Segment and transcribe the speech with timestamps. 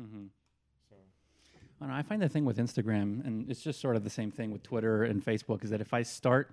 [0.00, 0.26] Mm-hmm.
[0.88, 0.96] So
[1.80, 4.30] I, know, I find the thing with Instagram, and it's just sort of the same
[4.30, 6.50] thing with Twitter and Facebook, is that if I start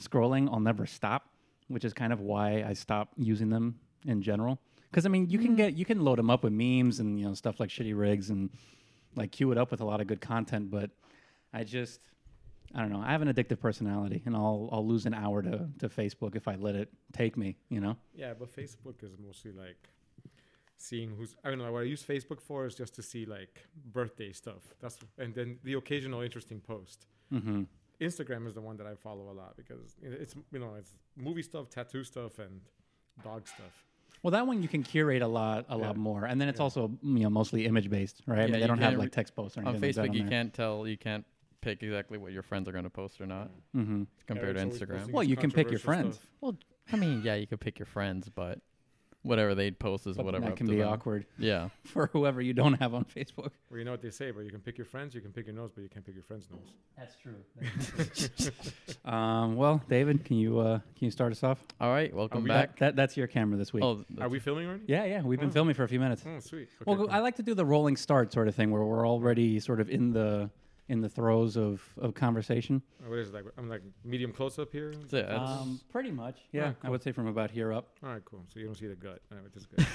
[0.00, 1.28] scrolling, I'll never stop,
[1.68, 4.58] which is kind of why I stop using them in general.
[4.90, 7.26] Because I mean, you can get you can load them up with memes and you
[7.26, 8.50] know stuff like shitty rigs and
[9.16, 10.90] like queue it up with a lot of good content, but
[11.52, 12.00] I just
[12.74, 13.02] I don't know.
[13.04, 16.48] I have an addictive personality, and I'll I'll lose an hour to to Facebook if
[16.48, 17.56] I let it take me.
[17.68, 17.96] You know.
[18.14, 19.88] yeah, but Facebook is mostly like
[20.88, 21.32] seeing who's.
[21.44, 21.72] I don't know.
[21.72, 23.54] What I use Facebook for is just to see like
[23.98, 24.62] birthday stuff.
[24.80, 27.06] That's and then the occasional interesting post.
[27.32, 27.62] Mm-hmm.
[28.00, 31.42] Instagram is the one that I follow a lot because it's you know it's movie
[31.50, 32.60] stuff, tattoo stuff, and
[33.22, 33.74] dog stuff.
[34.22, 35.86] Well, that one you can curate a lot, a Yeah.
[35.86, 36.64] lot more, and then it's Yeah.
[36.64, 38.40] also you know mostly image based, right?
[38.40, 39.92] I mean, they don't have like text posts or On anything.
[39.92, 41.24] Facebook, you can't tell, you can't
[41.60, 44.02] pick exactly what your friends are going to post or not Mm-hmm.
[44.26, 45.10] compared Eric's to Instagram.
[45.12, 46.16] Well, you can pick your friends.
[46.16, 46.28] stuff.
[46.40, 46.56] Well,
[46.92, 48.60] I mean, yeah, you could pick your friends, but
[49.24, 50.44] whatever they post is But whatever.
[50.44, 50.88] that can be them.
[50.88, 51.70] awkward Yeah.
[51.84, 53.50] for whoever you don't have on Facebook.
[53.70, 55.46] Well, you know what they say, but you can pick your friends, you can pick
[55.46, 56.74] your nose, but you can't pick your friend's nose.
[56.96, 57.34] That's true.
[59.04, 61.58] um, well, David, can you uh, can you start us off?
[61.80, 62.14] All right.
[62.14, 62.78] Welcome we back.
[62.78, 63.82] That, that that's your camera this week.
[63.84, 64.84] Oh, Are we filming already?
[64.86, 65.22] yeah, yeah.
[65.22, 65.52] We've been Oh.
[65.52, 66.22] filming for a few minutes.
[66.26, 66.68] Oh, sweet.
[66.80, 67.08] Okay, well, cool.
[67.10, 69.88] I like to do the rolling start sort of thing where we're already sort of
[69.90, 70.50] in the
[70.88, 72.82] in the throes of, of conversation.
[73.04, 73.44] Uh, what is it like?
[73.56, 74.92] I'm like medium close up here.
[74.92, 75.26] that's it.
[75.28, 76.38] That's- Um, pretty much.
[76.52, 77.88] Yeah, Alright, I would say from about here up.
[78.02, 78.44] All right, cool.
[78.52, 79.86] So you don't see the gut, uh, which is good.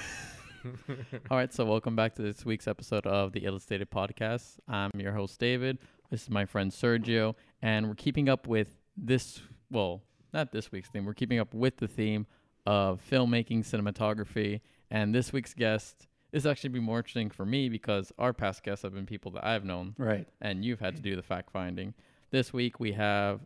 [1.30, 4.58] All right, so welcome back to this week's episode of the Illustrated Podcast.
[4.68, 5.78] I'm your host, David.
[6.10, 10.02] This is my friend Sergio, and we're keeping up with this, well,
[10.34, 12.26] not this week's theme, we're keeping up with the theme
[12.66, 14.60] of filmmaking, cinematography,
[14.90, 18.82] and this week's guest is actually be more interesting for me because our past guests
[18.82, 20.26] have been people that I've known, Right.
[20.40, 21.94] and you've had to do the fact finding.
[22.30, 23.40] This week we have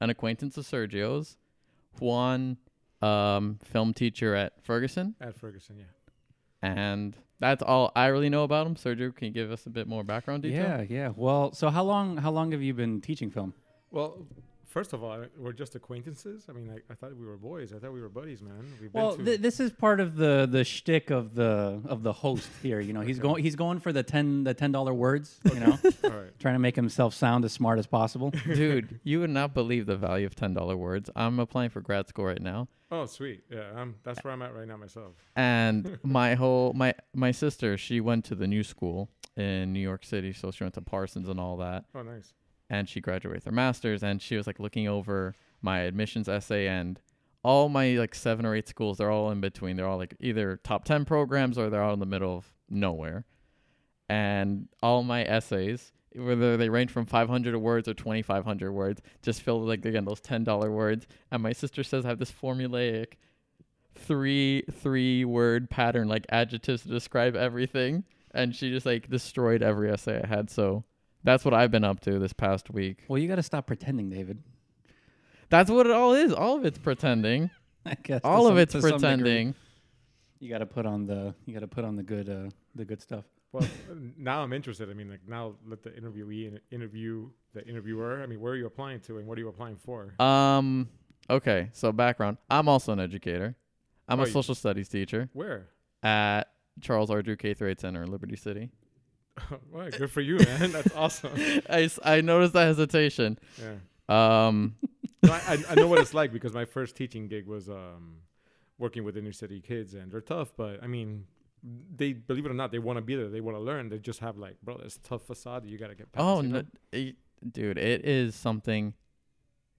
[0.00, 1.36] an acquaintance of Sergio's,
[2.00, 2.56] Juan,
[3.00, 5.14] um, film teacher at Ferguson.
[5.20, 5.84] At Ferguson, yeah.
[6.62, 8.74] And that's all I really know about him.
[8.74, 10.62] Sergio, can you give us a bit more background detail?
[10.64, 11.12] Yeah, yeah.
[11.14, 13.52] Well, so how long how long have you been teaching film?
[13.90, 14.26] Well,
[14.74, 16.46] first of all, we're just acquaintances.
[16.50, 17.72] I mean, I, I thought we were boys.
[17.72, 18.66] I thought we were buddies, man.
[18.80, 22.12] We've Well, to th- this is part of the the shtick of the of the
[22.12, 22.80] host here.
[22.80, 25.38] You know, he's going he's going for the ten the ten dollar words.
[25.44, 26.38] You know, all right.
[26.38, 28.30] trying to make himself sound as smart as possible.
[28.44, 31.08] Dude, you would not believe the value of $10 words.
[31.14, 32.68] I'm applying for grad school right now.
[32.90, 33.44] Oh, sweet.
[33.50, 35.14] Yeah, I'm, that's where I'm at right now myself.
[35.36, 40.04] And my whole my my sister, she went to the new school in New York
[40.04, 41.84] City, so she went to Parsons and all that.
[41.94, 42.32] Oh, nice.
[42.70, 46.66] And she graduated with her master's and she was like looking over my admissions essay
[46.66, 47.00] and
[47.42, 49.76] all my like seven or eight schools they're all in between.
[49.76, 53.24] They're all like either top 10 programs or they're all in the middle of nowhere.
[54.08, 59.60] And all my essays whether they range from 500 words or 2500 words just fill
[59.60, 61.06] like again those $10 words.
[61.30, 63.14] And my sister says i have this formulaic
[63.96, 68.04] three three word pattern like adjectives to describe everything.
[68.32, 70.50] And she just like destroyed every essay i had.
[70.50, 70.84] So
[71.24, 73.04] that's what I've been up to this past week.
[73.08, 74.42] Well, you got to stop pretending, David.
[75.50, 76.32] That's what it all is.
[76.32, 77.50] All of it's pretending.
[77.86, 78.90] I guess to all of some- it's to degree.
[78.92, 79.54] pretending.
[80.40, 82.84] You got to put on the you got to put on the good uh, the
[82.84, 83.24] good stuff.
[83.52, 83.66] Well,
[84.18, 84.90] now I'm interested.
[84.90, 88.22] I mean, like now let the interviewee interview the interviewer.
[88.22, 90.14] I mean, where are you applying to, and what are you applying for?
[90.20, 90.88] Um.
[91.30, 91.70] Okay.
[91.72, 92.38] So background.
[92.50, 93.54] I'm also an educator.
[94.08, 95.68] I'm Oh, a you- social studies teacher Where?
[96.02, 96.44] at
[96.82, 97.22] Charles R.
[97.22, 98.70] Drew K through 8 Center in Liberty City.
[99.72, 100.72] well, good for you, man.
[100.72, 101.32] That's awesome.
[101.68, 103.38] I, I noticed that hesitation.
[103.60, 104.46] Yeah.
[104.46, 104.76] Um.
[105.22, 108.16] No, I, I- know what it's like because my first teaching gig was um,
[108.78, 110.52] working with inner city kids, and they're tough.
[110.54, 111.24] But I mean,
[111.96, 113.30] they believe it or not, they want to be there.
[113.30, 113.88] They want to learn.
[113.88, 116.22] They just have like, bro, this tough facade that you gotta get past.
[116.22, 116.58] oh you know?
[116.60, 117.16] no, it-
[117.50, 118.92] dude, it is something.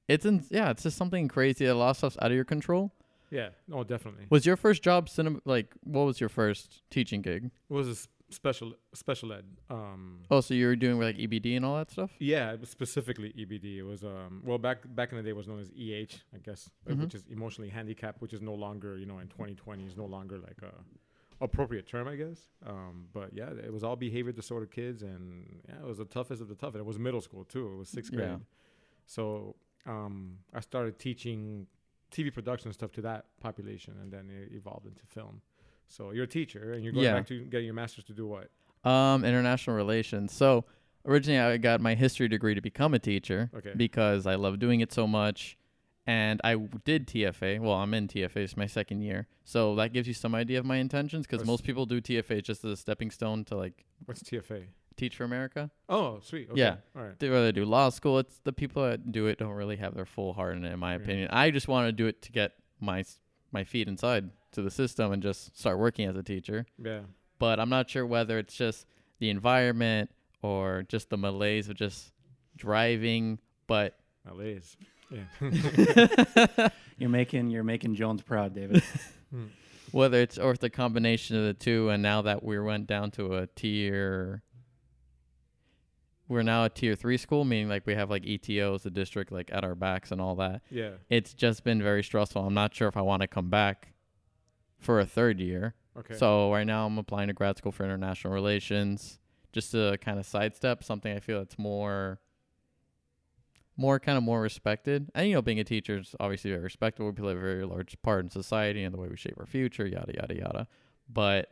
[0.07, 0.72] It's in yeah.
[0.72, 1.66] It's just something crazy.
[1.67, 2.91] A lot of stuff's out of your control.
[3.29, 3.49] Yeah.
[3.67, 4.25] No, definitely.
[4.31, 5.41] Was your first job cinema?
[5.45, 7.51] Like, what was your first teaching gig?
[7.69, 9.45] It was special special ed.
[9.69, 12.11] Um, Oh, so you were doing like EBD and all that stuff.
[12.19, 13.77] Yeah, it was specifically EBD.
[13.77, 16.39] It was um well back back in the day it was known as EH, I
[16.39, 17.01] guess, like, Mhm.
[17.01, 20.37] which is emotionally handicapped, which is no longer you know in 2020 is no longer
[20.39, 20.73] like a
[21.41, 22.47] appropriate term, I guess.
[22.65, 26.41] Um, but yeah, it was all behavior disorder kids, and yeah, it was the toughest
[26.41, 26.73] of the tough.
[26.73, 27.73] And it was middle school too.
[27.73, 28.29] It was sixth grade.
[28.29, 28.37] Yeah.
[29.05, 29.55] So
[29.85, 31.67] um, I started teaching
[32.11, 35.41] TV production stuff to that population, and then it evolved into film.
[35.87, 37.14] So you're a teacher, and you're going Yeah.
[37.14, 38.49] back to getting your master's to do what?
[38.90, 40.32] Um, international relations.
[40.34, 40.66] So
[41.05, 43.73] originally, I got my history degree to become a teacher Okay.
[43.76, 45.58] because I love doing it so much,
[46.05, 47.59] and I did TFA.
[47.59, 48.37] Well, I'm in TFA.
[48.43, 51.26] It's my second year, so that gives you some idea of my intentions.
[51.28, 54.66] Because most people do TFA just as a stepping stone to like What's TFA?
[54.97, 55.72] teach for America.
[55.90, 56.49] Oh, sweet.
[56.49, 56.59] Okay.
[56.59, 56.78] Yeah.
[56.96, 57.20] All right.
[57.20, 58.20] They rather do law school.
[58.20, 60.79] It's the people that do it don't really have their full heart in it, in
[60.79, 61.02] my Yeah.
[61.02, 61.29] opinion.
[61.31, 63.03] I just want to do it to get my
[63.52, 66.66] my feet inside to the system and just start working as a teacher.
[66.84, 67.02] Yeah.
[67.40, 68.85] but I'm not sure whether it's just
[69.19, 70.09] the environment
[70.41, 72.11] or just the malaise of just
[72.57, 73.40] driving.
[73.67, 74.75] But Malaise.
[75.11, 76.69] Yeah.
[76.97, 78.81] You're making you're making Jones proud, David.
[79.31, 79.46] Hmm.
[79.91, 83.09] whether it's or it's a combination of the two, and now that we went down
[83.11, 84.43] to a tier,
[86.28, 89.49] we're now a tier three school, meaning like we have like ETOs, the district, like
[89.52, 90.61] at our backs and all that.
[90.69, 90.91] yeah.
[91.09, 92.46] It's just been very stressful.
[92.46, 93.93] I'm not sure if I want to come back
[94.79, 95.73] for a third year.
[95.97, 96.16] Okay.
[96.16, 99.19] So right now I'm applying to grad school for international relations,
[99.53, 102.19] just to kind of sidestep something I feel it's more,
[103.77, 105.09] more kind of more respected.
[105.16, 107.07] And you know, being a teacher is obviously very respectable.
[107.07, 109.85] We play a very large part in society and the way we shape our future,
[109.85, 110.67] yada yada yada.
[111.11, 111.49] But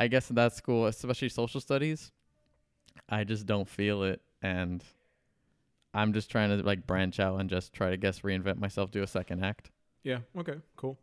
[0.00, 2.10] I guess in that school, especially social studies,
[3.08, 4.82] I just don't feel it, and
[5.94, 9.02] I'm just trying to like branch out and just try to guess reinvent myself, do
[9.02, 9.70] a second act.
[10.02, 10.18] Yeah.
[10.36, 10.54] Okay.
[10.76, 10.98] Cool.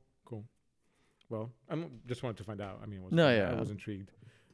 [1.29, 1.37] Cool.
[1.39, 2.79] Well, I'm just wanted to find out.
[2.83, 4.11] I mean, was, No, I was intrigued.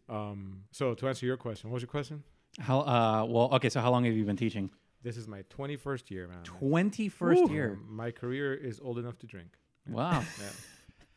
[0.10, 2.24] Um, so to answer your question, what was your question?
[2.60, 4.70] How uh well okay, so how long have you been teaching?
[5.04, 6.44] This is my 21st year, man.
[6.44, 7.78] Twenty first Um, year.
[7.88, 9.50] My career is old enough to drink.
[9.88, 9.94] Yeah.
[9.96, 10.24] Wow.
[10.40, 10.48] Yeah.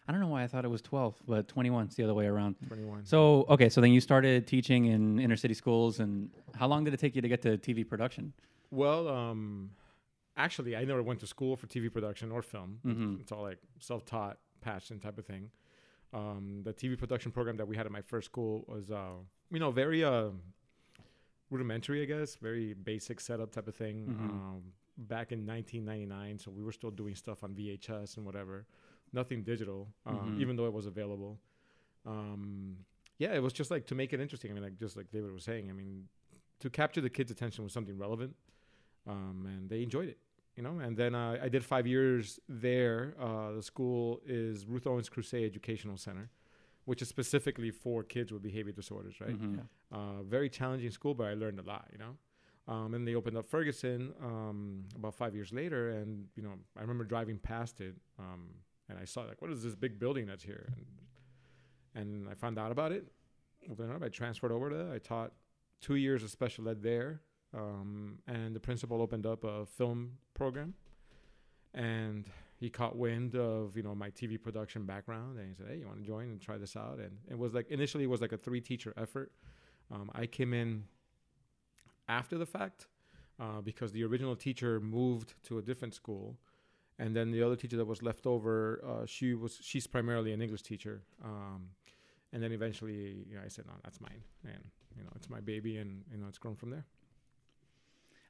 [0.07, 1.85] I don't know why I thought it was twelve, but twenty one.
[1.87, 2.57] It's the other way around.
[2.67, 3.05] 21.
[3.05, 6.95] So okay, so then you started teaching in inner city schools, and how long did
[6.95, 8.33] it take you to get to TV production?
[8.71, 9.71] Well, um,
[10.37, 12.81] actually, I never went to school for TV production or film.
[12.87, 13.21] Mhm.
[13.21, 15.51] It's all like self-taught, passion type of thing.
[16.13, 19.13] Um, the TV production program that we had at my first school was, uh,
[19.51, 20.31] you know, very uh,
[21.51, 24.07] rudimentary, I guess, very basic setup type of thing.
[24.07, 24.31] Mhm.
[24.31, 24.63] Um,
[24.97, 28.67] back in 1999, so we were still doing stuff on VHS and whatever,
[29.13, 30.41] nothing digital, um, Mhm.
[30.41, 31.39] even though it was available.
[32.05, 32.85] Um,
[33.19, 34.51] yeah, it was just like to make it interesting.
[34.51, 36.09] I mean, like just like David was saying, I mean,
[36.61, 38.35] to capture the kids' attention was something relevant,
[39.07, 40.19] um, and they enjoyed it,
[40.59, 40.77] you know.
[40.87, 42.25] And then uh, I did five years
[42.67, 43.15] there.
[43.27, 46.27] Uh, the school is Ruth Owens Kruse Educational Center,
[46.85, 49.39] which is specifically for kids with behavior disorders, right?
[49.41, 49.57] Mhm.
[49.59, 49.63] Yeah.
[49.99, 52.15] Uh, very challenging school, but I learned a lot, you know.
[52.75, 56.81] Um, and they opened up Ferguson um, about five years later, and you know, I
[56.83, 58.43] remember driving past it, um,
[58.89, 60.65] and I saw like, what is this big building that's here?
[61.95, 63.05] And, and I found out about it.
[63.71, 64.03] Opened it up.
[64.03, 64.93] I transferred over there.
[64.93, 65.33] I taught
[65.81, 67.11] two years of special ed there,
[67.55, 70.75] um, and the principal opened up a film program,
[71.75, 75.79] and he caught wind of you know my TV production background, and he said, "Hey,
[75.79, 78.21] you want to join and try this out?" And it was like initially it was
[78.21, 79.33] like a three teacher effort.
[79.91, 80.85] Um, I came in
[82.09, 82.87] after the fact
[83.41, 86.37] uh, because the original teacher moved to a different school,
[86.99, 90.43] and then the other teacher that was left over, uh, she was she's primarily an
[90.43, 91.03] English teacher.
[91.25, 91.71] Um,
[92.33, 94.63] and then eventually, you know, I said, "No, that's mine," and
[94.97, 96.85] you know, it's my baby, and you know, it's grown from there.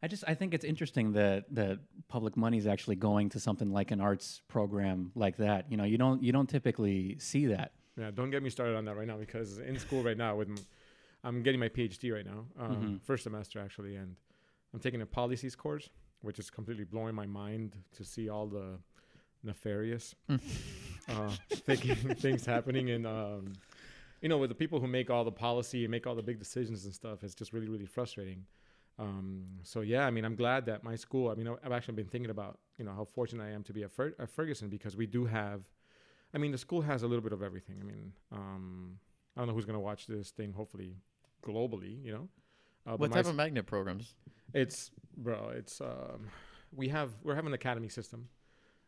[0.02, 3.72] I just I think it's interesting that that public money is actually going to something
[3.72, 5.70] like an arts program like that.
[5.70, 7.72] You know, you don't you don't typically see that.
[7.96, 10.48] Yeah, don't get me started on that right now because in school right now with,
[10.48, 10.56] m-
[11.24, 13.00] I'm getting my PhD right now, um, Mhm.
[13.02, 14.14] first semester actually, and
[14.72, 15.90] I'm taking a policies course,
[16.22, 18.78] which is completely blowing my mind to see all the
[19.42, 20.14] nefarious
[21.08, 21.32] uh,
[21.66, 23.52] thinking, things happening in, um,
[24.22, 26.38] you know, with the people who make all the policy and make all the big
[26.38, 27.24] decisions and stuff.
[27.24, 28.44] It's just really, really frustrating.
[28.98, 31.30] Um, so yeah, I mean, I'm glad that my school.
[31.30, 33.82] I mean, I've actually been thinking about you know how fortunate I am to be
[33.84, 35.62] at, Fer- at Ferguson because we do have.
[36.34, 37.76] I mean, the school has a little bit of everything.
[37.80, 38.98] I mean, um,
[39.36, 40.52] I don't know who's gonna watch this thing.
[40.52, 40.96] Hopefully,
[41.42, 42.28] globally, you know.
[42.86, 44.14] Uh, but What type of magnet programs?
[44.52, 45.50] it's bro.
[45.55, 46.26] It's um,
[46.74, 48.28] we have we're having an academy system.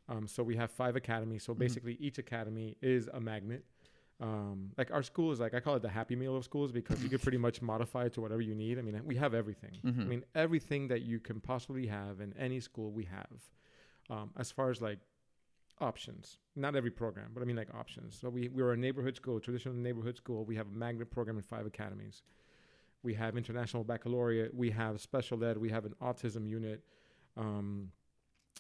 [0.09, 1.45] Um, so we have five academies.
[1.45, 1.59] So Mhm.
[1.59, 3.65] basically, each academy is a magnet.
[4.21, 7.03] Um, like our school is like I call it the happy meal of schools because
[7.03, 8.79] you could pretty much modify it to whatever you need.
[8.79, 9.73] I mean, we have everything.
[9.83, 10.07] I Mhm.
[10.07, 13.41] mean, everything that you can possibly have in any school, we have.
[14.11, 14.99] Um, as far as like
[15.81, 18.15] options, not every program, but I mean like options.
[18.19, 20.45] So we we're a neighborhood school, traditional neighborhood school.
[20.45, 22.23] We have a magnet program in five academies.
[23.03, 24.55] We have international baccalaureate.
[24.55, 25.57] We have special ed.
[25.57, 26.85] We have an autism unit.
[27.37, 27.93] Um,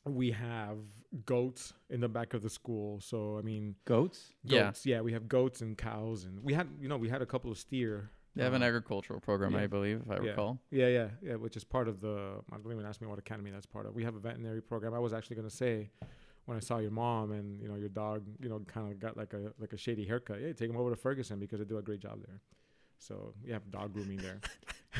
[0.05, 0.79] we have
[1.27, 3.01] goats in the back of the school.
[3.01, 4.33] So I mean, Goats.
[4.45, 4.65] Yeah.
[4.65, 4.87] goats.
[4.87, 7.51] Yeah, we have goats and cows, and we had you know we had a couple
[7.51, 8.11] of steer.
[8.37, 9.63] They have an uh, agricultural program, yeah.
[9.63, 10.31] I believe, if I Yeah.
[10.31, 10.61] recall.
[10.71, 12.37] Yeah, yeah, yeah, which is part of the.
[12.53, 13.95] I don't even ask me what academy that's part of.
[13.95, 14.95] We have a veterinary program.
[14.95, 15.91] I was actually going to say,
[16.45, 19.17] when I saw your mom and you know your dog, you know, kind of got
[19.17, 20.39] like a like a shady haircut.
[20.39, 22.41] Hey, take him over to Ferguson because they do a great job there.
[22.99, 24.41] So you have dog grooming there.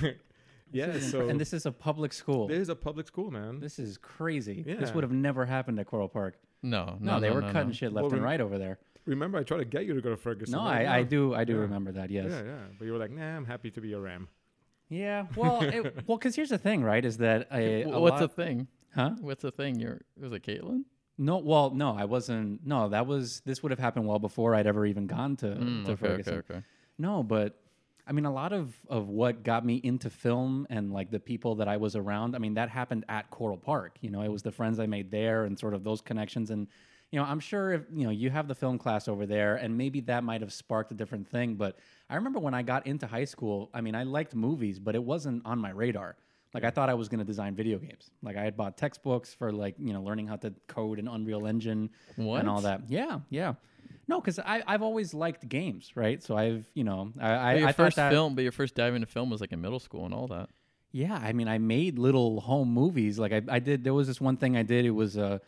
[0.73, 0.99] yeah.
[1.01, 2.47] So and this is a public school.
[2.49, 3.61] this is a public school, man.
[3.61, 4.63] This is crazy.
[4.63, 6.39] This would have never happened at Coral Park.
[6.63, 7.73] No, No, no, they no, were no, cutting no.
[7.75, 8.79] shit left Well, and right over there.
[9.07, 10.53] Remember, I tried to get you to go to Ferguson.
[10.59, 10.87] No, right?
[10.87, 11.61] I, I do I do Yeah.
[11.61, 12.11] remember that.
[12.11, 12.27] Yes.
[12.31, 12.59] Yeah, yeah.
[12.79, 14.29] But you were like, nah, I'm happy to be a ram.
[14.89, 15.27] Yeah.
[15.37, 17.05] Well, it, well, because here's the thing, right?
[17.05, 18.67] Is that a, Wh- a What's the thing?
[18.95, 19.13] huh?
[19.21, 19.79] What's the thing?
[19.81, 20.83] You're was it Caitlin?
[21.17, 22.67] No, well, no, I wasn't.
[22.67, 25.85] No, that was this would have happened well before I'd ever even gone to, Mm,
[25.87, 26.35] to okay, Ferguson.
[26.39, 26.63] okay, okay.
[26.99, 27.59] No, but
[28.11, 31.55] I mean, a lot of, of what got me into film and like the people
[31.55, 33.99] that I was around, I mean, that happened at Coral Park.
[34.01, 36.51] You know, it was the friends I made there and sort of those connections.
[36.51, 36.67] And,
[37.13, 39.79] you know, I'm sure if, you know, you have the film class over there and
[39.79, 41.55] maybe that might have sparked a different thing.
[41.55, 44.97] But I remember when I got into high school, I mean, I liked movies, but
[44.97, 46.17] it wasn't on my radar.
[46.53, 48.11] Like I thought I was going to design video games.
[48.25, 51.47] Like I had bought textbooks for like, you know, learning how to code an Unreal
[51.47, 52.41] Engine What?
[52.41, 52.83] and all that.
[52.89, 53.55] Yeah, yeah.
[54.11, 56.21] No, because I've always liked games, right?
[56.21, 58.75] So I've, you know, I, I, But your I first that, film, but your first
[58.75, 60.49] dive into film was like in middle school and all that.
[60.91, 63.21] Yeah, I mean, I made little home movies.
[63.21, 63.85] Like I, I did.
[63.85, 64.85] There was this one thing I did.
[64.85, 65.39] It was uh,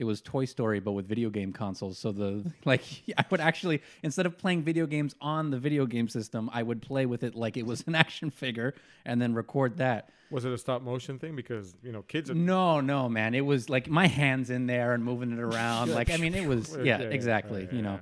[0.00, 1.98] it was Toy Story, but with video game consoles.
[1.98, 2.82] So the like,
[3.18, 6.80] I would actually instead of playing video games on the video game system, I would
[6.80, 10.08] play with it like it was an action figure, and then record that.
[10.30, 11.36] Was it a stop motion thing?
[11.36, 12.30] Because you know, kids.
[12.30, 13.34] Are, No, no, man.
[13.34, 15.90] It was like my hands in there and moving it around.
[15.90, 17.68] like I mean, it was Yeah, yeah, yeah, exactly.
[17.70, 18.00] yeah, You know,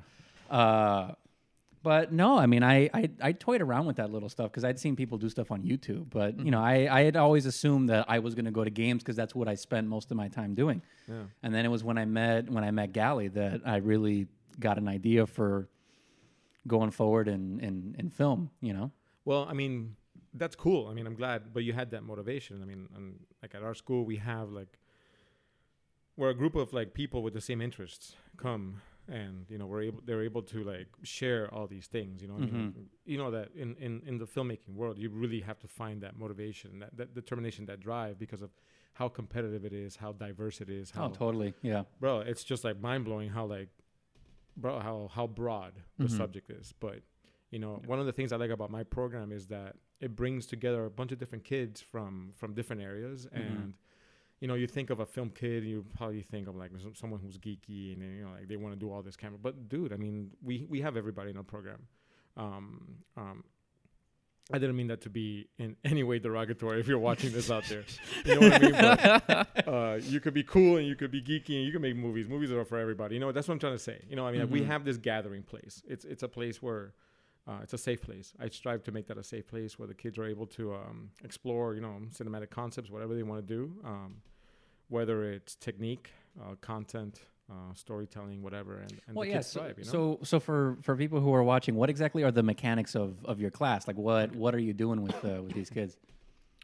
[0.51, 1.13] uh,
[1.83, 4.79] but no, I mean, I I, I toyed around with that little stuff because I'd
[4.79, 6.11] seen people do stuff on YouTube.
[6.11, 6.93] But you know, mm-hmm.
[6.93, 9.35] I I had always assumed that I was going to go to games because that's
[9.35, 10.83] what I spent most of my time doing.
[11.09, 11.25] Yeah.
[11.43, 14.27] And then it was when I met when I met Gally that I really
[14.59, 15.69] got an idea for
[16.67, 18.51] going forward in in, in film.
[18.61, 18.91] You know.
[19.25, 19.97] Well, I mean,
[20.35, 20.89] that's cool.
[20.89, 22.63] I mean, I'm glad, but you had that motivation.
[22.63, 24.79] I mean, and like at our school, we have like
[26.17, 29.83] we're a group of like people with the same interests come and you know we're
[29.83, 32.75] able they're able to like share all these things you know I mean,
[33.07, 36.19] you know that in, in in the filmmaking world you really have to find that
[36.19, 38.51] motivation that, that determination that drive because of
[38.95, 41.55] how competitive it is how diverse it is how Oh, totally.
[41.63, 41.85] Yeah.
[42.01, 43.71] bro it's just like mind-blowing how like
[44.57, 46.17] bro how how broad the Mhm.
[46.17, 47.01] subject is but
[47.51, 50.47] you know one of the things i like about my program is that it brings
[50.47, 53.41] together a bunch of different kids from from different areas Mhm.
[53.41, 53.75] and
[54.41, 57.21] you know you think of a film kid and you probably think of like someone
[57.21, 59.93] who's geeky and you know like they want to do all this camera but dude
[59.93, 61.81] i mean we we have everybody in our program
[62.37, 63.45] um um
[64.51, 67.65] I didn't mean that to be in any way derogatory if you're watching this out
[67.69, 67.85] there.
[68.25, 68.73] You know what I mean?
[69.27, 71.95] But, uh, you could be cool and you could be geeky and you can make
[71.95, 72.27] movies.
[72.31, 73.15] Movies are for everybody.
[73.17, 74.03] You know, that's what I'm trying to say.
[74.09, 74.67] You know, I mean, we Mhm.
[74.69, 75.83] have this gathering place.
[75.87, 76.95] It's it's a place where
[77.49, 78.35] uh, it's a safe place.
[78.39, 81.11] I strive to make that a safe place where the kids are able to um,
[81.25, 84.17] explore, you know, cinematic concepts, whatever they want to do, um,
[84.89, 89.37] whether it's technique, uh, content, uh, storytelling, whatever, and, and well, the yeah.
[89.37, 89.79] kids So, thrive.
[89.79, 89.91] You know?
[89.91, 93.41] so, so for for people who are watching, what exactly are the mechanics of, of
[93.41, 93.87] your class?
[93.87, 95.97] Like, what what are you doing with uh, with these kids?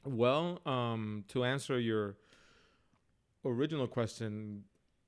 [0.04, 2.16] Well, um, to answer your
[3.46, 4.64] original question,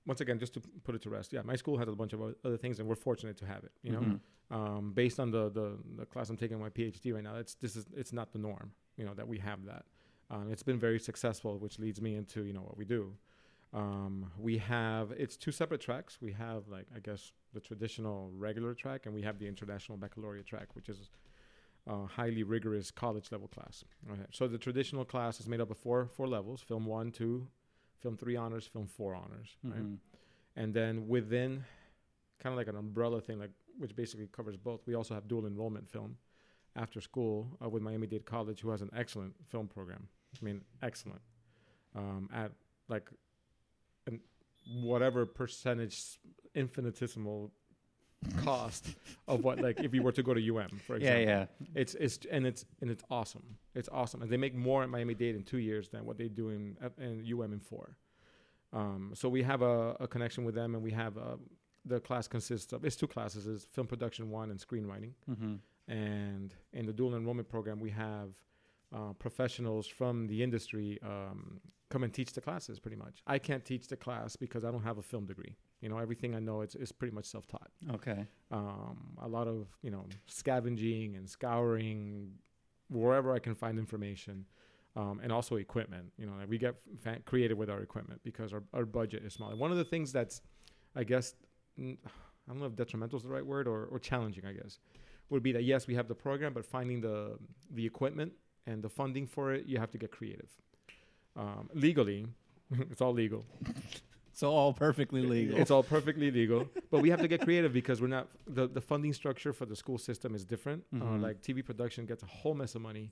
[0.07, 2.21] once again, just to put it to rest, yeah, my school has a bunch of
[2.45, 3.73] other things, and we're fortunate to have it.
[3.83, 4.21] You know, Mhm.
[4.51, 7.75] um, based on the, the the class I'm taking my PhD right now, it's this
[7.77, 8.73] is it's not the norm.
[8.97, 9.85] You know that we have that.
[10.31, 13.17] Um, it's been very successful, which leads me into you know what we do.
[13.73, 16.19] Um, we have it's two separate tracks.
[16.21, 20.47] We have like I guess the traditional regular track, and we have the international baccalaureate
[20.47, 21.11] track, which is
[21.87, 23.85] a highly rigorous college level class.
[24.11, 24.23] Okay.
[24.33, 27.49] So the traditional class is made up of four four levels: film one, two,
[28.01, 29.57] film three honors, film four honors.
[29.63, 29.83] Right?
[29.83, 29.99] Mhm.
[30.57, 31.65] And then within,
[32.41, 34.87] kind of like an umbrella thing, like which basically covers both.
[34.87, 36.17] We also have dual enrollment film
[36.75, 40.09] after school uh, with Miami Dade College, who has an excellent film program.
[40.41, 41.21] I mean, excellent.
[41.95, 42.53] Um, at
[42.89, 43.11] like,
[44.07, 44.21] an
[44.83, 46.19] whatever percentage
[46.55, 47.53] infinitesimal
[48.43, 48.95] cost
[49.29, 51.23] of what like if you were to go to UM for example.
[51.23, 51.47] yeah.
[51.61, 51.67] yeah.
[51.75, 53.57] It's it's and it's and it's awesome.
[53.75, 56.29] It's awesome, and they make more at Miami Dade in two years than what they
[56.29, 57.97] do in at, in UM in four.
[58.73, 61.37] Um, so we have a, a connection with them, and we have uh,
[61.85, 65.13] the class consists of it's two classes: is film production one and screenwriting.
[65.31, 65.55] Mm-hmm.
[65.89, 68.31] And in the dual enrollment program, we have
[68.95, 72.81] uh, professionals from the industry um, come and teach the classes.
[72.81, 75.57] Pretty much, I can't teach the class because I don't have a film degree.
[75.81, 78.27] You know, everything I know it's is pretty much self-taught Okay.
[78.51, 82.33] um, a lot of you know scavenging and scouring
[82.89, 84.47] wherever I can find information,
[84.95, 86.13] um, and also equipment.
[86.19, 89.51] You know, we get fa- creative with our equipment because our, our budget is small.
[89.51, 90.41] And one of the things that's,
[90.95, 91.35] I guess,
[91.79, 91.97] I
[92.49, 94.45] don't know if detrimental is the right word or, or challenging.
[94.47, 94.79] I guess
[95.31, 97.37] would be that yes, we have the program, but finding the
[97.75, 98.33] the equipment
[98.67, 100.51] and the funding for it, you have to get creative.
[101.37, 102.27] Um, legally,
[102.91, 103.45] it's all legal.
[104.41, 105.57] So all perfectly legal.
[105.59, 108.27] It's all perfectly legal, but we have to get creative because we're not
[108.59, 110.85] the the funding structure for the school system is different.
[110.93, 111.23] Uh, Mhm.
[111.27, 113.07] like TV production gets a whole mess of money,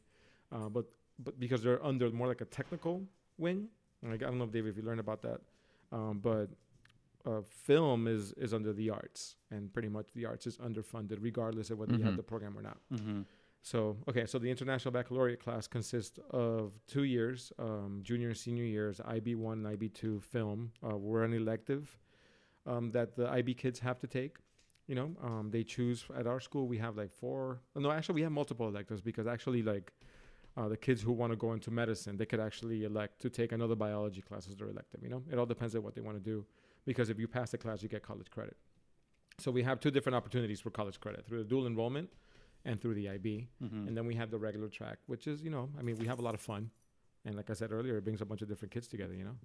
[0.52, 0.84] uh, but
[1.26, 2.94] but because they're under more like a technical
[3.38, 3.68] wing.
[4.02, 5.40] Like I don't know, David, if you learned about that,
[5.96, 6.48] um, but
[7.24, 11.70] uh, film is is under the arts, and pretty much the arts is underfunded, regardless
[11.70, 12.22] of whether you have Mhm.
[12.22, 12.78] the program or not.
[12.92, 13.22] mm-hmm.
[13.64, 18.62] So okay, so the international baccalaureate class consists of two years, um, junior and senior
[18.62, 20.70] years, IB one and IB two film.
[20.86, 21.98] Uh, we're an elective
[22.66, 24.36] um, that the IB kids have to take,
[24.86, 26.68] You know, um, they choose at our school.
[26.68, 27.62] We have like four.
[27.74, 29.94] No, actually, we have multiple electives because actually, like
[30.58, 33.52] uh, the kids who want to go into medicine, they could actually elect to take
[33.52, 35.02] another biology class as their elective.
[35.02, 36.44] You know, it all depends on what they want to do,
[36.84, 38.58] because if you pass the class, you get college credit.
[39.38, 42.10] So we have two different opportunities for college credit through the dual enrollment
[42.64, 43.86] and through the IB, Mhm.
[43.88, 46.18] and then we have the regular track, which is you know, I mean, we have
[46.18, 46.70] a lot of fun,
[47.24, 49.14] and like I said earlier, it brings a bunch of different kids together.
[49.14, 49.36] You know,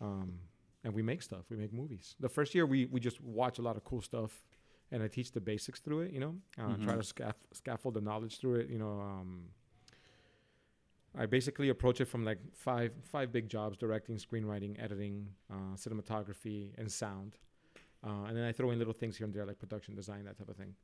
[0.00, 0.40] um,
[0.84, 1.48] and we make stuff.
[1.50, 2.14] We make movies.
[2.20, 4.44] The first year, we we just watch a lot of cool stuff.
[4.90, 6.34] And I teach the basics through it, you know.
[6.58, 6.98] Uh, Try Mhm.
[6.98, 9.00] to scaff- scaffold the knowledge through it, you know.
[9.00, 9.48] Um,
[11.16, 16.74] I basically approach it from like five five big jobs: directing, screenwriting, editing, uh, cinematography,
[16.76, 17.38] and sound.
[18.02, 20.36] Uh, and then I throw in little things here and there like production design, that
[20.36, 20.74] type of thing.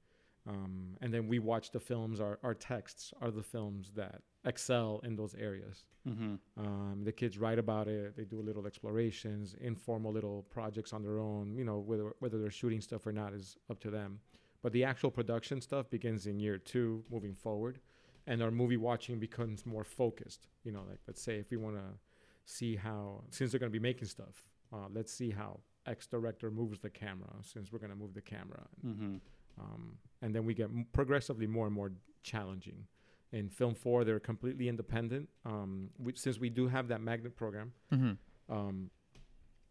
[0.47, 2.20] Um, and then we watch the films.
[2.20, 5.85] Our our texts are the films that excel in those areas.
[6.09, 6.38] Mhm.
[6.56, 8.16] Um, the kids write about it.
[8.16, 11.54] They do little explorations, informal little projects on their own.
[11.56, 14.20] You know, whether whether they're shooting stuff or not is up to them.
[14.62, 17.80] But the actual production stuff begins in year two, moving forward,
[18.26, 20.49] and our movie watching becomes more focused.
[20.64, 21.99] You know, like let's say if we want to
[22.47, 26.50] see how, since they're going to be making stuff, uh, let's see how X director
[26.50, 27.30] moves the camera.
[27.42, 29.20] Since we're going to move the camera, Mhm.
[29.59, 31.92] Um, and then we get m- progressively more and more
[32.23, 32.87] challenging.
[33.33, 35.28] In film four, they're completely independent.
[35.45, 38.52] Um, we, since we do have that magnet program, Mm-hmm.
[38.52, 38.90] um,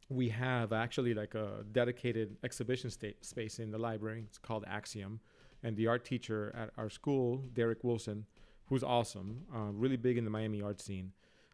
[0.10, 4.24] we have actually like a dedicated exhibition sta- space in the library.
[4.28, 5.20] It's called Axiom,
[5.62, 8.26] and the art teacher at our school, Derek Wilson,
[8.68, 11.12] who's awesome, uh, really big in the Miami art scene.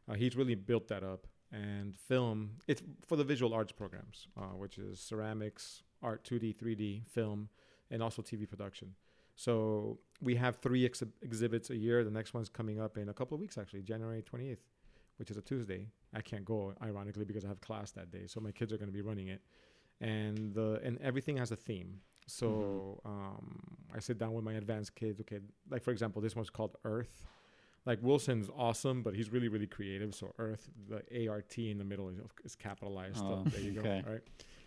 [0.07, 1.27] Uh, he's really built that up.
[1.51, 7.07] And film, it's for the visual arts programs, uh, which is ceramics, art, 2D, 3D,
[7.07, 7.49] film,
[7.91, 8.95] and also TV production.
[9.35, 12.03] So we have three exhi- exhibits a year.
[12.03, 14.57] The next one's coming up in a couple of weeks, actually, January 28th,
[15.17, 15.87] which is a Tuesday.
[16.13, 18.27] I can't go, ironically, because I have class that day.
[18.27, 19.41] So my kids are going to be running it,
[19.99, 21.99] and the and everything has a theme.
[22.27, 23.59] So um,
[23.93, 25.19] I sit down with my advanced kids.
[25.21, 25.39] Okay,
[25.69, 27.25] like for example, this one's called Earth.
[27.85, 30.15] Like Wilson's awesome, but he's really really creative.
[30.15, 33.17] So Earth, the A R T in the middle is, is capitalized.
[33.17, 34.01] so Oh, there you okay.
[34.03, 34.11] go.
[34.13, 34.21] Right.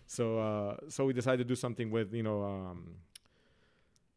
[0.06, 2.42] So uh, so we decided to do something with you know.
[2.44, 2.96] Um,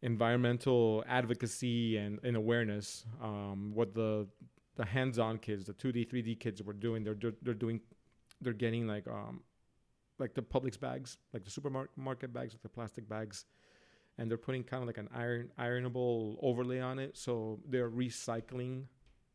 [0.01, 4.27] environmental advocacy and, and awareness um, what the
[4.77, 7.79] the hands-on kids the 2d 3d kids were doing they're they're doing
[8.41, 9.41] they're getting like um
[10.21, 13.45] like the Publix bags like the supermarket bags with the plastic bags.
[14.17, 17.17] And they're putting kind of like an iron ironable overlay on it.
[17.17, 18.83] So they're recycling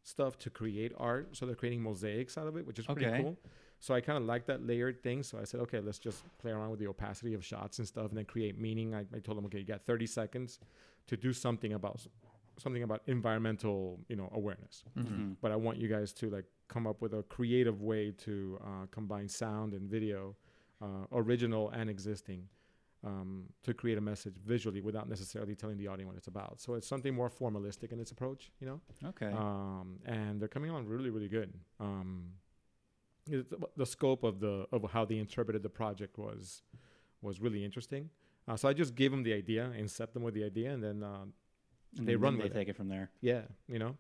[0.05, 1.37] stuff to create art.
[1.37, 3.39] So they're creating mosaics out of it which is pretty cool
[3.81, 5.23] so I kind of like that layered thing.
[5.23, 8.09] So I said, okay, let's just play around with the opacity of shots and stuff,
[8.09, 8.95] and then create meaning.
[8.95, 10.59] I, I told them, okay, you got 30 seconds
[11.07, 12.01] to do something about
[12.59, 14.83] something about environmental, you know, awareness.
[14.99, 15.15] Mm-hmm.
[15.15, 15.37] Mhm.
[15.43, 18.87] But I want you guys to like come up with a creative way to uh,
[18.91, 20.35] combine sound and video,
[20.81, 22.49] uh, original and existing,
[23.05, 26.59] um, to create a message visually without necessarily telling the audience what it's about.
[26.61, 29.33] So it's something more formalistic in its approach, you know Okay.
[29.33, 31.53] um, and they're coming on really really good.
[31.79, 32.33] Um,
[33.27, 33.45] the,
[33.77, 36.63] the scope of the of how they interpreted the project was
[37.23, 38.11] was really interesting.
[38.49, 40.83] Uh, so I just gave them the idea and set them with the idea, and
[40.83, 41.25] then uh,
[41.99, 42.59] And they then run They with it.
[42.59, 43.11] take it from there.
[43.21, 43.97] yeah, you know.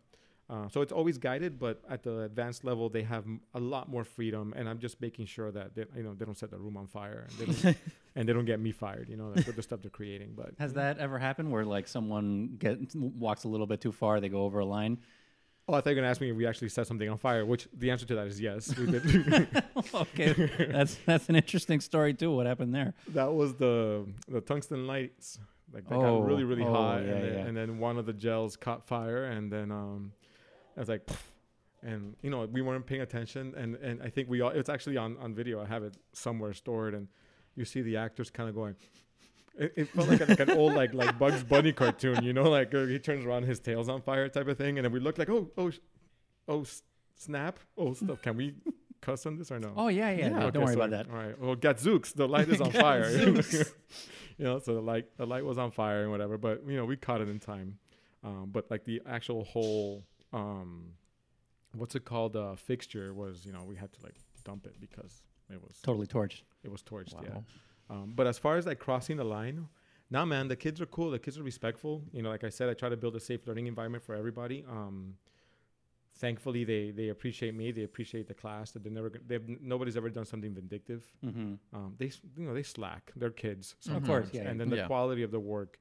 [0.48, 4.04] Uh, so it's always guided, but at the advanced level, they have a lot more
[4.04, 6.76] freedom, and I'm just making sure that they, you know they don't set the room
[6.76, 7.76] on fire, and they don't,
[8.14, 10.34] and they don't get me fired, you know, the stuff they're creating.
[10.36, 14.20] But Has that ever happened where like someone get walks a little bit too far,
[14.20, 14.98] they go over a line?
[15.68, 17.44] Oh, I thought you were gonna ask me if we actually set something on fire,
[17.44, 18.76] which the answer to that is yes.
[18.76, 19.48] We did.
[19.94, 22.30] okay, that's that's an interesting story too.
[22.34, 22.94] What happened there?
[23.08, 25.38] that was the the tungsten lights
[25.72, 27.44] like they Oh, got really really oh, hot yeah, and, then, yeah.
[27.46, 30.12] and then one of the gels caught fire and then um
[30.76, 31.02] i was like
[31.82, 34.96] and you know we weren't paying attention and and i think we all it's actually
[34.96, 37.08] on on video i have it somewhere stored and
[37.56, 38.76] you see the actors kind of going
[39.58, 42.48] it, it felt like, a, like an old like like bugs bunny cartoon you know
[42.50, 45.00] like uh, he turns around his tail's on fire type of thing and then we
[45.00, 45.70] look like oh oh
[46.48, 46.82] oh s-
[47.14, 48.54] snap oh stuff can we
[49.00, 50.16] cuss on this or no Oh yeah, yeah.
[50.18, 51.08] Yeah, no, Okay, don't worry about that.
[51.10, 51.38] All right.
[51.40, 53.08] Well, Gadzooks, the light is on fire.
[54.38, 56.36] You know, so the light the light was on fire and whatever.
[56.36, 57.78] But you know, we caught it in time.
[58.22, 60.88] Um, but like the actual whole um,
[61.74, 62.36] what's it called?
[62.36, 66.06] Uh, fixture was you know we had to like dump it because it was Totally
[66.06, 66.42] torched.
[66.64, 67.14] it was torched.
[67.14, 67.20] Wow.
[67.24, 67.38] Yeah.
[67.88, 69.68] Um, but as far as like crossing the line,
[70.10, 71.10] now man, the kids are cool.
[71.10, 72.02] The kids are respectful.
[72.12, 74.64] You know, like I said, I try to build a safe learning environment for everybody.
[74.68, 75.14] Um,
[76.18, 77.72] thankfully, they they appreciate me.
[77.72, 78.70] They appreciate the class.
[78.72, 81.04] That they never they've nobody's ever done something vindictive.
[81.24, 81.54] Mm-hmm.
[81.76, 83.12] Um, they you know they slack.
[83.16, 83.74] They're kids.
[83.90, 84.86] Of course, yeah, And then the Yeah.
[84.86, 85.78] quality of the work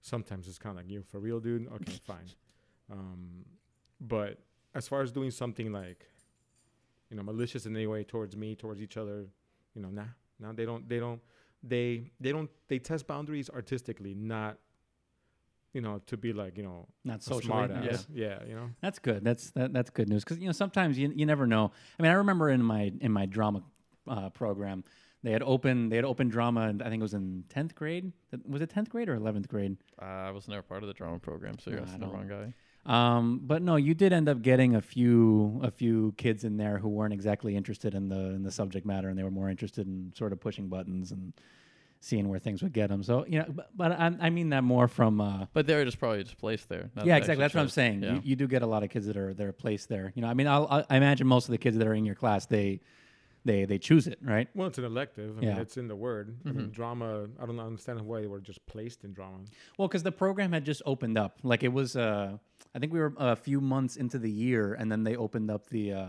[0.00, 1.66] sometimes is kind of like you for real, dude.
[1.68, 2.26] Okay, fine.
[2.90, 3.44] Um,
[4.00, 4.38] but
[4.74, 6.06] as far as doing something like
[7.10, 9.26] you know malicious in any way towards me, towards each other,
[9.74, 10.04] you know, nah,
[10.38, 11.20] nah, they don't they don't
[11.66, 14.58] they they don't they test boundaries artistically, not
[15.72, 17.46] you know to be like you know Not a socially.
[17.46, 17.90] smart yeah.
[17.92, 18.06] ass.
[18.12, 18.70] Yeah, you know.
[18.80, 19.24] That's good.
[19.24, 21.72] That's that, that's good news because you know sometimes you you never know.
[21.98, 23.62] I mean, I remember in my in my drama
[24.06, 24.84] uh, program,
[25.22, 26.68] they had open they had open drama.
[26.68, 28.12] And I think it was in tenth grade.
[28.46, 29.76] Was it tenth grade or eleventh grade?
[30.00, 32.28] Uh, I was never part of the drama program, so you're No, asking the wrong
[32.28, 32.54] guy.
[32.86, 36.78] Um, but no, you did end up getting a few a few kids in there
[36.78, 39.86] who weren't exactly interested in the in the subject matter, and they were more interested
[39.86, 41.32] in sort of pushing buttons and
[42.00, 43.02] seeing where things would get them.
[43.02, 45.20] So you know, but, but I, I mean that more from.
[45.20, 46.90] Uh, But they're just probably just placed there.
[47.02, 47.42] yeah, exactly.
[47.42, 48.02] That's what I'm saying.
[48.02, 48.14] Yeah.
[48.14, 50.12] You, you do get a lot of kids that are that are placed there.
[50.14, 52.14] You know, I mean, I'll, I imagine most of the kids that are in your
[52.16, 52.80] class they
[53.44, 54.48] they they choose it, right?
[54.54, 55.38] Well, it's an elective.
[55.38, 55.52] I Yeah.
[55.52, 56.36] mean, it's in the word.
[56.46, 56.72] I mean, Mhm.
[56.72, 57.28] drama.
[57.40, 59.44] I don't understand why they were just placed in drama.
[59.78, 61.38] Well, because the program had just opened up.
[61.42, 62.38] Like it was, uh,
[62.74, 65.68] I think we were a few months into the year, and then they opened up
[65.68, 66.06] the uh,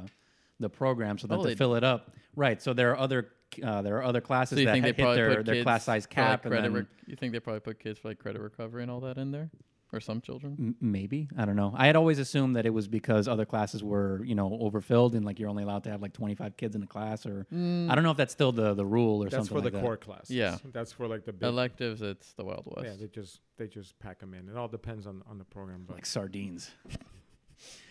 [0.60, 2.15] the program so that Oh, to fill it up.
[2.36, 2.62] Right.
[2.62, 3.30] So there are other
[3.63, 5.56] uh, there are other classes So you that think they hit probably their, put their
[5.56, 7.80] kids class size for, like, cap, and credit then rec- you think they probably put
[7.80, 9.50] kids for like credit recovery and all that in there,
[9.95, 10.55] or some children?
[10.60, 11.73] m- maybe I don't know.
[11.75, 15.25] I had always assumed that it was because other classes were you know overfilled and
[15.25, 17.95] like you're only allowed to have like 25 kids in a class, or Mm, I
[17.95, 19.81] don't know if that's still the the rule or That's something That's for the that.
[19.84, 20.36] core classes.
[20.36, 20.58] Yeah.
[20.73, 21.47] That's for like the big.
[21.47, 22.01] electives.
[22.01, 22.88] It's the Wild West.
[22.88, 24.49] yeah, they just they just pack them in.
[24.49, 26.71] It all depends on on the program, but like sardines.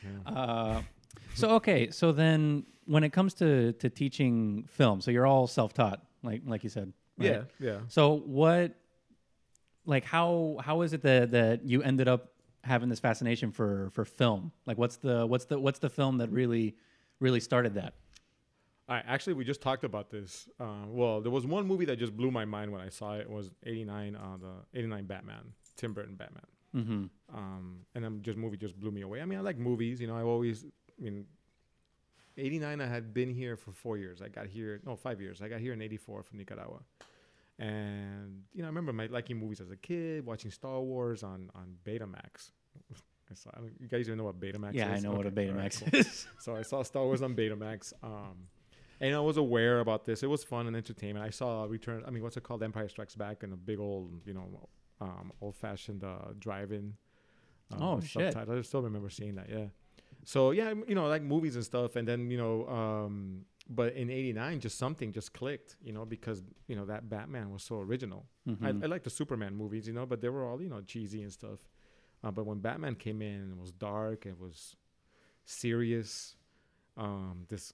[0.03, 0.33] yeah.
[0.33, 0.83] Uh,
[1.35, 6.03] so okay, so then when it comes to to teaching film, so you're all self-taught,
[6.23, 6.93] like like you said.
[7.19, 7.31] right?
[7.31, 7.79] yeah, yeah.
[7.88, 8.75] So what,
[9.87, 14.05] like how how is it that that you ended up having this fascination for for
[14.05, 14.53] film?
[14.66, 16.77] Like what's the what's the what's the film that really
[17.20, 17.94] really started that?
[18.88, 20.49] I actually we just talked about this.
[20.61, 23.23] Uh, well, there was one movie that just blew my mind when I saw it.
[23.23, 26.42] It was '89, uh, the '89 Batman, Tim Burton Batman.
[26.77, 27.37] Mm-hmm.
[27.37, 29.23] Um, and then just movie just blew me away.
[29.23, 30.01] I mean, I like movies.
[30.01, 30.66] You know, I've always,
[30.99, 31.25] I mean,
[32.37, 32.81] '89.
[32.81, 34.20] I had been here for four years.
[34.20, 35.40] I got here, no, five years.
[35.40, 36.81] I got here in '84 from Nicaragua.
[37.59, 41.51] And you know, I remember my liking movies as a kid, watching Star Wars on
[41.55, 42.51] on Betamax.
[43.31, 45.03] I saw, I you guys even know what Betamax Yeah, I is?
[45.05, 46.01] know what a Okay, all right, Betamax cool.
[46.01, 46.27] is.
[46.40, 47.93] So I saw Star Wars on Betamax.
[48.03, 48.49] Um,
[49.01, 50.23] and I was aware about this.
[50.23, 51.25] It was fun and entertainment.
[51.25, 52.03] I saw Return.
[52.07, 52.62] I mean, what's it called?
[52.62, 54.69] Empire Strikes Back, and a big old, you know,
[55.01, 56.95] um, old-fashioned uh, drive-in.
[57.73, 58.33] um, Oh, shit.
[58.33, 58.59] subtitle.
[58.59, 59.49] I still remember seeing that.
[59.49, 59.67] Yeah.
[60.25, 64.11] So yeah, you know, like movies and stuff, and then you know, um, but in
[64.11, 68.27] '89, just something just clicked, you know, because you know that Batman was so original.
[68.46, 68.83] I, Mhm.
[68.85, 71.33] I like the Superman movies, you know, but they were all you know cheesy and
[71.33, 71.61] stuff.
[72.22, 74.27] Uh, but when Batman came in, it was dark.
[74.27, 74.77] It was
[75.44, 76.37] serious.
[76.96, 77.72] Um, this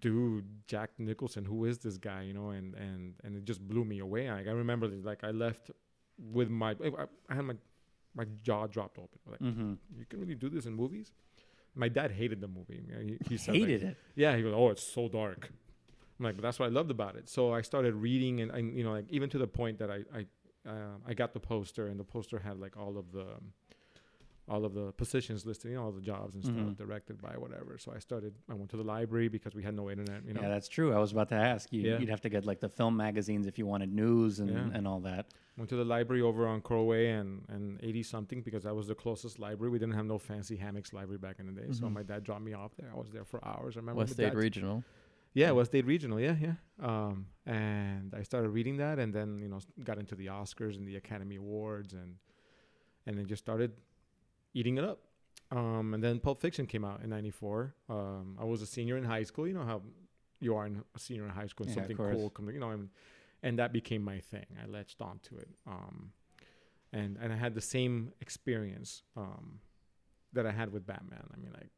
[0.00, 3.84] dude, Jack Nicholson, who is this guy, you know, and and and it just blew
[3.84, 4.30] me away.
[4.30, 5.70] Like I remember, like I left
[6.18, 7.54] with my, I, I had my
[8.14, 9.18] my jaw dropped open.
[9.26, 9.76] Like Mhm.
[9.98, 11.12] you can really do this in movies.
[11.76, 12.80] My dad hated the movie.
[13.04, 13.96] He, he said, like, Hated it.
[14.14, 15.50] yeah, he goes, "Oh, it's so dark."
[16.18, 17.28] I'm like, but that's what I loved about it.
[17.28, 19.98] So I started reading, and, and you know, like even to the point that I
[20.14, 20.26] I
[20.68, 23.52] uh, I got the poster, and the poster had like all of the um,
[24.48, 26.52] all of the positions listed, you know, all the jobs and Mhm.
[26.64, 27.78] stuff, directed by whatever.
[27.78, 28.32] So I started.
[28.48, 30.24] I went to the library because we had no internet.
[30.24, 30.92] You know, Yeah, that's true.
[30.92, 31.82] I was about to ask you.
[31.82, 31.98] Yeah.
[31.98, 34.70] You'd have to get like the film magazines if you wanted news and, Yeah.
[34.72, 35.26] and all that.
[35.58, 38.88] went to the library over on Coral Way and and 80 something because that was
[38.88, 39.70] the closest library.
[39.70, 41.72] We didn't have no fancy hammocks library back in the day.
[41.72, 41.92] So Mhm.
[41.94, 42.90] my dad dropped me off there.
[42.92, 43.74] I was there for hours.
[43.76, 44.84] I remember West Dade Regional.
[45.32, 46.20] Yeah, West Dade Regional.
[46.20, 46.54] Yeah, yeah.
[46.78, 50.86] Um, and I started reading that, and then you know got into the Oscars and
[50.86, 52.18] the Academy Awards, and
[53.06, 53.72] and then just started
[54.56, 55.00] eating it up.
[55.52, 57.74] Um, and then Pulp Fiction came out in '94.
[57.88, 59.46] Um, I was a senior in high school.
[59.46, 59.82] You know how
[60.40, 62.70] you are in a senior in high school, and Yeah, something cool, come, you know,
[62.70, 62.88] and,
[63.42, 64.46] and that became my thing.
[64.62, 65.48] I latched onto it.
[65.66, 66.12] Um,
[66.92, 69.60] and and I had the same experience um,
[70.32, 71.24] that I had with Batman.
[71.32, 71.70] I mean, like,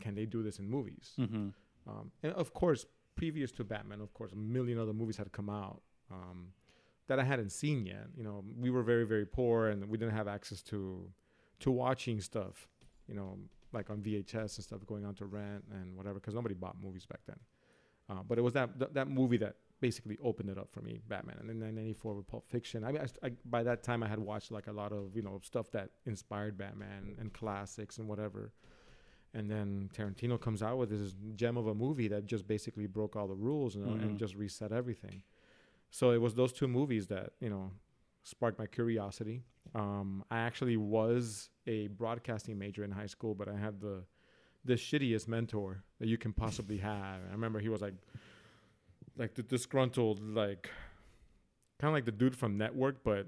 [0.00, 1.12] can they do this in movies?
[1.18, 1.48] Mm-hmm.
[1.88, 2.86] Um, and of course,
[3.16, 6.48] previous to Batman, of course, a million other movies had come out um,
[7.08, 8.06] that I hadn't seen yet.
[8.16, 11.10] You know, we were very, very poor, and we didn't have access to
[11.60, 12.68] to watching stuff.
[13.06, 13.38] You know,
[13.72, 17.06] like on VHS and stuff, going on to rent and whatever, because nobody bought movies
[17.06, 17.38] back then.
[18.10, 21.00] Uh, but it was that th- that movie that basically opened it up for me,
[21.08, 21.36] Batman.
[21.40, 22.82] And then in '94 with Pulp Fiction.
[22.84, 25.22] I mean, I, I, by that time, I had watched like a lot of you
[25.22, 28.52] know stuff that inspired Batman and classics and whatever.
[29.34, 33.14] And then Tarantino comes out with this gem of a movie that just basically broke
[33.14, 34.02] all the rules you know, Mhm.
[34.02, 35.22] and just reset everything.
[35.90, 37.72] So it was those two movies that you know
[38.22, 39.44] sparked my curiosity.
[39.74, 44.04] Um, I actually was a broadcasting major in high school, but I had the
[44.64, 47.20] the shittiest mentor that you can possibly have.
[47.28, 47.94] I remember he was like
[49.16, 50.70] like the disgruntled, like
[51.80, 53.26] kind of like the dude from Network, but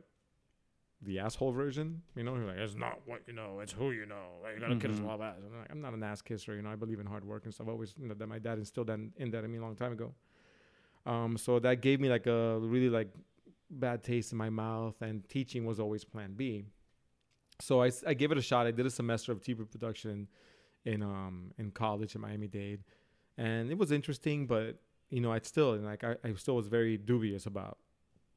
[1.03, 2.03] the asshole version.
[2.17, 4.27] You know, he's like, it's not what you know, it's who you know.
[4.43, 5.09] Like, you gotta kiss Mhm.
[5.09, 5.39] all that.
[5.45, 6.55] I'm like, I'm not an ass kisser.
[6.55, 7.69] You know, I believe in hard work and stuff.
[7.69, 9.63] I always, you know, that my dad instilled that in, in that in me a
[9.63, 10.13] long time ago.
[11.07, 13.09] Um, so that gave me like a really like
[13.71, 16.65] bad taste in my mouth, and teaching was always Plan B.
[17.61, 18.67] So I gave it a shot.
[18.67, 20.29] I did a semester of TV production
[20.85, 22.83] in um in college at Miami Dade,
[23.37, 24.47] and it was interesting.
[24.47, 24.81] But
[25.11, 27.79] you know, I still like I, I still was very dubious about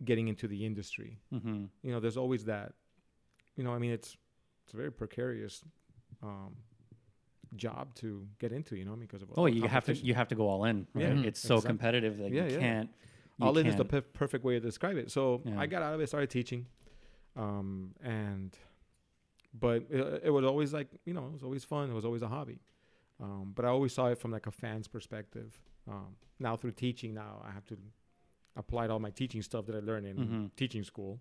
[0.03, 1.19] getting into the industry.
[1.33, 1.65] Mm-hmm.
[1.83, 2.73] You know, there's always that.
[3.55, 4.17] You know, I mean, it's
[4.65, 5.63] it's a very precarious
[6.21, 6.55] um,
[7.55, 8.75] job to get into.
[8.75, 10.87] You know, because of Oh, you have to you have to go all in.
[10.93, 11.15] Right?
[11.15, 12.59] Yeah, it's so competitive that Yeah, you yeah.
[12.59, 12.89] can't.
[13.39, 15.11] You all in is the can't- perfect way to describe it.
[15.11, 15.59] So Yeah.
[15.59, 16.65] I got out of it, started teaching,
[17.35, 18.55] um, and
[19.53, 21.89] but it, it was always like you know it was always fun.
[21.89, 22.59] It was always a hobby,
[23.19, 25.59] um, but I always saw it from like a fan's perspective.
[25.87, 27.77] Um, now through teaching, now I have to
[28.55, 30.55] apply all my teaching stuff that I learned in Mhm.
[30.55, 31.19] teaching school,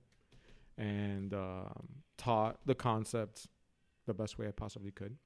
[0.77, 3.49] and um, taught the concepts
[4.07, 5.17] the best way I possibly could.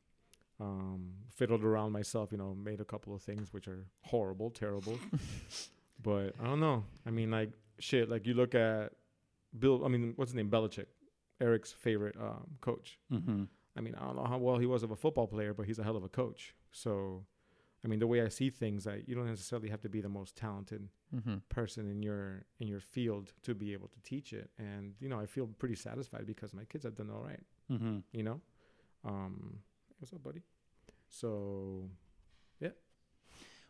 [0.59, 4.99] Um, fiddled around myself, you know, made a couple of things which are horrible, terrible.
[6.07, 6.85] but I don't know.
[7.05, 8.09] I mean, like shit.
[8.09, 8.92] Like you look at
[9.59, 9.85] Bill.
[9.85, 10.51] I mean, what's his name?
[10.51, 10.87] Belichick,
[11.40, 12.99] Eric's favorite um, coach.
[13.12, 13.45] Mm-hmm.
[13.77, 15.79] I mean, I don't know how well he was of a football player, but he's
[15.79, 16.55] a hell of a coach.
[16.71, 17.27] So,
[17.85, 20.09] I mean, the way I see things, I you don't necessarily have to be the
[20.21, 21.37] most talented Mm-hmm.
[21.49, 24.51] person in your in your field to be able to teach it.
[24.59, 27.45] And you know, I feel pretty satisfied because my kids have done all right.
[27.71, 27.99] Mm-hmm.
[28.12, 28.40] You know,
[29.05, 29.61] um,
[29.99, 30.42] what's up, buddy?
[31.09, 31.88] So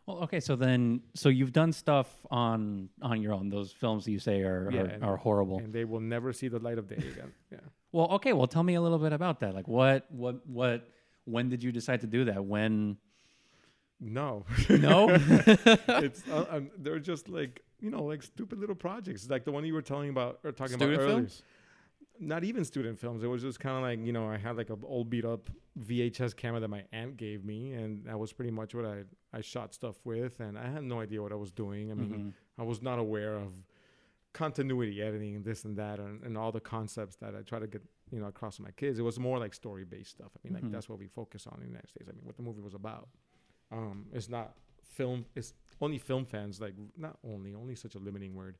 [0.07, 3.49] Well, okay, so then, so you've done stuff on on your own.
[3.49, 5.59] Those films that you say are Yeah, are, and- are horrible.
[5.59, 7.33] and they will never see the light of day again.
[7.51, 7.59] Yeah.
[7.91, 9.53] Well, okay, well, tell me a little bit about that.
[9.53, 10.87] Like, what what what?
[11.25, 12.43] When did you decide to do that?
[12.45, 12.97] When?
[13.99, 14.45] No.
[14.69, 15.09] No.
[15.11, 19.65] it's uh, um, they're just like you know like stupid little projects like the one
[19.65, 21.15] you were telling about or talking Student about earlier.
[21.17, 21.41] films.
[22.19, 23.23] Not even student films.
[23.23, 25.49] It was just kind of like you know I had like an old beat up
[25.79, 29.41] VHS camera that my aunt gave me, and that was pretty much what I I
[29.41, 31.91] shot stuff with, and I had no idea what I was doing.
[31.91, 32.33] I mean, Mhm.
[32.57, 33.51] I was not aware of
[34.33, 37.67] continuity editing and this and that and, and all the concepts that I try to
[37.67, 38.99] get you know across to my kids.
[38.99, 40.31] It was more like story based stuff.
[40.35, 42.07] I mean, like that's what we focus on in the United States.
[42.09, 43.09] I mean, what the movie was about.
[43.71, 45.25] Um, it's not film.
[45.35, 46.61] It's only film fans.
[46.61, 48.57] Like not only, only such a limiting word.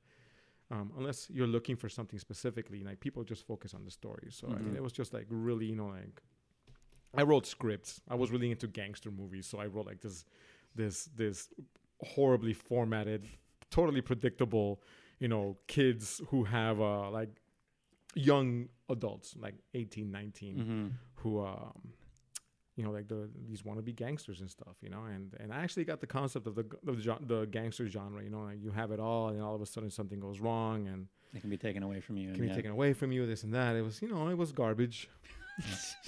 [0.70, 4.28] Um, unless you're looking for something specifically, like people just focus on the story.
[4.32, 4.78] So I mean, Mhm.
[4.78, 6.22] it was just like really, you know, like
[7.14, 8.02] I wrote scripts.
[8.10, 10.26] I was really into gangster movies, so I wrote like this,
[10.78, 11.50] this, this
[12.02, 13.28] horribly formatted,
[13.72, 14.82] totally predictable,
[15.20, 17.30] you know, kids who have uh like
[18.16, 20.88] young adults, like 18, 19, Mm-hmm.
[21.16, 21.94] who um
[22.76, 25.84] you know like the these wannabe gangsters and stuff you know and and i actually
[25.84, 28.92] got the concept of the of the, the gangster genre you know like you have
[28.92, 31.82] it all and all of a sudden something goes wrong and It can be taken
[31.82, 32.30] away from you.
[32.30, 34.38] It can be taken away from you this and that it was you know it
[34.38, 35.10] was garbage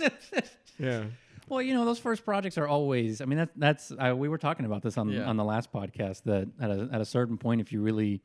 [0.77, 1.05] yeah.
[1.49, 3.21] Yeah Well, you know, those first projects are always.
[3.21, 3.91] I mean, that, that's.
[4.15, 5.23] We were talking about this on Yeah.
[5.23, 6.23] on the last podcast.
[6.23, 8.21] That at a at a certain point, if you really,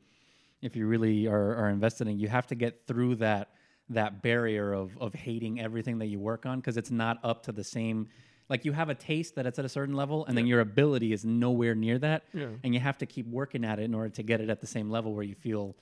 [0.61, 3.49] if you really are, are invested in, you have to get through that
[3.89, 7.51] that barrier of of hating everything that you work on because it's not up to
[7.51, 8.07] the same.
[8.47, 11.13] Like you have a taste that it's at a certain level, and then your ability
[11.13, 14.09] is nowhere near that, yeah and you have to keep working at it in order
[14.09, 15.75] to get it at the same level where you feel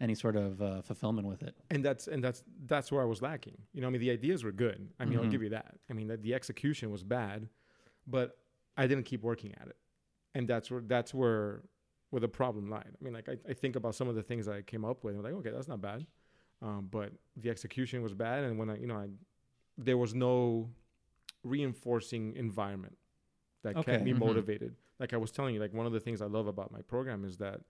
[0.00, 1.54] any sort of uh, fulfillment with it.
[1.70, 4.44] and that's and that's that's where i was lacking you know i mean the ideas
[4.44, 5.24] were good i mean Mhm.
[5.24, 7.48] i'll give you that i mean that the execution was bad
[8.06, 8.38] but
[8.76, 9.76] i didn't keep working at it
[10.34, 11.62] and that's where that's where
[12.10, 14.46] where the problem lied i mean like i, I think about some of the things
[14.48, 16.06] i came up with and I'm like okay that's not bad
[16.62, 19.06] um, but the execution was bad and when i you know i
[19.76, 20.70] there was no
[21.44, 22.96] reinforcing environment
[23.62, 23.92] that Okay.
[23.92, 24.18] kept me Mhm.
[24.18, 26.82] motivated like i was telling you like one of the things i love about my
[26.82, 27.60] program is that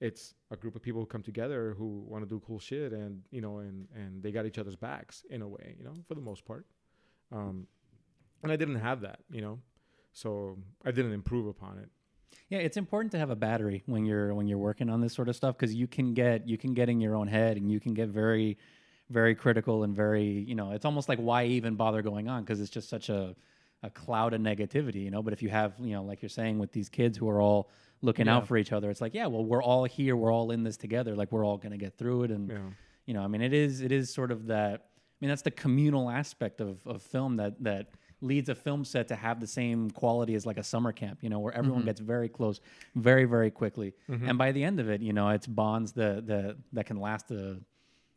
[0.00, 3.22] it's a group of people who come together who want to do cool shit and
[3.30, 6.14] you know and and they got each other's backs in a way you know for
[6.14, 6.66] the most part.
[7.32, 7.66] Um
[8.42, 9.58] and i didn't have that you know
[10.12, 11.88] so i didn't improve upon it.
[12.48, 15.28] Yeah, it's important to have a battery when you're when you're working on this sort
[15.28, 17.80] of stuff because you can get you can get in your own head and you
[17.80, 18.58] can get very
[19.08, 22.42] very critical and very you know it's almost like why even bother going on?
[22.42, 23.34] Because it's just such a
[23.82, 26.58] a cloud of negativity you know but if you have you know like you're saying
[26.58, 27.70] with these kids who are all
[28.02, 28.36] looking Yeah.
[28.36, 30.76] out for each other it's like yeah well we're all here we're all in this
[30.76, 32.58] together like we're all going to get through it and yeah
[33.06, 35.50] you know i mean it is it is sort of that i mean that's the
[35.50, 37.88] communal aspect of, of film that that
[38.22, 41.28] leads a film set to have the same quality as like a summer camp you
[41.28, 41.86] know where everyone Mhm.
[41.86, 42.60] gets very close
[42.94, 44.28] very very quickly Mhm.
[44.30, 47.30] and by the end of it you know it's bonds that that, that can last
[47.30, 47.60] a,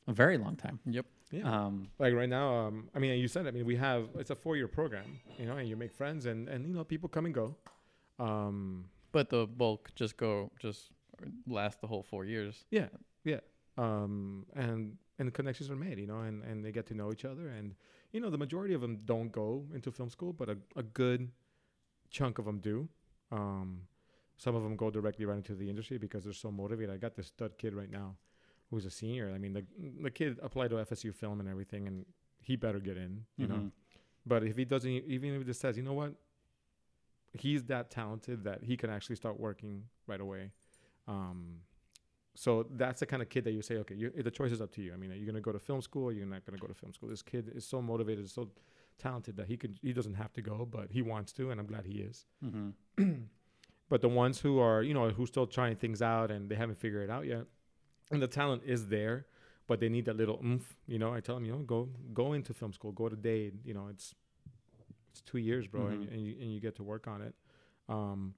[0.07, 1.05] a very long time Yep.
[1.31, 1.47] Yeah.
[1.65, 4.35] Um, like right now um i mean you said i mean we have it's a
[4.35, 7.25] four year program you know and you make friends and and you know people come
[7.25, 7.55] and go.
[8.19, 10.91] Um But the bulk just go just
[11.47, 12.65] last the whole four years.
[12.71, 12.89] yeah
[13.23, 13.41] yeah.
[13.77, 17.11] Um and and the connections are made you know and and they get to know
[17.11, 17.47] each other.
[17.49, 17.75] And
[18.11, 21.31] you know the majority of them don't go into film school but a, a good
[22.09, 22.89] chunk of them do.
[23.31, 23.87] Um
[24.37, 26.95] some of them go directly right into the industry because they're so motivated.
[26.95, 28.15] I got this stud kid right now
[28.69, 29.31] who's a senior.
[29.33, 29.65] I mean, the
[30.01, 32.05] the kid applied to FSU film and everything, and
[32.41, 33.55] he better get in, you know.
[33.55, 33.71] Mhm.
[34.25, 36.13] But if he doesn't, even if he just says, you know what,
[37.33, 40.51] he's that talented that he can actually start working right away.
[41.07, 41.61] Um,
[42.35, 44.71] so that's the kind of kid that you say, okay, you, the choice is up
[44.73, 44.93] to you.
[44.93, 46.05] I mean, are you going to go to film school?
[46.05, 47.09] Or you're not going to go to film school.
[47.09, 48.49] This kid is so motivated, so
[48.97, 51.67] talented that he could, he doesn't have to go, but he wants to, and I'm
[51.67, 52.25] glad he is.
[52.43, 52.73] Mhm.
[53.89, 56.77] But the ones who are, you know, who still trying things out and they haven't
[56.77, 57.47] figured it out yet,
[58.11, 59.25] and the talent is there,
[59.67, 60.75] but they need that little oomph.
[60.87, 63.59] You know, I tell them, you know, go go into film school, go to Dade.
[63.65, 64.15] You know, it's
[65.11, 66.11] it's two years, bro, and, Mhm.
[66.13, 67.35] and you and you get to work on it.
[67.87, 68.35] Um,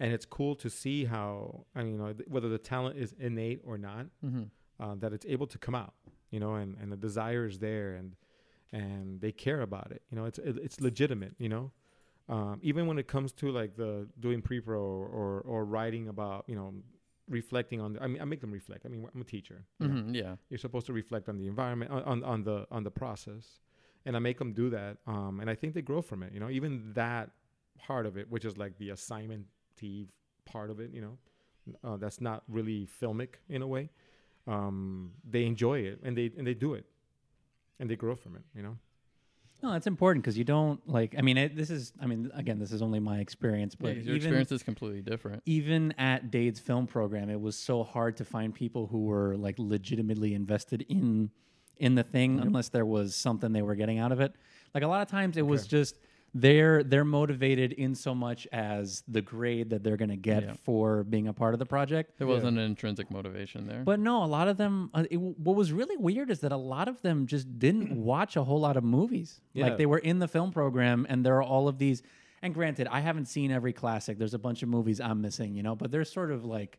[0.00, 3.12] and it's cool to see how I mean, you know, th- whether the talent is
[3.18, 4.44] innate or not, Mm-hmm.
[4.80, 5.94] uh, that it's able to come out.
[6.30, 8.16] You know, and and the desire is there, and
[8.72, 10.02] and they care about it.
[10.10, 11.34] You know, it's it, it's legitimate.
[11.38, 11.72] You know,
[12.28, 16.44] um, even when it comes to like the doing pre-pro or, or or writing about
[16.48, 16.72] you know
[17.28, 17.94] reflecting on.
[17.94, 18.84] The, I mean, I make them reflect.
[18.86, 19.64] I mean, I'm a teacher.
[19.80, 19.88] you.
[19.88, 20.14] Mm-hmm.
[20.14, 20.36] Yeah.
[20.50, 23.60] You're supposed to reflect on the environment, on, on, on the on the process,
[24.04, 24.98] and I make them do that.
[25.06, 26.32] Um, and I think they grow from it.
[26.32, 27.30] You know, even that
[27.78, 29.46] part of it, which is like the assignment
[30.44, 30.90] part of it.
[30.92, 31.18] You know,
[31.84, 33.90] uh, that's not really filmic in a way.
[34.46, 36.86] Um, they enjoy it and they and they do it,
[37.78, 38.42] and they grow from it.
[38.54, 38.78] You know.
[39.62, 41.14] No, that's important because you don't like.
[41.16, 41.92] I mean, it, this is.
[42.00, 45.42] I mean, again, this is only my experience, Yeah, your even experience is completely different.
[45.46, 49.54] even at Dade's film program, it was so hard to find people who were like
[49.58, 51.30] legitimately invested in
[51.78, 54.34] in the thing, unless there was something they were getting out of it.
[54.74, 55.96] Like a lot of times, it was just
[56.34, 60.54] they're they're motivated in so much as the grade that they're going to get Yeah.
[60.64, 62.18] for being a part of the project.
[62.18, 63.82] There wasn't an intrinsic motivation there.
[63.84, 64.90] But no, a lot of them.
[64.94, 68.36] Uh, it, what was really weird is that a lot of them just didn't watch
[68.36, 69.40] a whole lot of movies.
[69.52, 69.66] Yeah.
[69.66, 72.02] Like they were in the film program, and there are all of these.
[72.44, 74.18] And granted, I haven't seen every classic.
[74.18, 75.76] There's a bunch of movies I'm missing, you know.
[75.76, 76.78] But there's sort of like,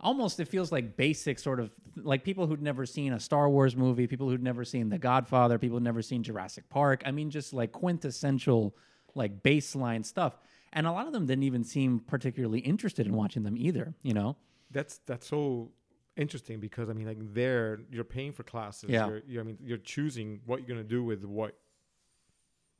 [0.00, 3.76] almost it feels like basic sort of like people who'd never seen a Star Wars
[3.76, 7.02] movie, people who'd never seen The Godfather, people who'd never seen Jurassic Park.
[7.06, 8.76] I mean, just like quintessential,
[9.14, 10.38] like baseline stuff.
[10.72, 14.12] And a lot of them didn't even seem particularly interested in watching them either, you
[14.12, 14.36] know.
[14.70, 15.70] That's that's so
[16.16, 18.90] interesting because I mean, like there, you're paying for classes.
[18.90, 19.06] Yeah.
[19.06, 21.56] You're, you I mean, you're choosing what you're gonna do with what.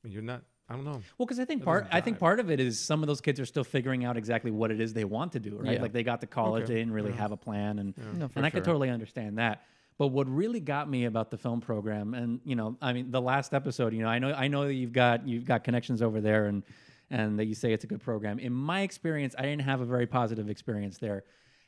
[0.03, 0.43] You're not.
[0.69, 1.03] I don't know.
[1.19, 3.21] Well, because I think That part I think part of it is some of those
[3.21, 5.75] kids are still figuring out exactly what it is they want to do, right?
[5.75, 5.83] Yeah.
[5.83, 6.73] Like they got to college, Okay.
[6.75, 7.17] they didn't really Yeah.
[7.19, 9.63] have a plan, and No, for and I could totally understand that.
[9.99, 13.21] But what really got me about the film program, and you know, I mean, the
[13.21, 16.21] last episode, you know, I know I know that you've got you've got connections over
[16.23, 16.63] there, and
[17.11, 18.39] and that you say it's a good program.
[18.39, 21.25] In my experience, I didn't have a very positive experience there.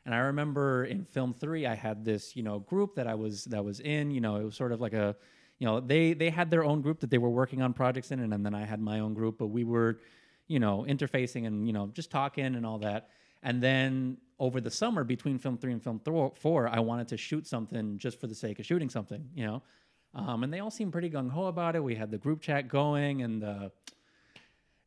[0.06, 3.44] And I remember in film three, I had this, you know, group that I was
[3.46, 4.10] that was in.
[4.10, 5.14] You know, it was sort of like a,
[5.58, 8.20] you know, they they had their own group that they were working on projects in,
[8.20, 9.38] and, then I had my own group.
[9.38, 10.00] But we were,
[10.48, 13.10] you know, interfacing and you know just talking and all that.
[13.42, 17.16] And then over the summer between film three and film thro- four, I wanted to
[17.16, 19.62] shoot something just for the sake of shooting something, you know.
[20.14, 21.84] Um, and they all seemed pretty gung ho about it.
[21.84, 23.68] We had the group chat going, and uh,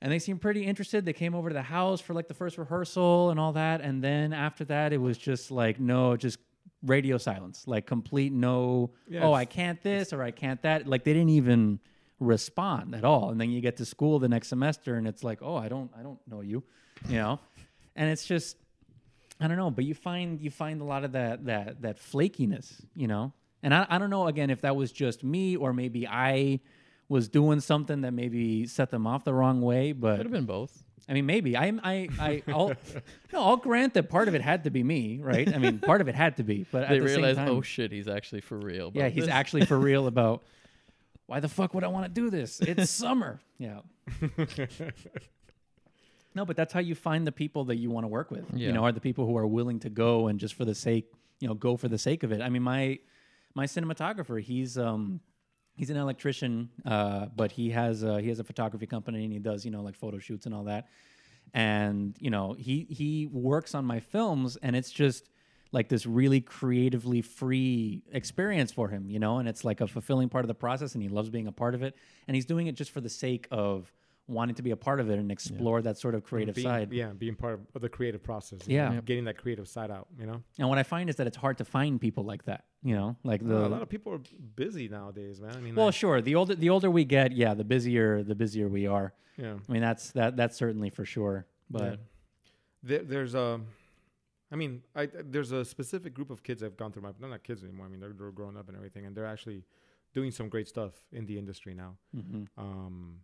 [0.02, 1.04] and they seemed pretty interested.
[1.04, 3.82] They came over to the house for like the first rehearsal and all that.
[3.82, 6.40] And then after that, it was just like no, just
[6.84, 8.92] radio silence, like complete no.
[9.08, 10.88] Yeah, oh, I can't this or I can't that.
[10.88, 11.80] Like they didn't even
[12.20, 13.30] respond at all.
[13.30, 15.92] And then you get to school the next semester, and it's like, oh, I don't,
[15.98, 16.64] I don't know you,
[17.08, 17.40] you know.
[17.96, 18.58] and it's just,
[19.40, 19.72] I don't know.
[19.72, 23.34] But you find you find a lot of that that that flakiness, you know.
[23.62, 26.62] And I, I don't know again if that was just me or maybe I
[27.10, 29.92] was doing something that maybe set them off the wrong way.
[29.92, 30.84] But Could have been both.
[31.08, 32.70] I mean, maybe I, I, I, I'll,
[33.34, 35.48] no, I'll grant that part of it had to be me, right?
[35.54, 37.56] I mean, part of it had to be, but They at the realized, same time,
[37.56, 38.92] oh shit, he's actually for real.
[38.94, 39.34] yeah, he's this.
[39.34, 40.44] actually for real about
[41.28, 42.60] why the fuck would I want to do this?
[42.60, 43.80] It's summer, yeah.
[46.36, 48.46] no, but that's how you find the people that you want to work with.
[48.54, 51.12] You know, are the people who are willing to go and just for the sake,
[51.40, 52.42] you know, go for the sake of it.
[52.42, 53.00] I mean, my
[53.56, 55.22] my cinematographer, he's um
[55.80, 59.40] he's an electrician, uh, but he has a, he has a photography company and he
[59.40, 60.90] does you know like photo shoots and all that.
[61.54, 65.30] And you know he he works on my films, and it's just
[65.72, 70.28] like this really creatively free experience for him, you know, and it's like a fulfilling
[70.28, 71.96] part of the process, and he loves being a part of it,
[72.28, 73.92] and he's doing it just for the sake of
[74.30, 76.94] wanting to be a part of it and explore that sort of creative being, side.
[76.94, 78.60] Yeah, being part of, the creative process.
[78.68, 78.90] Yeah.
[78.90, 80.08] know, getting that creative side out.
[80.20, 82.66] You know, And what I find is that it's hard to find people like that,
[82.84, 84.22] you know, like the a lot of people are
[84.56, 85.56] busy nowadays, man.
[85.56, 86.22] I mean, Well, like, sure.
[86.22, 89.14] The older the older we get, yeah, the busier the busier we are.
[89.38, 89.56] yeah.
[89.68, 91.46] I mean, that's that that's certainly for sure.
[91.70, 91.96] But Yeah.
[92.84, 93.60] there, there's a,
[94.52, 97.12] I mean, I there's a specific group of kids I've gone through my.
[97.20, 97.86] They're not kids anymore.
[97.86, 99.64] I mean, they're, they're grown up and everything, and they're actually
[100.14, 101.96] doing some great stuff in the industry now.
[102.16, 102.48] mhm.
[102.58, 103.20] Um,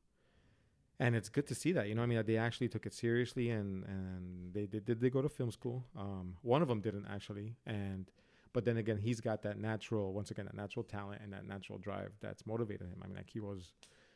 [1.00, 1.88] and it's good to see that.
[1.90, 4.86] You know, I mean, that they actually took it seriously, and and they did.
[4.86, 5.84] Did they go to film school?
[5.98, 8.10] Um, one of them didn't actually, and
[8.54, 11.78] But then again, he's got that natural, once again, that natural talent and that natural
[11.78, 13.00] drive that's motivated him.
[13.04, 13.74] I mean, like he was,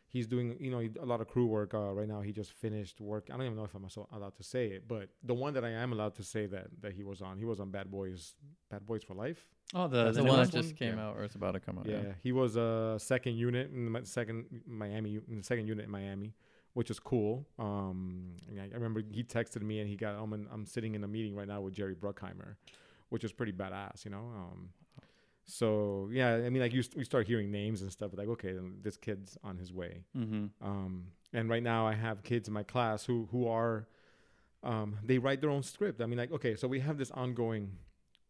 [0.08, 2.22] he's doing, you know, a lot of crew work uh, right now.
[2.22, 3.24] He just finished work.
[3.30, 3.86] I don't even know if I'm
[4.18, 6.94] allowed to say it, but the one that I am allowed to say that that
[6.94, 8.34] he was on, he was on Bad Boys,
[8.72, 9.42] Bad Boys for Life.
[9.74, 11.08] Oh, the, That's the one that just came Yeah.
[11.10, 11.86] out or is about to come out.
[11.86, 15.92] yeah, he was a second unit in the second Miami, in the second unit in
[15.92, 16.34] Miami,
[16.74, 17.48] which is cool.
[17.58, 21.04] Um, I, I remember he texted me and he got, I'm, in, I'm sitting in
[21.04, 22.56] a meeting right now with Jerry Bruckheimer,
[23.10, 24.32] which is pretty badass, you know.
[24.36, 24.70] Um,
[25.46, 28.12] so yeah, I mean, like you, st- we start hearing names and stuff.
[28.16, 30.04] Like, okay, this kid's on his way.
[30.16, 30.46] Mm-hmm.
[30.62, 33.88] Um, and right now I have kids in my class who who are
[34.64, 36.02] um, they write their own script.
[36.02, 37.72] I mean, like, okay, so we have this ongoing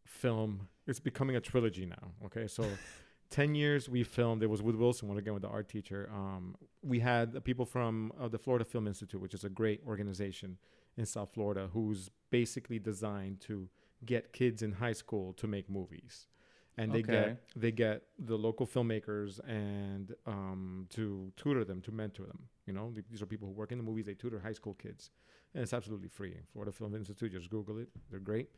[0.06, 0.68] film.
[0.88, 2.12] It's becoming a trilogy now.
[2.26, 2.64] Okay, so
[3.30, 4.43] ten years we filmed.
[4.43, 6.09] It was with Wilson, one again with the art teacher.
[6.13, 9.82] Um, we had the people from uh, the Florida Film Institute, which is a great
[9.88, 10.57] organization
[10.97, 13.69] in South Florida, who's basically designed to
[14.05, 16.27] get kids in high school to make movies.
[16.77, 17.11] And they Okay.
[17.11, 22.47] get they get the local filmmakers and um, to tutor them, to mentor them.
[22.65, 24.05] You know, these are people who work in the movies.
[24.05, 25.11] They tutor high school kids,
[25.53, 26.36] and it's absolutely free.
[26.53, 27.89] Florida Film Institute, just Google it.
[28.09, 28.49] They're great,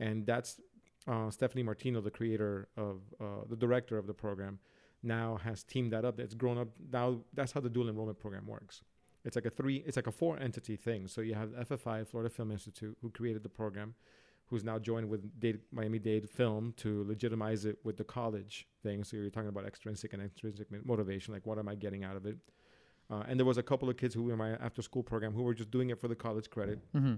[0.00, 0.60] and that's
[1.06, 4.58] uh, Stephanie Martino, the creator of uh, the director of the program,
[5.02, 6.18] now has teamed that up.
[6.18, 7.20] It's grown up now.
[7.34, 8.82] That's how the dual enrollment program works.
[9.24, 9.82] It's like a three.
[9.86, 11.06] It's like a four entity thing.
[11.08, 13.94] So you have FFI, Florida Film Institute, who created the program,
[14.46, 19.02] who's now joined with Dade, Miami Dade Film to legitimize it with the college thing.
[19.04, 21.34] So you're talking about extrinsic and intrinsic motivation.
[21.34, 22.36] Like, what am I getting out of it?
[23.10, 25.32] Uh, and there was a couple of kids who were in my after school program
[25.32, 27.14] who were just doing it for the college credit Mm-hmm.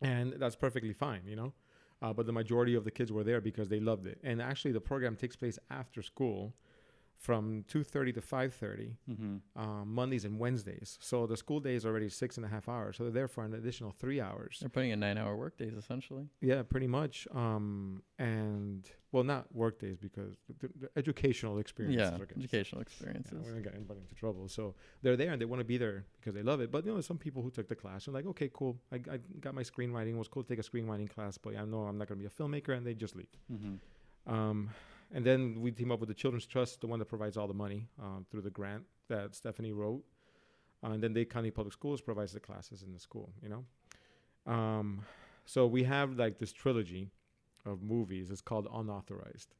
[0.00, 1.52] and that's perfectly fine, you know.
[2.00, 4.18] Uh, but the majority of the kids were there because they loved it.
[4.22, 6.54] And actually, the program takes place after school,
[7.18, 9.36] from two thirty to five thirty, Mm-hmm.
[9.60, 10.98] um, Mondays and Wednesdays.
[11.00, 12.96] So the school day is already six and a half hours.
[12.96, 14.58] So they're there for an additional three hours.
[14.60, 16.28] They're putting in nine-hour workdays essentially.
[16.40, 17.26] Yeah, pretty much.
[17.34, 22.10] Um, and well, not work days because the, the educational experiences.
[22.12, 23.42] Yeah, are educational yeah, experiences.
[23.44, 24.48] we're not getting anybody into trouble.
[24.48, 26.70] So they're there and they want to be there because they love it.
[26.70, 28.78] But you know, some people who took the class are like, okay, cool.
[28.92, 30.10] I, I got my screenwriting.
[30.10, 32.22] It was cool to take a screenwriting class, but I know I'm not going to
[32.22, 33.26] be a filmmaker, and they just leave.
[33.52, 34.32] Mm-hmm.
[34.32, 34.70] Um,
[35.12, 37.54] and then we team up with the Children's Trust, the one that provides all the
[37.54, 40.02] money um, through the grant that Stephanie wrote.
[40.84, 43.64] Uh, and then Dade County Public Schools provides the classes in the school, you know?
[44.52, 45.02] Um,
[45.44, 47.10] so we have like this trilogy
[47.64, 48.30] of movies.
[48.30, 49.54] It's called Unauthorized.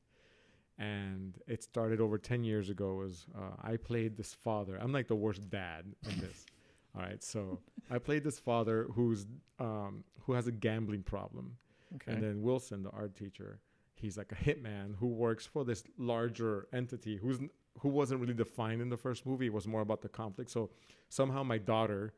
[0.79, 3.03] And it started over 10 years ago.
[3.03, 4.77] As uh, I played this father.
[4.81, 6.47] I'm like the worst dad in this.
[6.95, 7.23] All right.
[7.23, 7.59] So
[7.91, 9.27] I played this father who's
[9.59, 11.57] um, who has a gambling problem.
[11.97, 12.13] Okay.
[12.13, 13.61] And then Wilson, the art teacher,
[14.01, 17.41] he's like a hitman who works for this larger entity who's
[17.81, 19.47] who wasn't really defined in the first movie.
[19.47, 20.51] It was more about the conflict.
[20.51, 20.71] So
[21.09, 22.13] somehow my daughter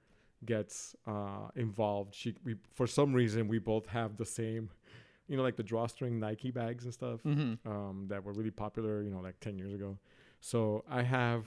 [0.44, 2.14] gets uh, involved.
[2.14, 4.70] She we for some reason we both have the same,
[5.28, 7.68] you know, like the drawstring Nike bags and stuff mm-hmm.
[7.70, 9.98] um, that were really popular, you know, like ten years ago.
[10.40, 11.44] So I have.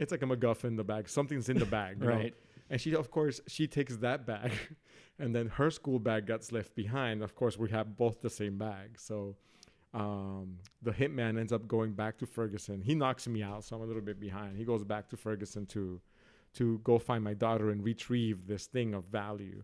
[0.00, 1.08] It's like a MacGuffin, in the bag.
[1.08, 2.14] Something's in the bag, you know?
[2.14, 2.34] Right.
[2.70, 4.52] And she, of course, she takes that bag,
[5.18, 7.22] and then her school bag gets left behind.
[7.22, 8.98] Of course, we have both the same bag.
[8.98, 9.36] So
[9.92, 12.80] um, the hitman ends up going back to Ferguson.
[12.80, 14.56] He knocks me out, so I'm a little bit behind.
[14.56, 16.00] He goes back to Ferguson to
[16.54, 19.62] to go find my daughter and retrieve this thing of value.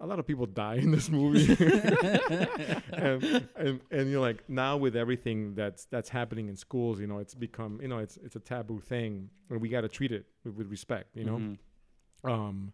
[0.00, 1.52] A lot of people die in this movie,
[2.92, 7.06] and, and and you know, like now with everything that's that's happening in schools, you
[7.06, 10.10] know, it's become you know, it's it's a taboo thing, and we got to treat
[10.10, 11.38] it with, with respect, you know.
[11.38, 11.58] Mhm.
[12.24, 12.72] Um,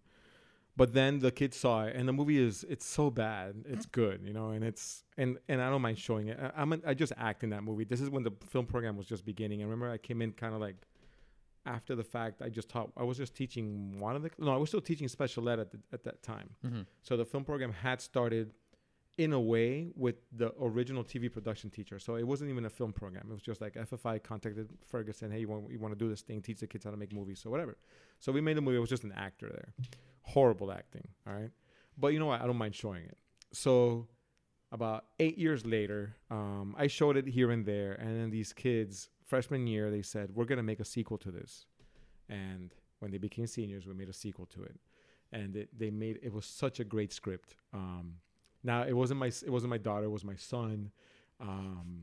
[0.78, 4.22] but then the kids saw it, and the movie is it's so bad, it's good,
[4.22, 6.38] you know, and it's and and I don't mind showing it.
[6.40, 7.82] I, I'm a, I just act in that movie.
[7.82, 9.60] This is when the film program was just beginning.
[9.60, 10.76] I remember I came in kind of like
[11.66, 12.42] after the fact.
[12.42, 12.92] I just taught.
[12.96, 15.72] I was just teaching one of the no, I was still teaching special ed at
[15.72, 16.50] the, at that time.
[16.64, 16.82] Mm-hmm.
[17.02, 18.52] So the film program had started
[19.18, 21.98] in a way with the original TV production teacher.
[21.98, 23.26] So it wasn't even a film program.
[23.28, 26.22] It was just like FFI contacted Ferguson, hey, you want you want to do this
[26.22, 27.76] thing, teach the kids how to make movies, so whatever.
[28.20, 28.76] So we made the movie.
[28.76, 29.74] I was just an actor there,
[30.22, 31.08] horrible acting.
[31.26, 31.50] All right,
[31.98, 32.40] but you know what?
[32.40, 33.18] I don't mind showing it.
[33.52, 34.06] So
[34.70, 39.08] about eight years later, um, I showed it here and there, and then these kids,
[39.24, 41.66] freshman year, they said we're gonna make a sequel to this,
[42.28, 44.76] and when they became seniors, we made a sequel to it,
[45.32, 47.56] and it, they made it was such a great script.
[47.74, 48.14] Um,
[48.62, 50.90] now it wasn't my it wasn't my daughter, it was my son.
[51.40, 52.02] Um,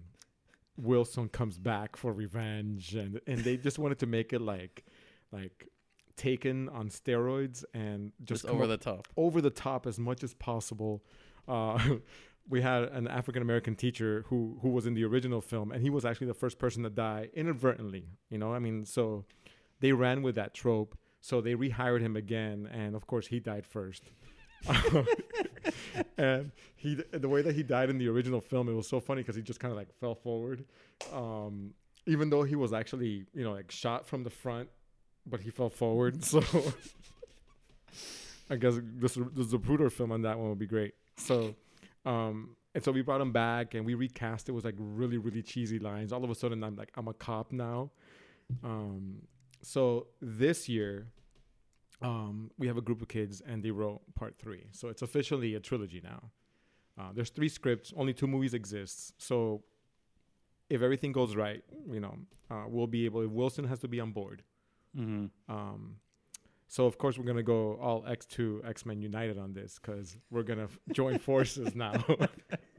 [0.77, 4.85] Wilson comes back for revenge, and and they just wanted to make it like
[5.31, 5.67] like
[6.15, 9.07] taken on steroids and just, Just over the top.
[9.17, 11.03] over the top as much as possible.
[11.47, 11.97] Uh,
[12.49, 15.89] we had an African American teacher who who was in the original film, and he
[15.89, 18.05] was actually the first person to die inadvertently.
[18.29, 19.25] You know, I mean, so
[19.79, 20.97] they ran with that trope.
[21.21, 24.03] So they rehired him again, and of course he died first.
[26.18, 29.22] and he the way that he died in the original film, it was so funny
[29.22, 30.66] because he just kind of like fell forward,
[31.13, 31.74] um,
[32.05, 34.70] even though he was actually you know like shot from the front,
[35.26, 36.24] but he fell forward.
[38.47, 40.93] So I guess this the Zapruder film on that one would be great.
[41.18, 41.55] So.
[42.05, 45.41] Um, and so we brought him back and we recast it with like really, really
[45.41, 46.11] cheesy lines.
[46.11, 47.89] All of a sudden, I'm like, I'm a cop now.
[48.63, 49.22] Um,
[49.61, 51.07] so this year,
[52.01, 54.65] um, we have a group of kids and they wrote part three.
[54.71, 56.31] So it's officially a trilogy now.
[56.97, 59.13] Uh, there's three scripts, only two movies exist.
[59.17, 59.63] So
[60.69, 62.17] if everything goes right, you know,
[62.49, 63.27] uh, we'll be able.
[63.27, 64.43] Wilson has to be on board.
[64.97, 65.53] Mm-hmm.
[65.53, 65.97] Um,
[66.67, 70.17] so of course we're gonna go all X two X Men United on this because
[70.29, 71.93] we're gonna join forces now.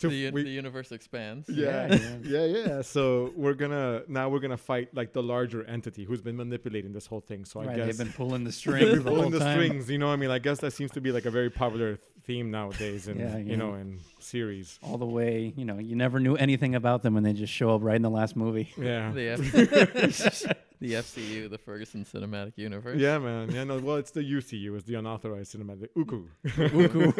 [0.00, 1.48] To the, we- the universe expands.
[1.48, 2.82] yeah, Yeah, yeah, yeah.
[2.82, 7.06] So we're gonna now we're gonna fight like the larger entity who's been manipulating this
[7.06, 7.46] whole thing.
[7.46, 9.56] So I guess they've been pulling the They've strings been the whole pulling the time.
[9.56, 9.90] strings.
[9.90, 11.98] You know, what I mean, I guess that seems to be like a very popular
[12.24, 13.56] theme nowadays, in Yeah, you yeah.
[13.56, 14.78] know, in series.
[14.82, 15.54] all the way.
[15.56, 18.02] You know, you never knew anything about them, and they just show up right in
[18.02, 18.68] the last movie.
[18.76, 19.12] Yeah.
[19.12, 19.40] The, F-
[20.80, 22.98] the FCU, the Ferguson Cinematic Universe.
[23.00, 23.50] Yeah, man.
[23.50, 23.78] Yeah, no.
[23.78, 24.76] Well, it's the UCU.
[24.76, 25.88] It's the unauthorized cinematic.
[25.96, 26.24] Uku.
[26.58, 27.12] Uku.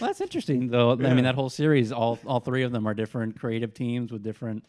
[0.00, 0.92] Well, that's interesting, though.
[0.92, 4.22] I mean, that whole series, all all three of them are different creative teams with
[4.22, 4.64] different.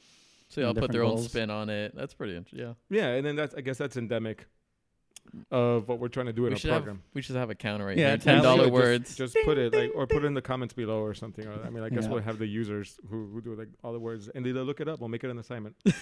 [0.50, 1.96] So they all put Different their own spin on it.
[1.96, 2.60] That's pretty interesting.
[2.60, 2.74] Yeah.
[2.90, 4.48] Yeah, and then that's I guess that's endemic
[5.52, 7.04] of what we're trying to do in We our should have program.
[7.14, 8.18] we should have a counter right Yeah, here.
[8.18, 9.16] Ten dollar Just- words.
[9.16, 11.46] Just, put it like, or put it in the comments below or something.
[11.46, 12.10] Or, I mean, I guess Yeah.
[12.10, 14.88] we'll have the users who, who do like all the words, and they look it
[14.88, 15.00] up.
[15.00, 15.76] We'll make it an assignment.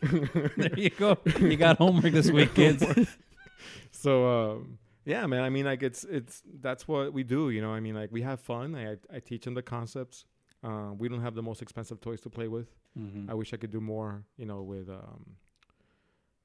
[0.00, 1.18] There you go.
[1.40, 2.84] You got homework this week, kids.
[3.90, 4.78] so um,
[5.12, 5.42] yeah, man.
[5.42, 7.50] I mean, like it's it's that's what we do.
[7.54, 8.74] You know, I mean, like we have fun.
[8.74, 10.24] I I teach them the concepts.
[10.62, 12.68] Uh, we don't have the most expensive toys to play with.
[12.96, 13.30] Mhm.
[13.30, 14.24] I wish I could do more.
[14.40, 15.22] You know, with um,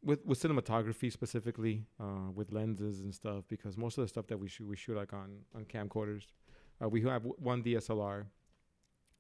[0.10, 3.44] with with cinematography specifically, uh, with lenses and stuff.
[3.48, 6.26] Because most of the stuff that we shoot, we shoot like on on camcorders.
[6.82, 8.26] Uh, we have one DSLR.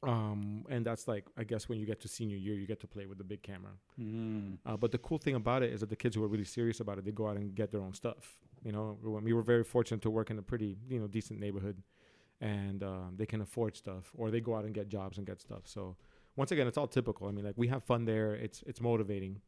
[0.04, 2.88] Um, and that's like I guess when you get to senior year, you get to
[2.88, 3.72] play with the big camera.
[4.00, 4.58] Mm.
[4.66, 6.80] Uh, but the cool thing about it is that the kids who are really serious
[6.80, 8.38] about it, they go out and get their own stuff.
[8.64, 11.82] You know, we were very fortunate to work in a pretty, you know, decent neighborhood,
[12.42, 15.42] and um, they can afford stuff, or they go out and get jobs and get
[15.42, 15.64] stuff.
[15.66, 15.96] So
[16.36, 17.28] once again, it's all typical.
[17.28, 18.34] I mean, like we have fun there.
[18.36, 19.42] It's it's motivating.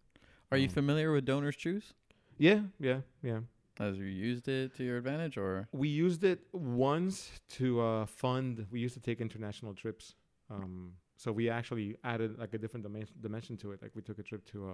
[0.52, 1.94] Are you um, familiar with Donors Choose?
[2.38, 3.40] Yeah, yeah, yeah.
[3.80, 8.66] Has you used it to your advantage, or We used it once to uh, fund.
[8.72, 10.16] We used to take international trips.
[10.50, 13.82] Um, so we actually added like a different dimension, dimension to it.
[13.82, 14.74] Like we took a trip to uh,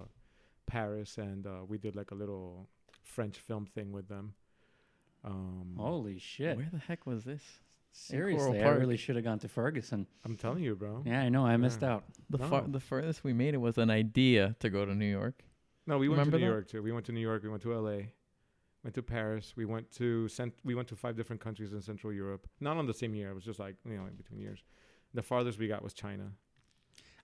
[0.66, 2.68] Paris, and uh, we did like a little
[3.02, 4.34] French film thing with them.
[5.24, 6.56] Um, Holy shit!
[6.56, 7.42] where the heck was this?
[7.92, 10.06] Seriously, I really should have gone to Ferguson.
[10.24, 11.02] I'm telling you, bro.
[11.04, 11.44] Yeah, I know.
[11.44, 12.04] I missed out.
[12.30, 12.48] The No.
[12.48, 15.44] far, the furthest we made it was an idea to go to New York.
[15.86, 16.44] No, we went to New that?
[16.46, 16.82] York too.
[16.82, 17.42] We went to New York.
[17.42, 18.12] We went to L.A.
[18.82, 19.52] Went to Paris.
[19.56, 22.48] We went to cent- We went to five different countries in Central Europe.
[22.60, 23.30] Not on the same year.
[23.30, 24.64] It was just like you know in between years.
[25.14, 26.32] The farthest we got was China.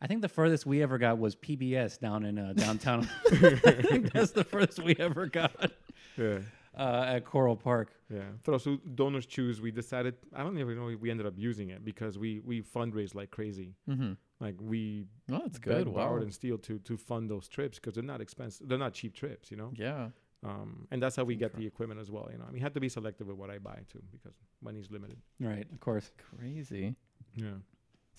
[0.01, 3.09] I think the furthest we ever got was PBS down in uh, downtown.
[3.32, 5.72] I think that's the furthest we ever got
[6.16, 6.39] Yeah.
[6.78, 7.93] uh, at Coral Park.
[8.09, 8.20] Yeah.
[8.43, 10.14] For us donors choose, we decided.
[10.34, 13.30] I don't even know if we ended up using it because we we fundraised like
[13.30, 13.74] crazy.
[13.91, 14.12] Mm-hmm.
[14.41, 15.89] Like we Oh, that's begged, good.
[15.89, 16.07] Wow.
[16.07, 18.68] borrowed, and steal to to fund those trips because they're not expensive.
[18.68, 19.72] They're not cheap trips, you know.
[19.74, 20.09] Yeah.
[20.45, 22.28] Um, and that's how we get the equipment as well.
[22.30, 24.34] You know, I mean, you have to be selective with what I buy too because
[24.62, 25.18] money's limited.
[25.41, 26.12] Right, of course.
[26.39, 26.95] Crazy.
[27.34, 27.55] Yeah.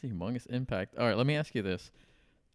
[0.02, 0.98] It's a humongous impact.
[0.98, 1.92] All right, let me ask you this: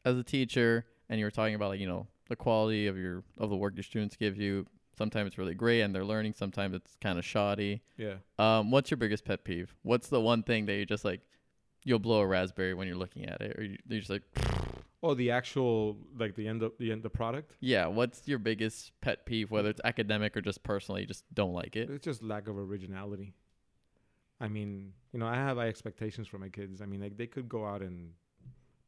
[0.04, 3.22] as a teacher, and you were talking about like you know the quality of your
[3.38, 4.66] of the work your students give you.
[4.96, 6.34] Sometimes it's really great and they're learning.
[6.34, 7.82] Sometimes it's kind of shoddy.
[7.96, 8.14] Yeah.
[8.38, 9.74] Um, what's your biggest pet peeve?
[9.82, 11.20] What's the one thing that you just like?
[11.86, 14.22] You'll blow a raspberry when you're looking at it, or you, you're just like,
[15.02, 17.56] Oh, the actual like the end of the end the product.
[17.60, 17.86] yeah.
[17.88, 21.76] What's your biggest pet peeve, whether it's academic or just personally, you just don't like
[21.76, 21.90] it?
[21.90, 23.34] It's just lack of originality.
[24.40, 26.80] I mean, you know, I have high expectations for my kids.
[26.82, 28.10] I mean, like they could go out and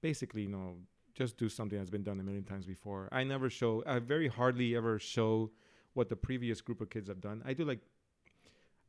[0.01, 0.77] basically, you know,
[1.15, 3.09] just do something that's been done a million times before.
[3.13, 3.83] I never show.
[3.87, 5.51] I very hardly ever show
[5.95, 7.43] what the previous group of kids have done.
[7.47, 7.81] I do like.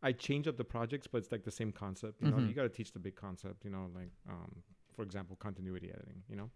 [0.04, 2.22] I change up the projects, but it's like the same concept.
[2.22, 2.50] You know, Mhm.
[2.50, 3.64] you got to teach the big concept.
[3.66, 4.62] You know, like um,
[4.96, 6.22] for example, continuity editing.
[6.30, 6.50] You know,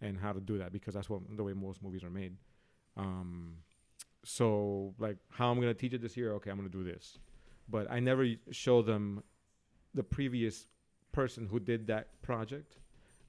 [0.00, 2.36] and how to do that because that's what the way most movies are made.
[2.96, 3.58] Um,
[4.24, 6.32] so like how I'm gonna teach it this year.
[6.34, 7.18] Okay, I'm gonna do this,
[7.68, 9.22] but I never show them
[9.94, 10.66] the previous
[11.12, 12.78] person who did that project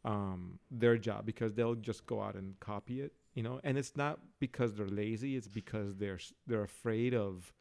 [0.06, 3.14] um, their job because they'll just go out and copy it.
[3.36, 5.36] You know, and it's not because they're lazy.
[5.36, 7.54] It's because they're they're afraid of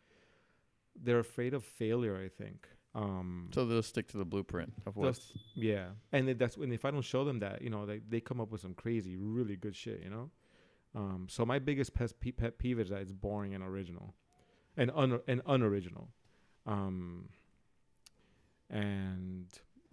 [1.01, 2.17] they're afraid of failure.
[2.17, 2.69] I think.
[2.95, 6.85] Um, So they'll stick to the blueprint of what's yeah, and it- that's when if
[6.85, 9.57] I don't show them that, you know, they they come up with some crazy, really
[9.57, 10.31] good shit, you know.
[10.95, 14.15] Um, so my biggest pet, pe- pet peeve is that it's boring and original,
[14.77, 16.09] and un and unoriginal.
[16.67, 17.29] Um,
[18.71, 19.47] and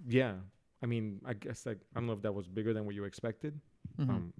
[0.08, 0.34] yeah,
[0.84, 3.04] I mean, I guess like I don't know if that was bigger than what you
[3.06, 3.60] expected.
[4.00, 4.10] Mhm.
[4.10, 4.34] Um,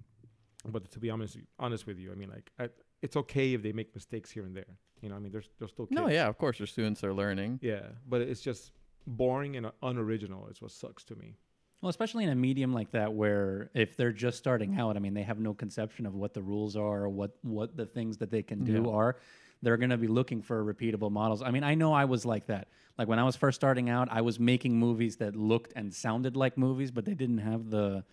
[0.68, 2.70] but to be honest, honest with you, I mean, like, I,
[3.02, 4.78] it's okay if they make mistakes here and there.
[5.02, 6.00] You know, I mean, there's there's still kids.
[6.00, 7.60] no, yeah, of course, your students are learning.
[7.62, 8.72] yeah, but it's just
[9.06, 10.48] boring and unoriginal.
[10.48, 11.38] Is what sucks to me.
[11.82, 15.14] Well, especially in a medium like that, where if they're just starting out, I mean,
[15.14, 18.32] they have no conception of what the rules are or what what the things that
[18.32, 18.90] they can do Yeah.
[18.92, 19.18] are.
[19.66, 21.42] They're going to be looking for repeatable models.
[21.42, 22.68] I mean, I know I was like that.
[23.00, 26.36] Like when I was first starting out, I was making movies that looked and sounded
[26.38, 28.06] like movies, but they didn't have the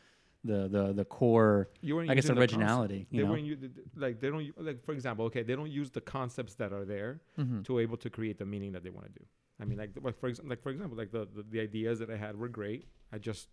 [0.44, 1.68] the the the core.
[2.09, 3.32] I guess the originality, you They know?
[3.32, 5.26] weren't u- th- th- like they don't like for example.
[5.26, 7.62] Okay, they don't use the concepts that are there Mm-hmm.
[7.66, 9.24] to able to create the meaning that they want to do.
[9.61, 11.98] I mean, like, the- like for example, like for example, like the, the the ideas
[12.00, 12.86] that I had were great.
[13.12, 13.46] I just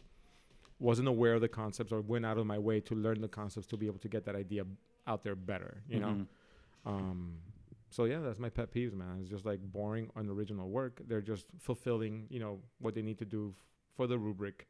[0.80, 3.68] wasn't aware of the concepts or went out of my way to learn the concepts
[3.68, 4.64] to be able to get that idea
[5.06, 5.84] out there better.
[5.94, 6.14] You know.
[6.16, 6.26] Mhm.
[6.92, 7.34] Um,
[7.90, 9.18] so yeah, that's my pet peeves, man.
[9.22, 11.02] It's just like boring, unoriginal work.
[11.08, 13.64] They're just fulfilling, you know, what they need to do f-
[13.96, 14.68] for the rubric.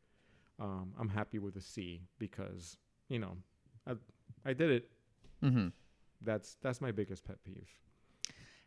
[0.59, 2.77] Um, I'm happy with a C because
[3.09, 3.37] you know,
[3.87, 3.93] I
[4.45, 4.89] I did it.
[5.43, 5.67] Mm-hmm.
[6.21, 7.69] That's that's my biggest pet peeve.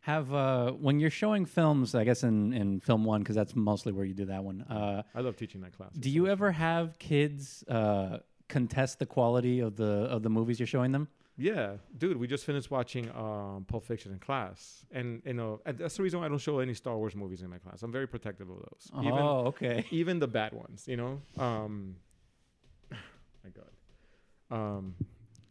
[0.01, 3.93] Have uh, when you're showing films, I guess in in film one, because that's mostly
[3.93, 4.61] where you do that one.
[4.63, 5.93] Uh, I love teaching that class.
[5.93, 8.17] do you ever have kids uh,
[8.49, 11.07] contest the quality of the of the movies you're showing them?
[11.35, 15.79] Yeah, dude, we just finished watching um, Pulp Fiction in class, and you know, and
[15.79, 17.81] that's the reason why I don't show any Star Wars movies in my class.
[17.81, 18.91] I'm very protective of those.
[18.99, 19.83] Even oh, okay.
[19.91, 21.21] even the bad ones, you know.
[21.39, 21.95] Um,
[22.91, 24.95] my God, um,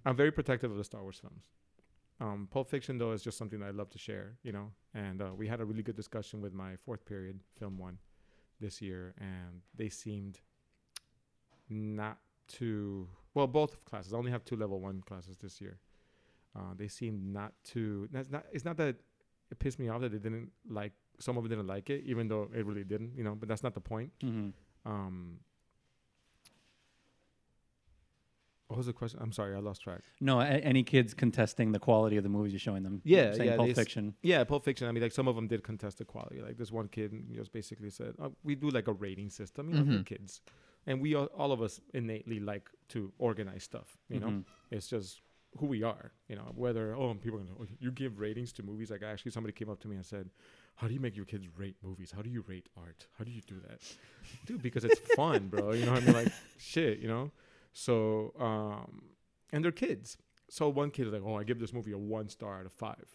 [0.06, 1.46] I'm very protective of the Star Wars films.
[2.20, 4.70] Um, Pulp Fiction, though, is just something that I love to share, you know.
[4.94, 7.98] And uh, we had a really good discussion with my fourth period film one
[8.60, 10.38] this year, and they seemed
[11.68, 14.12] not to well, both classes.
[14.12, 15.78] I only have two level one classes this year.
[16.54, 18.08] Uh, they seemed not to.
[18.12, 18.44] That's not.
[18.52, 18.96] It's not that
[19.50, 20.92] it pissed me off that they didn't like.
[21.18, 23.16] Some of them didn't like it, even though it really didn't.
[23.16, 24.10] You know, but that's not the point.
[24.20, 24.50] hmm
[24.84, 25.38] Um,
[28.68, 29.18] what was the question?
[29.22, 30.00] I'm sorry, I lost track.
[30.20, 33.02] No, a- any kids contesting the quality of the movies you're showing them?
[33.04, 34.14] Yeah, yeah, Pulp Fiction.
[34.22, 34.88] Yeah, Pulp Fiction.
[34.88, 36.40] I mean, like some of them did contest the quality.
[36.40, 39.74] Like this one kid just basically said, oh, "We do like a rating system, you
[39.76, 40.06] know, for Mhm.
[40.06, 40.40] kids,
[40.86, 43.96] and we all, all of us innately like to organize stuff.
[44.08, 44.44] You know, Mhm.
[44.70, 45.20] it's just
[45.58, 46.12] who we are.
[46.28, 48.90] You know, whether oh people are gonna oh, you give ratings to movies.
[48.90, 50.30] Like actually, somebody came up to me and said,
[50.76, 52.10] "How do you make your kids rate movies?
[52.10, 53.06] How do you rate art?
[53.18, 53.80] How do you do that,
[54.46, 54.62] dude?
[54.62, 55.72] Because it's fun, bro.
[55.72, 56.98] You know, what I mean, like shit.
[57.00, 57.30] You know,
[57.72, 59.02] so um,
[59.52, 60.16] and they're kids.
[60.48, 62.72] So one kid is like, "Oh, I give this movie a one star out of
[62.72, 63.06] five.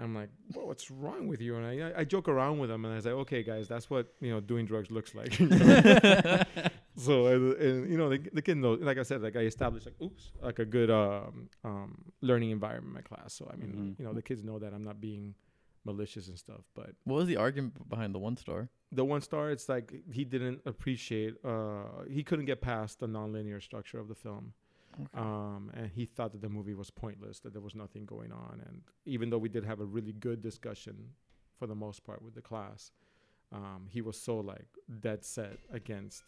[0.00, 1.56] I'm like, well, what's wrong with you?
[1.56, 4.30] And I, I joke around with them, and I say, okay, guys, that's what you
[4.30, 5.38] know, doing drugs looks like.
[5.40, 6.42] you know?
[6.96, 8.80] so, and, and, you know, the, the kid knows.
[8.80, 12.88] Like I said, like I established, like, oops, like a good um, um, learning environment
[12.88, 13.34] in my class.
[13.34, 13.98] So, I mean, Mhm.
[13.98, 15.34] you know, the kids know that I'm not being
[15.84, 16.60] malicious and stuff.
[16.74, 18.68] But What was the argument behind the one star?
[18.92, 21.34] the one star, it's like he didn't appreciate.
[21.44, 24.52] Uh, he couldn't get past the nonlinear structure of the film
[25.14, 28.62] um, and he thought that the movie was pointless, that there was nothing going on.
[28.66, 30.96] And even though we did have a really good discussion
[31.58, 32.92] for the most part with the class,
[33.52, 34.66] um, he was so like
[35.00, 36.22] dead set against.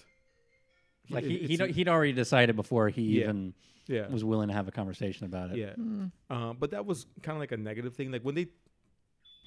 [1.09, 3.25] Like it- he, he'd, he'd already decided before he Yeah.
[3.25, 3.55] even
[3.87, 5.57] yeah, was willing to have a conversation about it.
[5.57, 5.73] yeah.
[5.77, 6.13] Mm.
[6.31, 8.13] Um, but that was kind of like a negative thing.
[8.13, 8.47] Like when they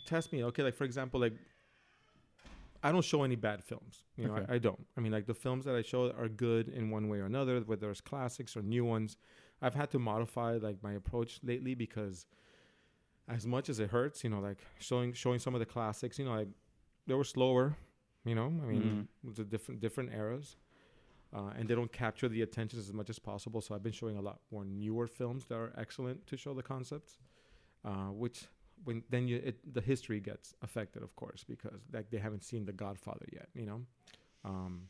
[0.05, 1.33] test me, okay, like for example, like
[2.83, 4.03] I don't show any bad films.
[4.17, 4.45] You know, Okay.
[4.49, 4.85] I, I don't.
[4.97, 7.59] I mean, like the films that I show are good in one way or another,
[7.61, 9.17] whether it's classics or new ones.
[9.61, 12.25] I've had to modify like my approach lately because
[13.29, 16.25] as much as it hurts, you know, like showing showing some of the classics, you
[16.25, 16.49] know, like
[17.07, 17.77] they were slower.
[18.25, 20.57] You know, I mean, was a different different eras.
[21.35, 23.59] Uh, and they don't capture the attention as much as possible.
[23.59, 26.61] So I've been showing a lot more newer films that are excellent to show the
[26.61, 27.17] concepts,
[27.83, 28.45] uh, which
[28.83, 32.65] when then you it, the history gets affected, of course, because like they haven't seen
[32.65, 33.81] The Godfather yet, you know,
[34.45, 34.89] um,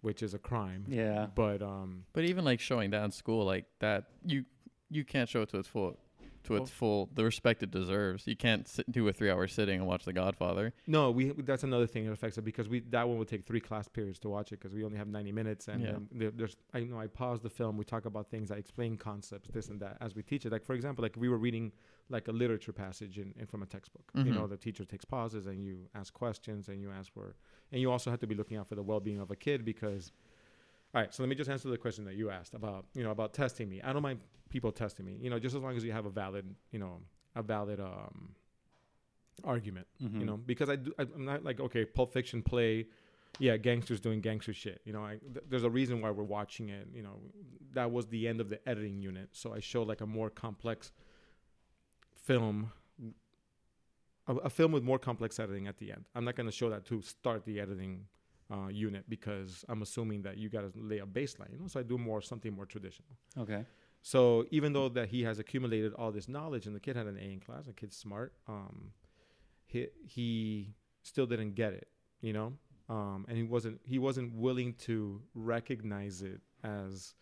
[0.00, 0.84] which is a crime.
[0.88, 1.26] Yeah.
[1.34, 4.44] But um, But even like showing that in school, like that, you
[4.90, 5.98] you can't show it to its full,
[6.46, 8.26] to its full the respect it deserves.
[8.26, 10.72] You can't sit, do a three hour sitting and watch The Godfather.
[10.86, 13.60] no, we that's another thing that affects it because we that one would take three
[13.60, 15.96] class periods to watch it because we only have ninety minutes and Yeah.
[15.96, 18.96] um, there, there's I know I pause the film, we talk about things, I explain
[18.96, 20.52] concepts, this and that as we teach it.
[20.52, 21.72] Like for example, like we were reading
[22.08, 24.10] like a literature passage in, in from a textbook.
[24.14, 27.34] You know, the teacher takes pauses and you ask questions and you ask for
[27.72, 29.64] and you also have to be looking out for the well being of a kid
[29.64, 30.12] because
[30.96, 33.10] all right, so let me just answer the question that you asked about, you know,
[33.10, 33.82] about testing me.
[33.82, 36.10] I don't mind people testing me, you know, just as long as you have a
[36.10, 37.00] valid, you know,
[37.34, 38.34] a valid um
[39.44, 40.20] argument Mhm.
[40.20, 42.86] you know because i do I- i'm not like okay pulp fiction play
[43.38, 46.70] yeah gangsters doing gangster shit you know I, th- there's a reason why we're watching
[46.70, 47.20] it you know
[47.74, 50.90] that was the end of the editing unit so i showed like a more complex
[52.14, 52.72] film
[54.26, 56.70] a, a film with more complex editing at the end i'm not going to show
[56.70, 58.06] that to start the editing
[58.50, 61.52] uh, unit because I'm assuming that you got to lay a baseline.
[61.52, 63.08] You know, so I do more something more traditional.
[63.38, 63.64] Okay.
[64.02, 67.18] So even though that he has accumulated all this knowledge and the kid had an
[67.18, 68.92] A in class, the kid's smart, um,
[69.66, 71.88] he he still didn't get it,
[72.20, 72.52] you know,
[72.88, 77.14] um, and he wasn't he wasn't willing to recognize it as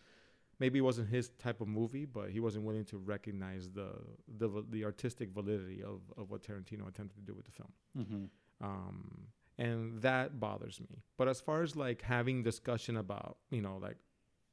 [0.59, 3.89] maybe it wasn't his type of movie, but he wasn't willing to recognize the
[4.37, 7.71] the the artistic validity of of what Tarantino attempted to do with the film.
[7.97, 8.65] Mm-hmm.
[8.65, 9.27] Um,
[9.57, 11.03] and that bothers me.
[11.17, 13.97] But as far as like having discussion about, you know, like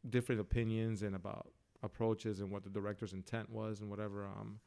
[0.09, 1.49] different opinions and about
[1.83, 4.61] approaches and what the director's intent was and whatever, um,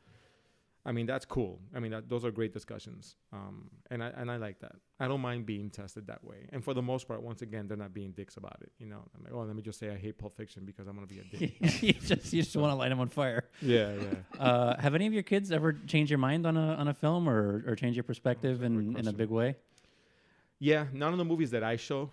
[0.88, 1.60] I mean that's cool.
[1.76, 4.74] I mean that, those are great discussions, um, and I and I like that.
[5.00, 6.48] I don't mind being tested that way.
[6.52, 8.72] And for the most part, once again, they're not being dicks about it.
[8.78, 10.94] You know, I'm like, oh, let me just say I hate Pulp Fiction because I'm
[10.94, 11.56] gonna be a dick.
[11.82, 13.46] you just you just want to light them on fire.
[13.62, 14.16] yeah, yeah.
[14.40, 17.28] Uh, have any of your kids ever changed your mind on a on a film
[17.28, 19.56] or or change your perspective in in a big way?
[20.60, 22.10] Yeah, none of the movies that I show,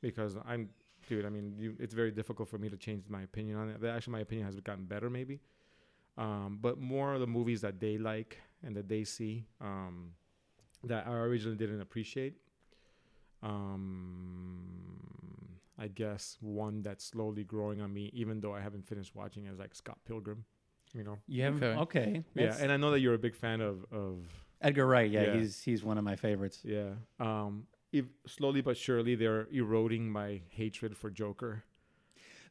[0.00, 0.68] because I'm,
[1.08, 1.24] dude.
[1.24, 3.84] I mean, you, it's very difficult for me to change my opinion on it.
[3.84, 5.40] Actually, my opinion has gotten better, maybe.
[6.18, 10.10] Um, but more of the movies that they like and that they see um,
[10.84, 12.34] that I originally didn't appreciate.
[13.42, 14.60] Um,
[15.78, 19.58] I guess one that's slowly growing on me, even though I haven't finished watching, is
[19.58, 20.44] like Scott Pilgrim.
[20.92, 21.18] You know.
[21.26, 21.62] You haven't.
[21.62, 21.80] Okay.
[21.80, 22.24] Okay.
[22.34, 24.18] Yeah, That's- and I know that you're a big fan of of
[24.60, 25.10] Edgar Wright.
[25.10, 25.34] Yeah, Yeah.
[25.36, 26.60] he's he's one of my favorites.
[26.64, 26.90] Yeah.
[27.18, 31.64] Um, if slowly but surely they're eroding my hatred for Joker.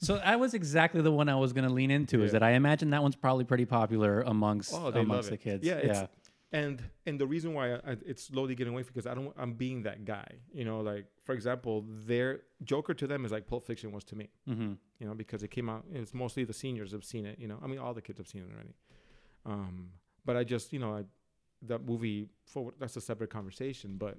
[0.02, 2.24] So that was exactly the one I was going to lean into.
[2.24, 5.66] Is that I imagine that one's probably pretty popular amongst Oh, amongst the kids.
[5.66, 6.08] Yeah, yeah.
[6.52, 9.54] And and the reason why I, I, it's slowly getting away because I don't I'm
[9.54, 10.26] being that guy.
[10.54, 14.16] You know, like for example, their Joker to them is like Pulp Fiction was to
[14.16, 14.30] me.
[14.50, 14.74] Mm-hmm.
[15.00, 15.86] You know, because it came out.
[15.94, 17.38] It's mostly the seniors have seen it.
[17.38, 18.74] You know, I mean all the kids have seen it already.
[19.46, 19.90] Um,
[20.26, 21.04] but I just you know I,
[21.68, 23.96] that movie for that's a separate conversation.
[23.98, 24.18] But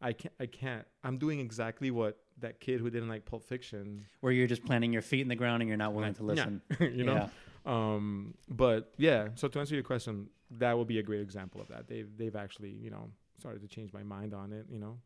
[0.00, 4.04] I can't I can't I'm doing exactly what that kid who didn't like Pulp Fiction
[4.20, 6.62] Where you're just planting your feet in the ground and you're not willing to listen.
[6.80, 7.28] you know Yeah.
[7.66, 11.68] um but yeah so to answer your question that would be a great example of
[11.68, 14.96] that they've they've actually you know started to change my mind on it you know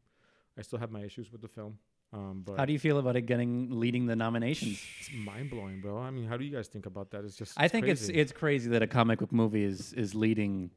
[0.57, 1.77] i still have my issues with the film
[2.13, 4.81] um but How do you feel about it getting leading the nominations?
[5.01, 7.67] it's mind-blowing bro i mean how do you guys think about that it's just I
[7.67, 10.71] think it's it's crazy that a comic book movie is is leading.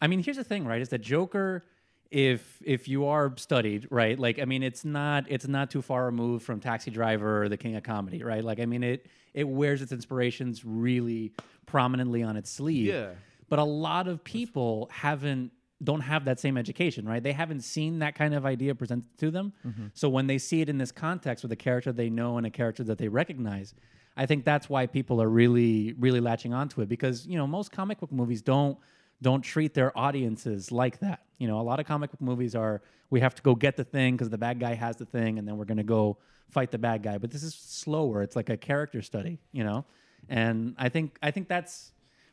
[0.00, 0.80] I mean, here's the thing, right?
[0.80, 1.64] Is that Joker?
[2.10, 4.18] If if you are studied, right?
[4.18, 7.56] Like, I mean, it's not it's not too far removed from Taxi Driver or The
[7.56, 8.42] King of Comedy, right?
[8.42, 11.32] Like, I mean, it it wears its inspirations really
[11.66, 12.86] prominently on its sleeve.
[12.86, 13.10] yeah
[13.48, 17.22] But a lot of people haven't don't have that same education, right?
[17.22, 19.52] They haven't seen that kind of idea presented to them.
[19.66, 19.86] Mm-hmm.
[19.94, 22.50] So when they see it in this context with a character they know and a
[22.50, 23.72] character that they recognize,
[24.16, 27.70] I think that's why people are really really latching onto it because, you know, most
[27.70, 28.76] comic book movies don't
[29.22, 31.20] don't treat their audiences like that.
[31.38, 33.84] You know, a lot of comic book movies are we have to go get the
[33.84, 36.18] thing because the bad guy has the thing and then we're going to go
[36.50, 37.18] fight the bad guy.
[37.18, 38.22] But this is slower.
[38.22, 39.84] It's like a character study, you know?
[40.28, 41.92] And I think I think that's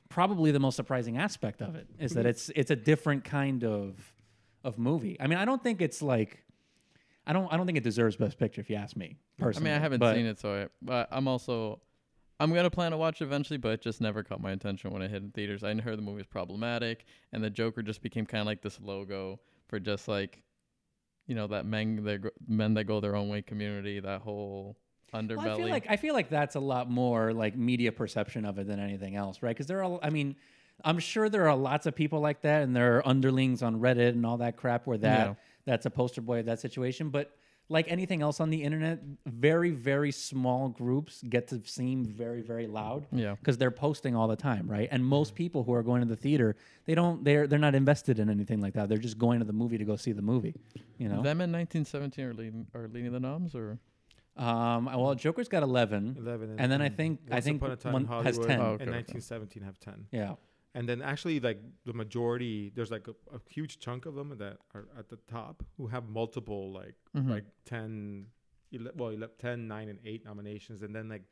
[0.10, 2.30] probably the most surprising aspect of it is that mm-hmm.
[2.30, 4.14] it's it's a different kind of
[4.64, 5.18] of movie.
[5.20, 6.44] I mean, I don't think it's like
[7.26, 9.72] I don't I don't think it deserves best picture if you ask me personally.
[9.72, 11.80] I mean, I haven't but- seen it, so I, but I'm also
[12.40, 15.02] I'm gonna plan to watch it eventually, but it just never caught my attention when
[15.02, 15.64] it hit in theaters.
[15.64, 18.80] I heard the movie was problematic, and the Joker just became kind of like this
[18.80, 20.44] logo for just like,
[21.26, 24.00] you know, that men that go, men that go their own way community.
[24.00, 24.78] That whole
[25.14, 25.38] underbelly.
[25.38, 28.60] Well, I feel like I feel like that's a lot more like media perception of
[28.60, 29.56] it than anything else, right?
[29.56, 30.36] Because there are, I mean,
[30.86, 34.10] I'm sure there are lots of people like that, and there are underlings on Reddit
[34.10, 35.34] and all that crap where that Yeah.
[35.66, 37.10] that's a poster boy of that situation.
[37.10, 37.36] But
[37.70, 42.68] like anything else on the internet, very very small groups get to seem very very
[42.68, 43.36] loud yeah.
[43.36, 44.88] because they're posting all the time, right?
[44.92, 46.56] And most people who are going to the theater,
[46.86, 48.90] they don't they're they're not invested in anything like that.
[48.90, 50.56] They're just going to the movie to go see the movie,
[50.98, 51.22] you know.
[51.22, 53.80] Them in 1917 are leading are leading the noms, or
[54.38, 56.16] Um, well, Joker's got 11.
[56.20, 58.62] 11 And then I think- I think Upon a Time one in has 10.
[58.62, 59.18] Oh, okay, and okay.
[59.20, 60.36] 1917 have 10 Yeah.
[60.78, 61.60] And then actually like
[61.90, 65.56] the majority there's like a, a huge chunk of them that are at the top
[65.78, 67.30] who have multiple like Mhm.
[67.36, 68.28] like 10
[68.76, 71.26] ele- well ele- 10 9 and 8 nominations and then like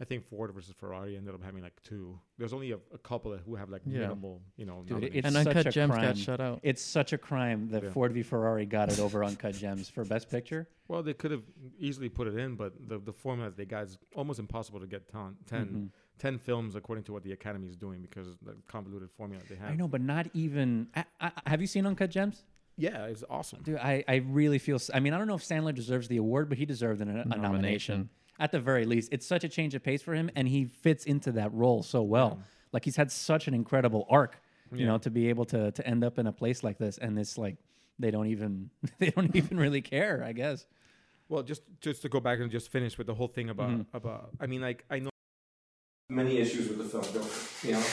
[0.00, 3.30] i think ford versus ferrari ended up having like two there's only a, a couple
[3.30, 4.00] that who have like Yeah.
[4.00, 5.04] minimal you know Dude.
[5.04, 6.02] It's and such Uncut a Gems crime.
[6.06, 6.60] got shut out.
[6.62, 7.90] It's such a crime that Yeah.
[7.90, 10.68] Ford v Ferrari got it over Uncut Gems for Best Picture.
[10.88, 11.42] well they could have
[11.78, 15.08] easily put it in but the the format they got is almost impossible to get
[15.08, 15.88] ton, 10 Mhm.
[16.18, 19.56] 10 films according to what the academy is doing because of the convoluted formula they
[19.56, 20.88] have I know, but not even.
[20.96, 22.44] I, I, have you seen Uncut Gems?
[22.78, 24.78] yeah it's awesome Dude, I, I really feel.
[24.92, 27.12] I mean, I don't know if Sandler deserves the award, but he deserved an, a
[27.24, 27.42] nomination.
[27.42, 28.08] Nomination.
[28.38, 31.04] At the very least, it's such a change of pace for him, and he fits
[31.04, 32.38] into that role so well.
[32.72, 34.40] Like he's had such an incredible arc,
[34.72, 34.86] you Yeah.
[34.92, 37.38] know, to be able to to end up in a place like this, and it's
[37.38, 37.56] like
[37.98, 40.22] they don't even they don't even really care.
[40.24, 40.66] I guess.
[41.28, 43.86] Well, just just to go back and just finish with the whole thing about Mhm.
[43.94, 44.30] about.
[44.40, 45.10] I mean, like I know
[46.10, 47.04] many issues with the film
[47.62, 47.84] you know.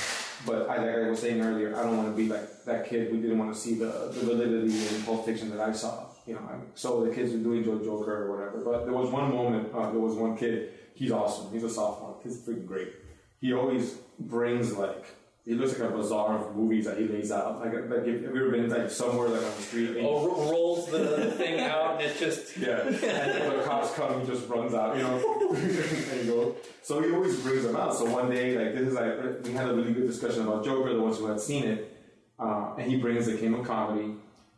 [0.46, 3.10] But I, like I was saying earlier, I don't want to be like that kid
[3.10, 6.08] who didn't want to see the, the validity in Pulp Fiction that I saw.
[6.26, 8.62] You know, so the kids who do enjoy Joker or whatever.
[8.64, 10.72] But there was one moment, uh, there was one kid.
[10.96, 11.52] He's awesome.
[11.52, 12.18] He's a sophomore.
[12.24, 12.94] He's freaking great.
[13.42, 15.06] He always brings like
[15.46, 17.60] he looks like a bazaar of movies that he lays out.
[17.60, 19.98] Like, like if, have you ever been like somewhere like on the street?
[19.98, 22.56] and- Oh, ro- rolls the thing out and it's just.
[22.66, 25.18] yeah, and the cops come, he just runs out, you know,
[25.56, 26.56] and go.
[26.84, 27.94] So he always brings them out.
[27.96, 30.94] So one day, like this is like we had a really good discussion about Joker,
[30.94, 31.98] the ones who had seen it,
[32.40, 34.16] uh, and he brings the King of Comedy,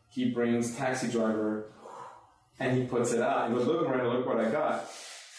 [0.09, 1.71] he brings Taxi Driver,
[2.59, 3.49] and he puts it out.
[3.49, 4.89] He goes, "Look, Miranda, look what I got."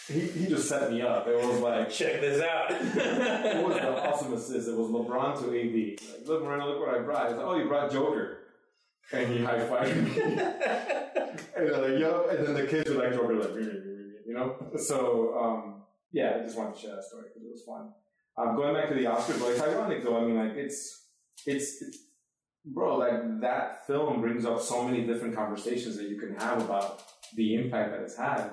[0.08, 1.26] He, he just set me up.
[1.26, 2.70] It was like Check this out.
[2.70, 4.68] it was the awesome assist.
[4.68, 6.18] It was LeBron to AD.
[6.20, 7.28] Like, look, Miranda, look what I brought.
[7.28, 8.38] He's like, oh, you brought Joker.
[9.12, 10.20] And he high fived me.
[11.56, 12.28] and they're like, yo.
[12.30, 14.56] And then the kids were like, Joker, like, you know?
[14.76, 17.90] So, um, yeah, I just wanted to share that story because it was fun.
[18.38, 20.18] Um, going back to the Oscars, but it's ironic though.
[20.18, 21.06] I mean, like, it's,
[21.46, 21.98] it's, it's,
[22.66, 27.02] bro, like, that film brings up so many different conversations that you can have about
[27.34, 28.50] the impact that it's had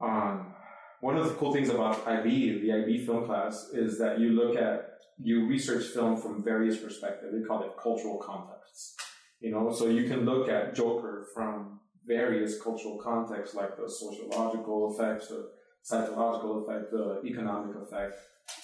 [0.00, 0.52] on
[1.00, 4.56] one of the cool things about IB, the IB film class, is that you look
[4.56, 7.32] at, you research film from various perspectives.
[7.32, 8.96] They call it cultural contexts.
[9.40, 14.94] You know, so you can look at Joker from various cultural contexts, like the sociological
[14.94, 15.50] effects, the
[15.82, 18.16] psychological effect, the economic effect,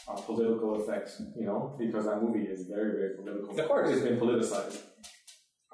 [0.08, 3.58] uh, political effect, you know, because that movie is very, very political.
[3.58, 3.90] Of course.
[3.90, 4.80] It's been politicized,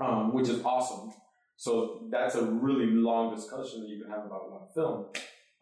[0.00, 1.12] um, which is awesome.
[1.56, 5.06] So that's a really long discussion that you can have about one film.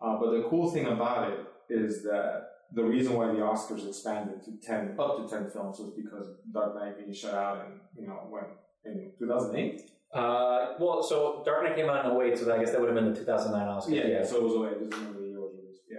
[0.00, 4.42] Uh, but the cool thing about it is that the reason why the Oscars expanded
[4.44, 8.06] to 10, up to 10 films was because Dark Knight being shut out and, you
[8.06, 8.44] know, when,
[8.84, 9.82] in 2008?
[10.12, 12.96] Uh, well, so Dark Knight came out in 08, so I guess that would have
[12.96, 13.94] been the 2009 Oscar.
[13.94, 14.94] Yeah, so it was 08.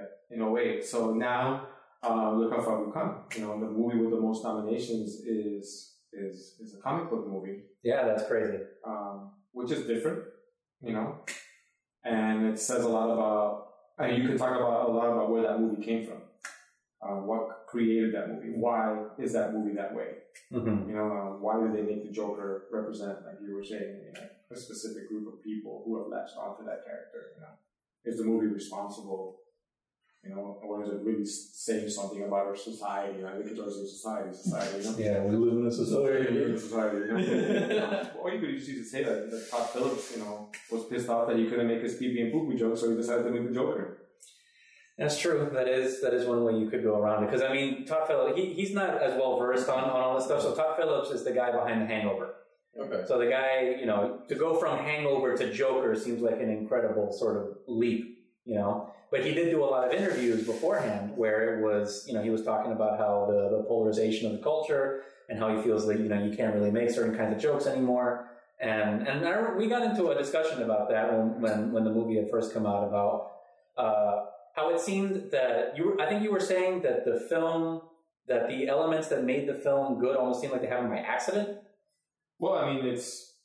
[0.03, 0.75] I a remember the year was released.
[0.75, 0.85] Yeah, in 08.
[0.85, 1.67] So now,
[2.03, 3.15] uh, look how far we've come.
[3.35, 7.59] You know, the movie with the most nominations is, is, is a comic book movie.
[7.83, 8.57] Yeah, that's crazy.
[8.85, 10.23] um, which is different,
[10.81, 11.19] you know,
[12.03, 13.67] and it says a lot about.
[13.99, 16.17] I mean, you can talk about a lot about where that movie came from,
[17.01, 20.07] uh, what created that movie, why is that movie that way,
[20.51, 24.01] hmm you know, uh, why did they make the Joker represent, like you were saying,
[24.05, 27.53] you know, a specific group of people who have latched onto that character, you know,
[28.05, 29.37] is the movie responsible,
[30.23, 33.23] you know, or is it really s- saying something about our society?
[33.25, 34.97] I think it's also society, society, you know.
[34.97, 37.07] Yeah, we live in a Society, We live society, you
[37.79, 38.09] know?
[38.21, 41.09] or you could just use to say that, that Todd Phillips, you know, was pissed
[41.09, 43.23] off that he couldn't make his pee pee and poo poo joke, so he decided
[43.23, 43.97] to make the Joker.
[44.97, 45.49] That's true.
[45.51, 47.25] That is that is one way you could go around it.
[47.27, 50.25] Because I mean, Todd Phillips, he, he's not as well versed on, on all this
[50.25, 50.41] stuff.
[50.43, 52.35] So Todd Phillips is the guy behind The Hangover.
[52.79, 53.03] Okay.
[53.07, 57.11] So the guy, you know, to go from Hangover to Joker seems like an incredible
[57.11, 58.91] sort of leap, you know.
[59.13, 62.31] But he did do a lot of interviews beforehand where it was, you know, he
[62.31, 65.99] was talking about how the, the polarization of the culture and how he feels that,
[65.99, 68.31] you know, you can't really make certain kinds of jokes anymore.
[68.59, 72.15] And and I, we got into a discussion about that when when, when the movie
[72.15, 73.33] had first come out about
[73.77, 77.81] uh, how it seemed that you were, I think you were saying that the film
[78.27, 81.59] that the elements that made the film good almost seemed like they happened by accident.
[82.39, 83.35] Well, I mean, it's.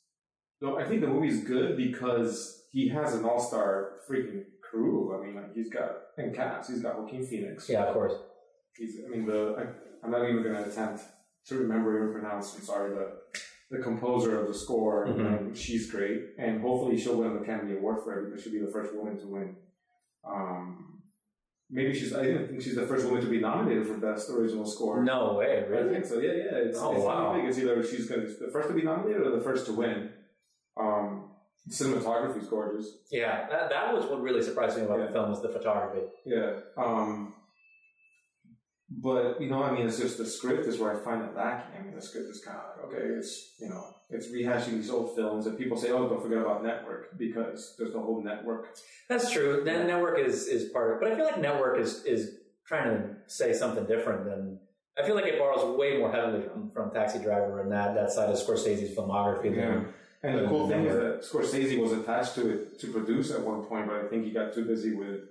[0.61, 5.17] No, I think the movie's good because he has an all star freaking crew.
[5.19, 7.67] I mean, like, he's got, in cast, he's got Joaquin Phoenix.
[7.69, 8.13] Yeah, of course.
[8.77, 9.55] He's, I mean, the.
[9.57, 11.01] I, I'm not even going to attempt
[11.47, 13.11] to remember or pronounce, I'm sorry, the,
[13.71, 15.07] the composer of the score.
[15.07, 15.37] Mhm.
[15.39, 16.21] And she's great.
[16.37, 19.17] And hopefully she'll win an Academy Award for it because she'll be the first woman
[19.19, 19.55] to win.
[20.25, 21.01] Um,
[21.69, 25.03] maybe she's, I think she's the first woman to be nominated for Best Original Score.
[25.03, 25.89] No way, really?
[25.89, 26.19] I think so.
[26.19, 26.57] Yeah, yeah.
[26.67, 27.31] It's, Oh, it's wow.
[27.31, 29.41] I think it's either she's going to be the first to be nominated or the
[29.43, 30.11] first to win.
[31.81, 32.97] Um, is gorgeous.
[33.11, 35.05] Yeah, that, that was what really surprised me about Yeah.
[35.07, 36.07] the film was the photography.
[36.25, 36.59] Yeah.
[36.77, 37.33] Um,
[38.91, 41.79] but you know, I mean, it's just the script is where I find it lacking.
[41.79, 44.89] I mean, the script is kind of like okay, it's you know, it's rehashing these
[44.89, 48.75] old films, and people say, oh, don't forget about Network because there's the whole network.
[49.07, 49.61] That's true.
[49.63, 52.85] Then network is is part of it, but I feel like network is is trying
[52.89, 54.59] to say something different than.
[54.97, 58.11] I feel like it borrows way more heavily from, from Taxi Driver and that that
[58.11, 59.55] side of Scorsese's filmography.
[59.55, 63.41] Than, And the cool thing is that Scorsese was attached to it to produce at
[63.41, 65.21] one point, but I think he got too busy with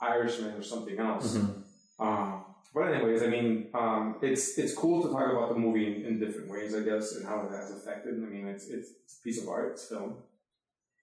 [0.00, 1.36] Irishman or something else.
[1.36, 1.62] Mhm.
[1.98, 6.04] Um, but anyways, I mean, um, it's it's cool to talk about the movie in,
[6.04, 8.14] in different ways, I guess, and how it has affected.
[8.22, 10.16] I mean, it's it's, it's a piece of art, it's film.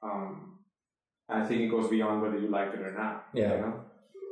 [0.04, 0.60] Um,
[1.30, 3.30] and I think it goes beyond whether you like it or not.
[3.34, 3.56] Yeah.
[3.56, 3.86] You know?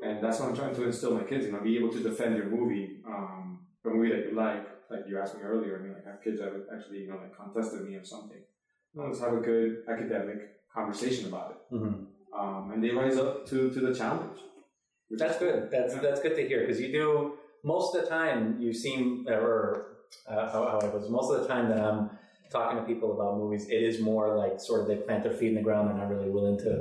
[0.04, 1.46] And that's what I'm trying to instill in my kids.
[1.46, 4.68] You know, be able to defend your movie, um, a movie that you like.
[4.92, 5.80] Like you asked me earlier.
[5.80, 8.04] I mean, like I have kids that have actually, you know, like contested me or
[8.04, 8.42] something.
[8.94, 11.76] You know, let's have a good academic conversation about it.
[11.76, 12.08] Mhm.
[12.34, 14.40] um, and they rise up to, to the challenge.
[15.12, 15.70] That's good.
[15.70, 16.02] That's Yeah.
[16.02, 17.34] that's good to hear because you do
[17.64, 19.88] most of the time you seem or
[20.28, 22.10] uh, how, how it was most of the time that I'm
[22.50, 25.50] talking to people about movies, it is more like sort of they plant their feet
[25.50, 25.90] in the ground.
[25.90, 26.74] They're not really willing to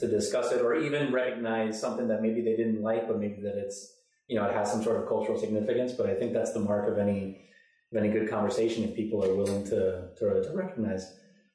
[0.00, 3.56] to discuss it or even recognize something that maybe they didn't like, but maybe that
[3.56, 3.78] it's
[4.26, 5.92] you know it has some sort of cultural significance.
[5.92, 7.20] But I think that's the mark of any
[7.92, 11.04] of any good conversation if people are willing to to, to recognize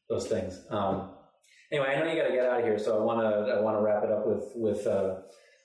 [0.10, 0.66] those things.
[0.70, 1.12] Um,
[1.72, 3.62] anyway, I know you got to get out of here, so I want to I
[3.62, 4.86] want to wrap it up with with.
[4.88, 5.16] Uh,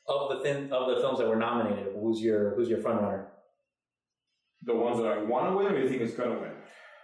[0.06, 3.28] of the thin, of the films that were nominated, who's your who's your front runner?
[4.62, 6.50] The ones that I want to win, or you think it's gonna win?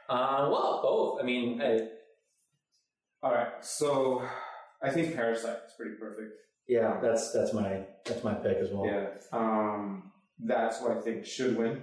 [0.06, 1.22] Uh, well, both.
[1.22, 1.80] I mean, I,
[3.22, 4.22] All right, so
[4.82, 6.32] I think Parasite is pretty perfect.
[6.68, 8.84] yeah, that's that's my that's my pick as well.
[8.84, 11.82] Yeah, um, that's what I think should win.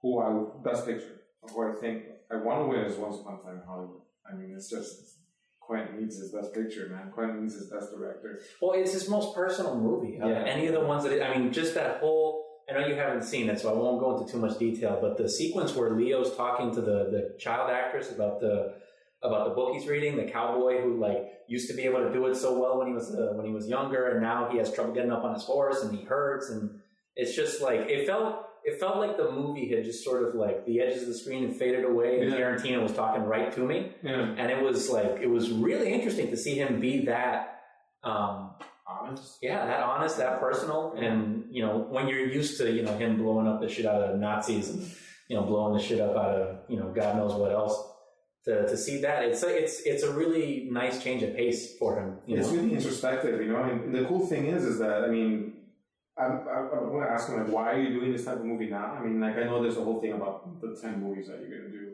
[0.00, 3.42] Who I best picture, who I think I want to win is Once Upon a
[3.42, 4.00] Time in Hollywood.
[4.30, 5.16] I mean, it's just
[5.60, 7.10] Quentin needs his best picture, man.
[7.12, 8.40] Quentin needs his best director.
[8.62, 10.18] Well, it's his most personal movie.
[10.18, 10.44] Yeah.
[10.46, 12.44] any of the ones that I mean, just that whole.
[12.68, 14.98] I know you haven't seen it, so I won't go into too much detail.
[15.00, 18.74] But the sequence where Leo's talking to the the child actress about the
[19.22, 21.18] about the book he's reading, the cowboy who like
[21.48, 23.52] used to be able to do it so well when he was uh, when he
[23.52, 26.50] was younger, and now he has trouble getting up on his horse and he hurts,
[26.50, 26.70] and
[27.14, 28.45] it's just like it felt.
[28.68, 31.46] It felt like the movie had just sort of like the edges of the screen
[31.46, 32.36] had faded away, and Yeah.
[32.38, 36.28] Tarantino was talking right to me Yeah, and it was like it was really interesting
[36.30, 37.60] to see him be that
[38.02, 38.50] um
[38.88, 39.38] honest.
[39.42, 43.16] yeah that honest that personal and you know when you're used to you know him
[43.22, 44.80] blowing up the shit out of nazis and
[45.28, 47.76] you know blowing the shit up out of you know god knows what else
[48.44, 51.98] to, to see that it's a, it's it's a really nice change of pace for
[51.98, 53.62] him you It's know really introspective, you know.
[53.64, 55.54] And the cool thing is, is that I mean,
[56.18, 58.44] I'm, I'm, I'm going to ask him like, why are you doing this type of
[58.44, 58.96] movie now?
[58.98, 61.58] I mean, like I know there's a whole thing about the ten movies that you're
[61.58, 61.92] going to do.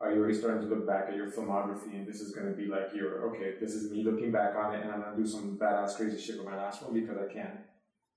[0.00, 2.52] Are you already starting to look back at your filmography, and this is going to
[2.54, 3.54] be like your okay?
[3.60, 6.20] This is me looking back on it, and I'm going to do some badass, crazy
[6.20, 7.58] shit with my last one because I can.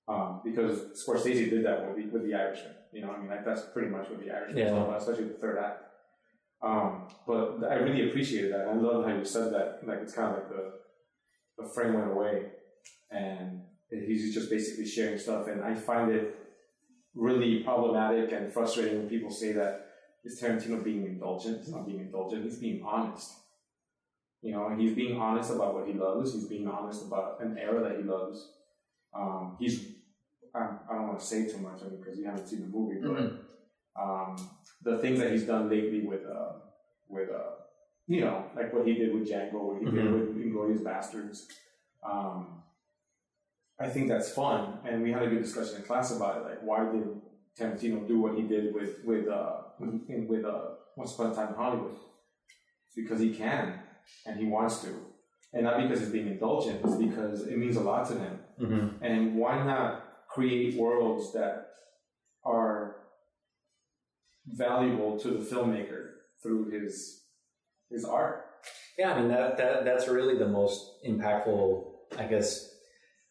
[0.08, 2.74] Um, because Scorsese did that with the, with the Irishman.
[2.92, 4.78] You know, I mean, like that's pretty much what the Irishman is Yeah.
[4.78, 5.84] all about, especially the third act.
[6.62, 8.68] Um, but I really appreciated that.
[8.68, 9.80] I love how you said that.
[9.88, 10.74] Like it's kind of like the
[11.60, 12.48] the frame went away,
[13.12, 15.48] and he's just basically sharing stuff.
[15.48, 16.36] And I find it
[17.16, 19.88] really problematic and frustrating when people say that
[20.24, 21.60] is Tarantino being indulgent?
[21.60, 22.44] He's not being indulgent.
[22.44, 23.32] He's being honest.
[24.42, 26.34] You know, he's being honest about what he loves.
[26.34, 28.52] He's being honest about an era that he loves.
[29.14, 29.86] Um, he's
[30.54, 30.60] I,
[30.90, 33.38] I don't want to say too much because you haven't seen the movie, but Mhm.
[33.96, 34.50] um,
[34.82, 36.54] the things that he's done lately with uh,
[37.08, 37.52] with uh,
[38.08, 40.14] you know, like what he did with Django, what he did Mhm.
[40.14, 41.48] with Inglourious Basterds.
[42.04, 42.64] Um,
[43.80, 46.44] I think that's fun, and we had a good discussion in class about it.
[46.44, 47.08] Like, why did
[47.58, 50.62] Tarantino do what he did with with uh, with, with uh,
[50.98, 51.96] Once Upon a Time in Hollywood?
[52.88, 53.80] It's because he can,
[54.26, 54.90] and he wants to,
[55.54, 56.82] and not because he's being indulgent.
[56.84, 58.40] It's because it means a lot to him.
[58.60, 58.94] Mhm.
[59.02, 61.68] And why not create worlds that
[62.44, 62.98] are
[64.46, 66.12] valuable to the filmmaker
[66.44, 67.24] through his
[67.90, 68.46] his art?
[68.98, 71.86] Yeah, I mean that, that that's really the most impactful,
[72.18, 72.69] I guess,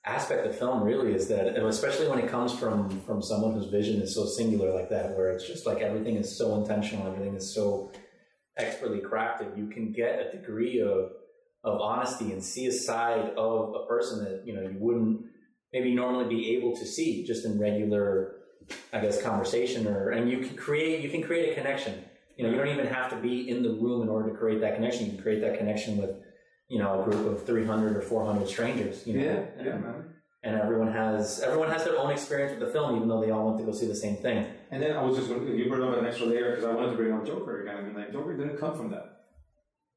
[0.09, 0.83] aspect of film.
[0.83, 4.73] Really, is that, especially when it comes from from someone whose vision is so singular
[4.75, 7.93] like that, where it's just like everything is so intentional, everything is so
[8.57, 9.57] expertly crafted.
[9.57, 11.13] You can get a degree of
[11.65, 15.27] of honesty and see a side of a person that you know you wouldn't
[15.73, 18.37] maybe normally be able to see just in regular,
[18.93, 19.87] I guess, conversation.
[19.87, 22.05] Or and you can create you can create a connection
[22.39, 24.61] you know, you don't even have to be in the room in order to create
[24.61, 25.07] that connection.
[25.07, 26.11] You can create that connection with,
[26.69, 29.25] you know, a group of 300 or 400 strangers, you know.
[29.59, 29.98] and, man.
[30.43, 33.47] And everyone has everyone has their own experience with the film, even though they all
[33.47, 34.47] went to go see the same thing.
[34.71, 36.91] And then I was just going you brought up an extra layer because I wanted
[36.91, 37.77] to bring up Joker again.
[37.77, 39.19] I mean, like Joker didn't come from that.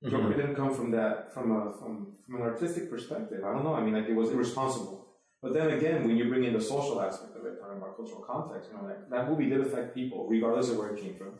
[0.03, 3.43] Joker didn't come from that from a from, from an artistic perspective.
[3.45, 3.75] I don't know.
[3.75, 5.07] I mean, like it was irresponsible.
[5.43, 8.21] But then again, when you bring in the social aspect of it, talking about cultural
[8.21, 11.33] context, you know, like that movie did affect people, regardless of where it came from,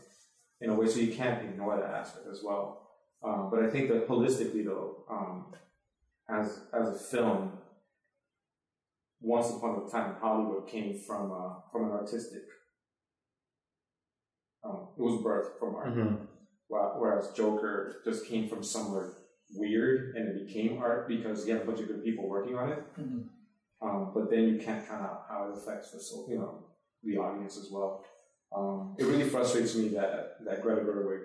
[0.60, 0.88] in a way.
[0.88, 2.90] So you can't ignore that aspect as well.
[3.24, 5.54] Um, but I think that holistically, though, um,
[6.30, 7.58] as as a film,
[9.22, 12.42] Once Upon a Time Hollywood came from uh, from an artistic.
[14.64, 15.88] Um, it was birthed from art.
[15.96, 16.28] Mhm.
[16.70, 19.14] Wh- Whereas Joker just came from somewhere
[19.56, 22.72] weird and it became art because you have a bunch of good people working on
[22.72, 22.84] it.
[22.98, 23.30] Mhm.
[23.82, 26.64] Um, but then you can't count out how it affects the soul, you know,
[27.04, 28.04] the audience as well.
[28.56, 31.24] Um, it really frustrates me that that Greta Gerwig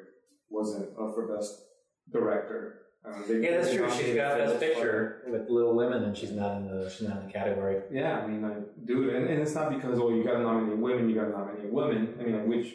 [0.48, 1.62] wasn't up for best
[2.10, 2.85] director.
[3.06, 3.88] Uh, they- Yeah, that's true.
[3.90, 7.26] She's got Best Picture with Little Women, and she's not in the she's not in
[7.28, 7.82] the category.
[7.90, 10.76] Yeah, I mean, like, dude, and, and it's not because oh, you got to nominate
[10.78, 12.14] women, you got to nominate women.
[12.20, 12.74] I mean, like, which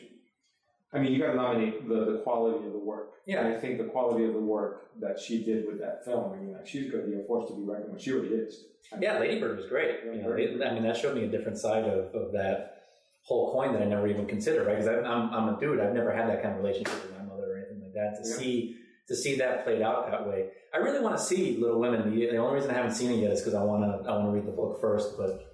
[0.94, 3.10] I mean, you got to nominate the, the quality of the work.
[3.26, 3.46] Yeah.
[3.46, 6.38] And I think the quality of the work that she did with that film, I
[6.38, 8.02] mean, like, she's going to be a force to be reckoned with.
[8.02, 8.66] She already is.
[8.92, 10.00] I mean, Yeah, Lady Bird was great.
[10.06, 12.84] You know, it- I mean, that showed me a different side of, of that
[13.22, 14.78] whole coin that I never even considered, right?
[14.80, 15.80] Because I'm, I'm a dude.
[15.80, 18.22] I've never had that kind of relationship with my mother or anything like that.
[18.24, 18.36] To Yeah.
[18.36, 18.78] see
[19.12, 22.16] to see that played out that way, I really want to see Little Women.
[22.16, 24.28] The, only reason I haven't seen it yet is because I want to I want
[24.28, 25.18] to read the book first.
[25.18, 25.52] But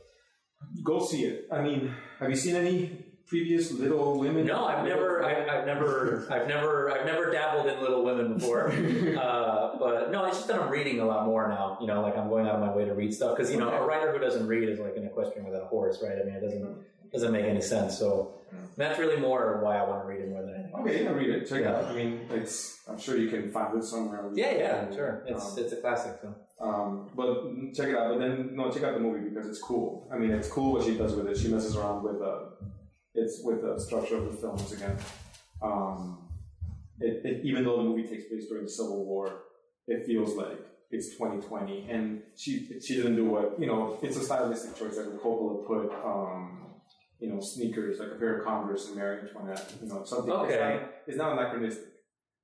[0.83, 1.47] Go see it.
[1.51, 4.45] I mean, have you seen any previous Little Women?
[4.45, 8.69] no, I've never, I, I've never, I've never, I've never dabbled in Little Women before.
[9.21, 11.77] uh, but no, it's just that I'm reading a lot more now.
[11.81, 13.69] You know, like I'm going out of my way to read stuff because you know
[13.69, 16.17] a writer who doesn't read is like an equestrian without a horse, right?
[16.19, 16.77] I mean, it doesn't
[17.11, 17.97] doesn't make any sense.
[17.97, 18.33] So
[18.77, 20.73] that's really more why I want to read it more than anything.
[20.79, 21.49] Okay, yeah, read it.
[21.49, 21.79] Check Yeah.
[21.79, 21.85] it out.
[21.85, 22.79] I mean, it's.
[22.87, 24.29] I'm sure you can find it somewhere.
[24.33, 25.23] Yeah, yeah, sure.
[25.27, 26.13] It's Um, it's a classic.
[26.21, 26.33] So.
[26.59, 27.27] Um, but
[27.75, 28.09] check it out.
[28.13, 30.09] But then no, check out the movie because it's cool.
[30.13, 31.37] I mean, it's cool what she does with it.
[31.37, 32.39] She messes around with uh,
[33.13, 34.95] it's with the structure of the film once again.
[35.61, 36.29] Um,
[36.99, 39.43] it, it, even though the movie takes place during the Civil War,
[39.87, 40.59] it feels like
[40.91, 41.87] it's 2020.
[41.89, 43.97] And she she didn't do what you know.
[44.01, 44.97] It's a stylistic choice.
[44.97, 46.66] Like Coppola put um,
[47.19, 49.73] you know sneakers like a pair of Converse and Marie Antoinette.
[49.81, 50.31] You know something.
[50.33, 50.79] It's Okay.
[50.81, 51.85] not, it's not anachronistic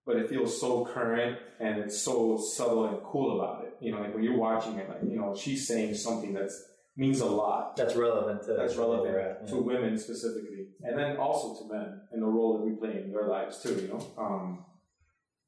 [0.05, 3.77] but it feels so current and it's so subtle and cool about it.
[3.79, 6.49] You know, like when you're watching it, like you know, she's saying something that
[6.97, 7.75] means a lot.
[7.77, 12.21] That's relevant to That's relevant at, to women specifically, and then also to men and
[12.21, 13.75] the role that we play in their lives too.
[13.75, 14.65] You know, um,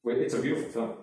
[0.05, 0.93] it's a beautiful film.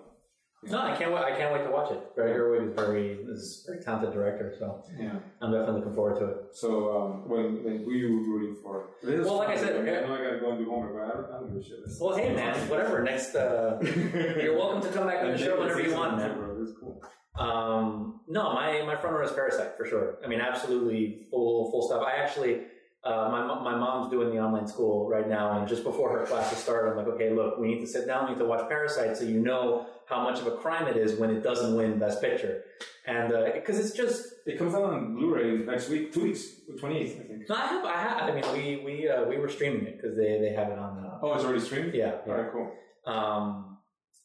[0.69, 1.23] No, I can't wait.
[1.23, 1.99] I can't wait to watch it.
[2.15, 5.11] Greta Gerwig is very is a very talented director, so Yeah.
[5.41, 6.37] I'm definitely looking forward to it.
[6.53, 8.91] So um, when, when who you rooting for?
[9.03, 11.21] This Well, like I said, I know I gotta go and do homework, but I
[11.21, 11.79] don't, I don't give a shit.
[11.99, 13.03] Well, hey man, whatever.
[13.03, 16.37] Next, uh, you're welcome to come back on the show whenever you want, man.
[16.61, 17.01] It's cool.
[17.35, 20.17] Um, no, my my front runner is Parasite for sure.
[20.23, 22.03] I mean, absolutely full full stop.
[22.05, 22.61] I actually,
[23.03, 26.57] uh, my my mom's doing the online school right now, and just before her classes
[26.59, 29.17] start, I'm like, okay, look, we need to sit down, we need to watch Parasite,
[29.17, 32.21] so you know how much of a crime it is when it doesn't win Best
[32.21, 32.63] Picture,
[33.05, 34.27] and because it's just.
[34.45, 36.43] It comes out on Blu-ray next week, two weeks,
[36.77, 37.47] twenty eighth, I think.
[37.49, 38.29] No, I have, I have.
[38.29, 40.97] I mean, we we uh, we were streaming it because they they have it on.
[41.05, 41.93] Uh, Oh, it's already streamed.
[41.93, 42.33] yeah, All yeah.
[42.33, 42.69] right, cool.
[43.05, 43.77] Um,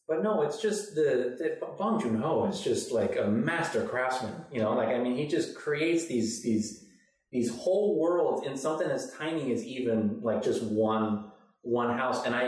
[0.08, 4.34] but no, it's just the, the Bong Joon Ho is just like a master craftsman.
[4.50, 6.84] You know, like I mean, he just creates these these
[7.30, 11.30] these whole worlds in something as tiny as even like just one
[11.62, 12.24] one house.
[12.24, 12.44] And I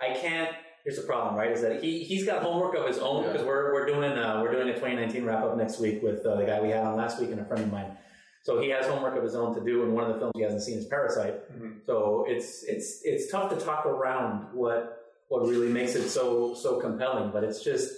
[0.00, 0.50] I I can't.
[0.84, 1.50] Here's the problem, right?
[1.50, 3.32] Is that he he's got homework of his own Yeah.
[3.32, 6.36] because we're we're doing uh, we're doing a 2019 wrap up next week with uh,
[6.36, 7.96] the guy we had on last week and a friend of mine.
[8.44, 10.42] So he has homework of his own to do, and one of the films he
[10.42, 11.34] hasn't seen is Parasite.
[11.60, 11.84] Mhm.
[11.86, 16.78] So it's it's it's tough to talk around what what really makes it so so
[16.78, 17.90] compelling, but it's just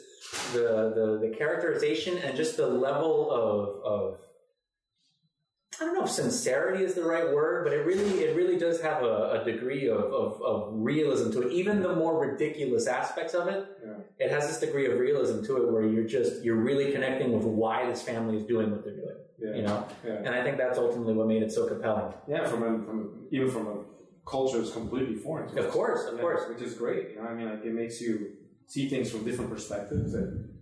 [0.54, 4.18] the the, the characterization and just the level of of
[5.80, 8.80] I don't know if sincerity is the right word, but it really it really does
[8.80, 11.52] have a, a degree of, of, of realism to it.
[11.52, 13.92] Even the more ridiculous aspects of it, Yeah.
[14.26, 17.44] it has this degree of realism to it where you're just you're really connecting with
[17.44, 19.16] why this family is doing what they're doing.
[19.38, 19.54] Yeah.
[19.56, 19.86] You know?
[20.04, 20.14] Yeah.
[20.24, 22.12] And I think that's ultimately what made it so compelling.
[22.26, 22.96] Yeah, from a, from
[23.30, 23.76] a, even from a
[24.28, 25.48] culture that's completely foreign.
[25.54, 26.42] to Of course, of course.
[26.48, 27.10] which is great.
[27.10, 28.32] You know, I mean, like it makes you
[28.66, 30.54] see things from different perspectives and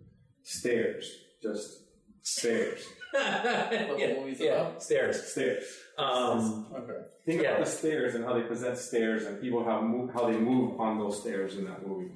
[0.43, 1.11] stairs,
[1.43, 1.81] just
[2.27, 4.83] stairs, What the movie's yeah, about?
[4.83, 5.23] stairs.
[5.33, 5.65] stairs.
[5.97, 7.01] Um, Okay.
[7.25, 7.53] Think Yeah.
[7.53, 10.81] about the stairs and how they present stairs and people how move how they move
[10.81, 12.11] on those stairs in that movie.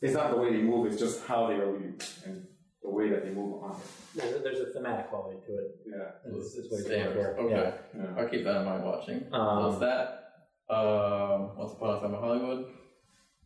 [0.00, 2.46] It's not the way they move; it's just how they are used and
[2.82, 3.86] the way that they move on it.
[4.16, 5.68] there's, a, there's a thematic quality to it.
[5.86, 7.36] Yeah, Is, is what he's Stairs.
[7.38, 7.50] Okay.
[7.54, 7.72] Yeah.
[7.96, 8.14] yeah.
[8.18, 9.16] I'll keep that in mind watching.
[9.32, 10.04] Um, so it's that.
[10.70, 12.66] Um, Once Upon a Time in Hollywood.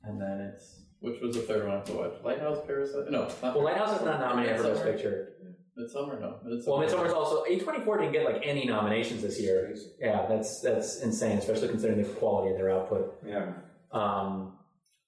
[0.04, 0.80] And then it's.
[1.00, 2.14] Which was the third one I have to watch?
[2.24, 3.10] Lighthouse, Parasite?
[3.10, 3.54] No, not.
[3.56, 4.92] Well, Lighthouse is not nominated for Best Midsummer.
[4.92, 5.28] Picture.
[5.82, 6.18] Midsummer?
[6.20, 6.36] No.
[6.66, 9.74] Well, Midsummer's also A24 didn't get like any nominations this year.
[10.00, 13.18] Yeah, that's that's insane, especially considering the quality of their output.
[13.26, 13.52] Yeah.
[13.90, 14.54] Um,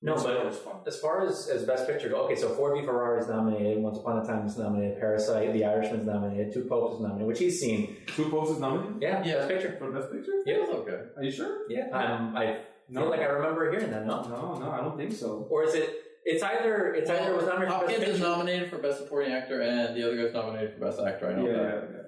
[0.03, 0.75] no, It's but fun.
[0.87, 3.97] as far as, as Best Picture go, okay, so Ford v Ferrari is nominated, Once
[3.97, 7.59] Upon a Time is nominated, Parasite, The Irishman's nominated, Two Popes is nominated, which he's
[7.59, 7.97] seen.
[8.09, 9.35] Two Popes is nominated Yeah, Yeah.
[9.37, 9.77] Best Picture.
[9.79, 10.33] for Best Picture.
[10.45, 10.99] Yeah, It's okay.
[11.17, 11.61] Are you sure?
[11.71, 11.89] yeah.
[11.89, 12.59] Um, I
[12.91, 13.01] No.
[13.01, 14.05] feel like I remember hearing that.
[14.05, 15.47] No, No, no, I don't think so.
[15.51, 15.89] or is it?
[16.25, 18.23] It's either it's either it was nominated for Best Hopkins is Picture.
[18.29, 21.31] nominated for Best Supporting Actor, and the other guy's nominated for Best Actor.
[21.31, 21.91] I know yeah, that.
[21.93, 21.99] yeah,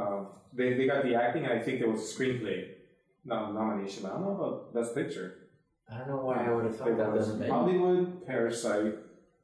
[0.00, 0.06] yeah.
[0.06, 2.68] Um, they, they got the acting, I think there was a screenplay
[3.24, 4.02] no, nomination.
[4.02, 5.34] but I don't know about Best Picture.
[5.92, 7.12] I don't know why I would have thought that.
[7.12, 7.38] was Then.
[7.40, 7.50] maybe.
[7.52, 8.94] Hollywood, Parasite,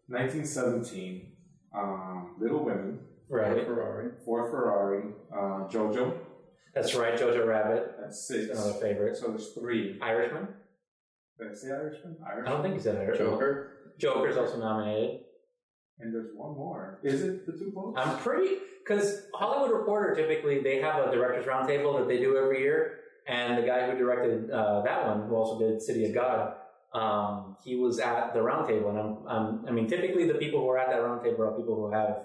[0.08, 1.32] 1917,
[1.74, 4.10] um, Little Women, Right, Ferrari.
[4.24, 6.14] Ford Ferrari, uh, JoJo.
[6.74, 7.18] that's right.
[7.18, 8.50] Jojo Rabbit, That's six.
[8.50, 9.16] another favorite.
[9.16, 9.98] So there's three.
[10.02, 10.48] Irishman.
[11.38, 12.16] Did I say Irishman?
[12.26, 13.30] I don't think he said Irishman.
[13.30, 13.81] Joker.
[14.02, 15.20] Joker's also nominated.
[16.00, 16.98] And there's one more.
[17.04, 17.96] Is it the two Popes?
[18.00, 22.60] I'm pretty because Hollywood Reporter typically they have a directors roundtable that they do every
[22.60, 22.98] year,
[23.28, 26.54] and the guy who directed uh, that one, who also did City of God,
[26.92, 30.68] um, he was at the roundtable, and I'm, I'm, I mean, typically the people who
[30.70, 32.24] are at that roundtable are people who have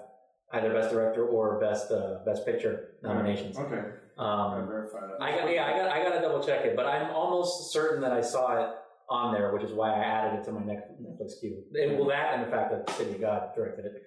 [0.54, 3.56] either best director or best uh, best picture nominations.
[3.56, 3.82] Okay.
[4.18, 5.22] I Um, verify that.
[5.22, 8.00] I got, yeah, I got, I got to double check it, but I'm almost certain
[8.00, 8.70] that I saw it
[9.10, 11.62] on there, which is why I added it to my Net- Netflix queue.
[11.72, 14.02] It, well, that and the fact that City of God directed it.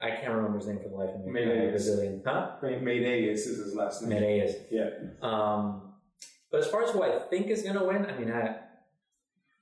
[0.00, 1.42] I can't remember his name for the life of me.
[1.42, 2.56] Uh, Brazilian, huh?
[2.62, 4.22] Meirelles is, is his last name.
[4.22, 4.56] Is.
[4.70, 4.90] Yeah.
[5.22, 5.94] Um,
[6.50, 8.56] but as far as who I think is going to win, I mean, I,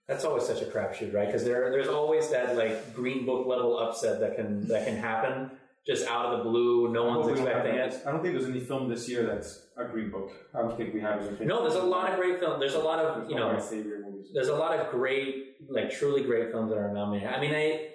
[0.09, 1.27] that's always such a crapshoot, right?
[1.27, 5.52] Because there, there's always that like Green Book level upset that can that can happen
[5.86, 6.93] just out of the blue.
[6.93, 8.02] No one's expecting it.
[8.06, 10.31] I don't think there's any film this year that's a green book.
[10.55, 11.48] I don't think we have anything.
[11.48, 12.60] No, there's a lot of great films.
[12.60, 14.11] There's a lot of There's you know, white savior movies.
[14.35, 17.32] There's a lot of great, like truly great films that are nominated.
[17.32, 17.89] I mean, I.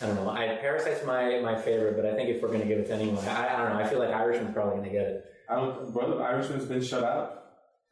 [0.00, 0.30] I don't know.
[0.30, 2.94] I Parasite's my, my favorite, but I think if we're going to give it to
[2.94, 3.84] anyone, I, I don't know.
[3.84, 5.24] I feel like Irishman's probably going to get it.
[5.48, 5.92] I don't.
[5.92, 7.44] Brother, Irishman's been shut out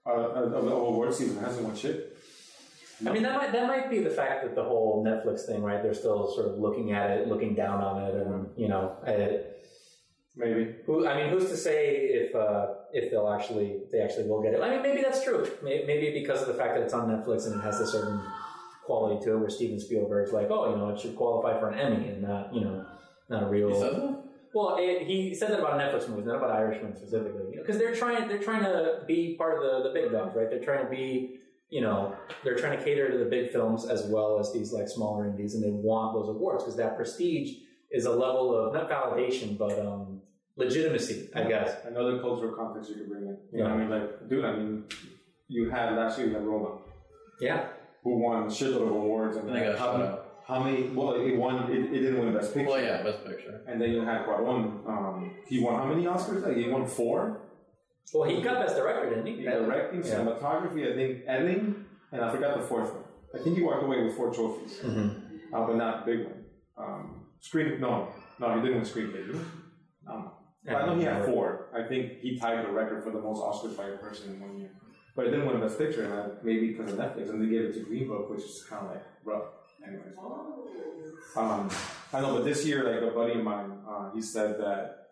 [0.06, 1.42] uh, of of the award season.
[1.44, 2.16] Hasn't won shit.
[3.06, 5.82] I mean, that might that might be the fact that the whole Netflix thing, right?
[5.82, 9.62] They're still sort of looking at it, looking down on it, and you know, it,
[10.36, 10.74] Maybe.
[10.86, 14.54] who I mean, who's to say if uh, if they'll actually they actually will get
[14.54, 14.60] it?
[14.60, 15.48] I mean, maybe that's true.
[15.62, 18.20] Maybe because of the fact that it's on Netflix and it has a certain
[18.84, 21.78] quality to it, where Steven Spielberg's like, oh, you know, it should qualify for an
[21.78, 22.84] Emmy and not you know,
[23.28, 23.68] not a real.
[23.68, 24.30] He?
[24.52, 28.28] Well, it, he said that about Netflix movies, not about Irishman specifically, because they're trying
[28.28, 30.50] they're trying to be part of the, the big dogs, right?
[30.50, 31.36] They're trying to be,
[31.68, 34.88] you know, they're trying to cater to the big films as well as these like
[34.88, 37.58] smaller indies, and they want those awards because that prestige
[37.90, 40.20] is a level of not validation but um,
[40.64, 41.68] legitimacy, I guess.
[41.86, 43.36] Another cultural context you could bring in.
[43.52, 43.90] You know what I mean?
[43.90, 44.84] Like, dude, I mean,
[45.48, 46.78] you had last year you had Roma,
[47.40, 47.60] Yeah,
[48.04, 49.36] who won a shitload of awards.
[49.36, 50.16] And I think I how, shut many,
[50.46, 50.82] how many?
[50.96, 51.54] Well, it won.
[51.72, 52.70] It, it didn't win Best Picture.
[52.70, 53.54] Well, yeah, best picture.
[53.68, 54.60] And then you had Cuarón.
[54.88, 56.46] Um, he won how many Oscars?
[56.46, 57.40] Like, he won four.
[58.14, 59.34] well, he got best director, didn't he?
[59.44, 60.14] Yeah, Directing, Yeah.
[60.14, 63.04] cinematography, I think editing, and I forgot the fourth one.
[63.34, 65.08] I think he walked away with four trophies, Mhm.
[65.54, 66.40] uh, but not big one.
[66.82, 68.08] Um, screen, no,
[68.40, 69.22] no, he didn't win screenplay.
[69.26, 69.40] Did he?
[70.10, 70.30] Um,
[70.66, 71.68] well, I know he had four.
[71.74, 74.58] I think he tied the record for the most Oscars by a person in one
[74.58, 74.70] year.
[75.16, 77.62] But it didn't win Best Picture, and I, maybe because of Netflix, and they gave
[77.62, 79.44] it to Green Book, which is kind of like rough.
[79.86, 80.14] Anyways,
[81.36, 81.68] um,
[82.12, 85.06] I know, but this year, like a buddy of mine, uh, he said that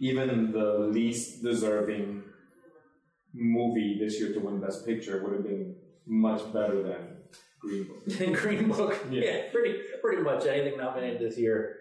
[0.00, 2.22] even the least deserving
[3.34, 7.18] movie this year to win Best Picture would have been much better than
[7.60, 8.04] Green Book.
[8.06, 9.22] Than Green Book, Yeah.
[9.24, 9.42] yeah.
[9.52, 11.76] pretty pretty much anything nominated this year.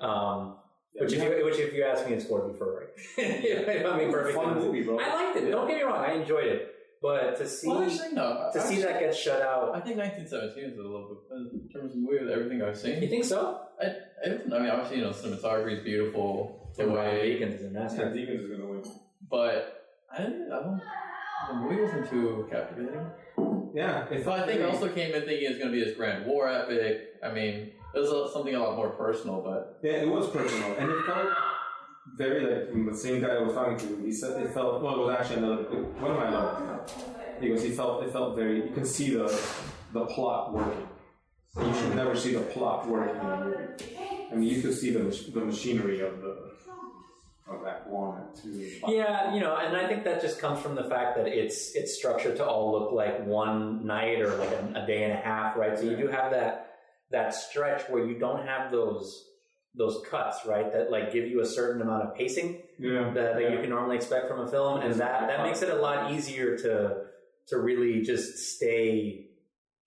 [0.00, 0.56] Um,
[0.94, 2.86] which, if you, which, if you ask me, it's Ford v Ferrari.
[3.16, 4.66] if I'm being perfectly fun honest.
[4.66, 4.98] movie, bro.
[4.98, 5.50] I liked it.
[5.50, 6.04] Don't get me wrong.
[6.04, 6.74] I enjoyed it.
[7.02, 8.50] But to see Well, actually, no.
[8.52, 11.92] to see that get shut out, I think 1917 is a little bit in terms
[11.92, 13.00] of movie with everything I've seen.
[13.02, 13.60] you think so?
[13.82, 16.70] I, I, I mean, obviously, you know, cinematography is beautiful.
[16.76, 18.04] The Ron way, Deakins is a Yeah, master.
[18.06, 18.82] Deakins is gonna win.
[19.30, 20.52] but I didn't.
[20.52, 20.80] I don't.
[21.48, 23.06] The movie wasn't too captivating.
[23.74, 26.26] Yeah, So I think I also came in thinking it's going to be this grand
[26.26, 27.14] war epic.
[27.24, 30.74] I mean, it was a, something a lot more personal, but Yeah, it was personal,
[30.78, 31.28] and it felt
[32.16, 34.04] very like the same guy I was talking to.
[34.04, 34.94] He said it felt well.
[34.94, 36.90] It was actually another one of my lovers.
[37.40, 38.56] He goes, he felt it felt very.
[38.68, 39.26] You can see the
[39.92, 40.88] the plot working.
[41.56, 43.96] You should never see the plot working in a movie.
[44.30, 45.04] I mean, you could see the
[45.34, 46.50] the machinery of the
[47.48, 48.70] of that one and two.
[48.86, 51.96] Yeah, you know, and I think that just comes from the fact that it's it's
[51.96, 55.56] structured to all look like one night or like a, a day and a half,
[55.56, 55.76] right?
[55.78, 56.69] So you do have that
[57.10, 59.26] that stretch where you don't have those
[59.76, 60.72] those cuts, right?
[60.72, 63.96] That like give you a certain amount of pacing Yeah, that, that you can normally
[63.96, 67.04] expect from a film, and that that makes it a lot easier to
[67.48, 69.26] to really just stay.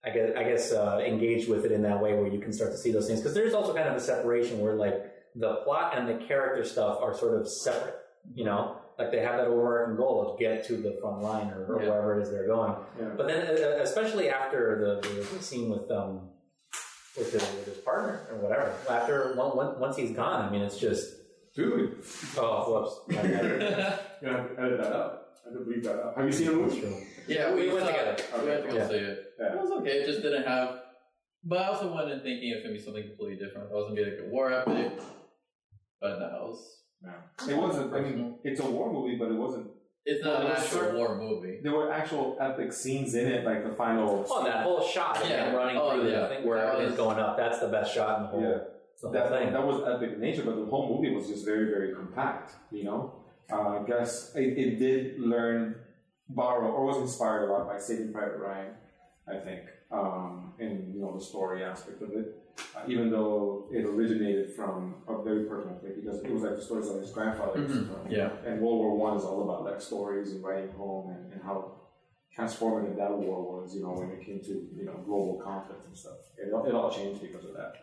[0.05, 2.71] I guess, I guess uh, engaged with it in that way where you can start
[2.73, 4.95] to see those things because there's also kind of a separation where like
[5.35, 7.95] the plot and the character stuff are sort of separate
[8.35, 11.65] you know like they have that overarching goal of get to the front line or,
[11.73, 11.89] or Yeah.
[11.89, 13.11] wherever it is they're going Yeah.
[13.15, 16.27] but then uh, especially after the, the, the scene with um
[17.17, 20.61] with his, with his partner or whatever after one, one, once he's gone i mean
[20.61, 21.13] it's just
[21.55, 22.03] dude,
[22.37, 23.99] oh whoops My bad.
[24.21, 25.19] you have to edit that out.
[25.45, 26.15] I have to bleep that out.
[26.17, 27.03] Have you seen the That's movie?
[27.27, 28.15] yeah, We we, went saw- together.
[28.43, 28.87] We had to go Yeah.
[28.87, 29.25] see it.
[29.39, 29.53] Yeah.
[29.53, 29.89] It was okay.
[29.99, 30.79] It just didn't have.
[31.43, 33.69] But I also went in thinking it's gonna be something completely different.
[33.69, 34.93] It wasn't gonna be like a war epic.
[36.01, 36.77] But no, it was.
[37.49, 37.93] It wasn't.
[37.93, 39.67] I mean, it's a war movie, but it wasn't.
[40.05, 41.59] It's not Well, an it actual certain- war movie.
[41.63, 44.25] There were actual epic scenes in it, like the final.
[44.29, 45.45] oh that whole shot of Yeah.
[45.49, 46.21] him running Oh, through yeah.
[46.21, 48.41] the thing where That everything's was- going up that's the best shot in the whole,
[48.41, 48.47] Yeah.
[49.01, 51.45] the whole that, thing that was epic in nature, but the whole movie was just
[51.45, 52.51] very, very compact.
[52.71, 53.13] You know,
[53.51, 55.75] uh, I guess it, it did learn,
[56.27, 58.73] borrow, or was inspired a lot by Saving Private Ryan.
[59.25, 62.42] I think, um, in you know the story aspect of it,
[62.75, 66.61] uh, even though it originated from a very personal place because it was like the
[66.61, 67.59] stories of his grandfather.
[67.61, 67.87] Mhm.
[67.87, 68.11] tell.
[68.11, 68.29] Yeah.
[68.45, 71.57] And World War One is all about like stories and writing home and, and how
[72.37, 73.75] transformative that war was.
[73.75, 76.73] You know, when it came to you know global conflict and stuff, it, all- it
[76.73, 77.73] all changed because of that.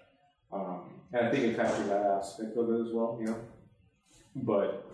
[0.52, 3.16] Um, and I think it captured that aspect of it as well.
[3.20, 3.36] You know,
[4.36, 4.86] but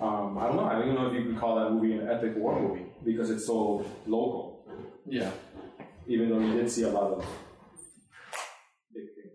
[0.00, 0.64] um, I don't know.
[0.64, 3.30] I don't even know if you could call that movie an epic war movie because
[3.30, 4.66] it's so local.
[5.06, 5.30] Yeah.
[6.08, 7.24] Even though you did see a lot of
[8.92, 9.32] big things.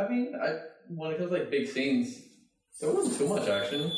[0.00, 0.58] I mean, I
[0.88, 2.22] when it comes to like big scenes,
[2.80, 3.92] there wasn't too much action.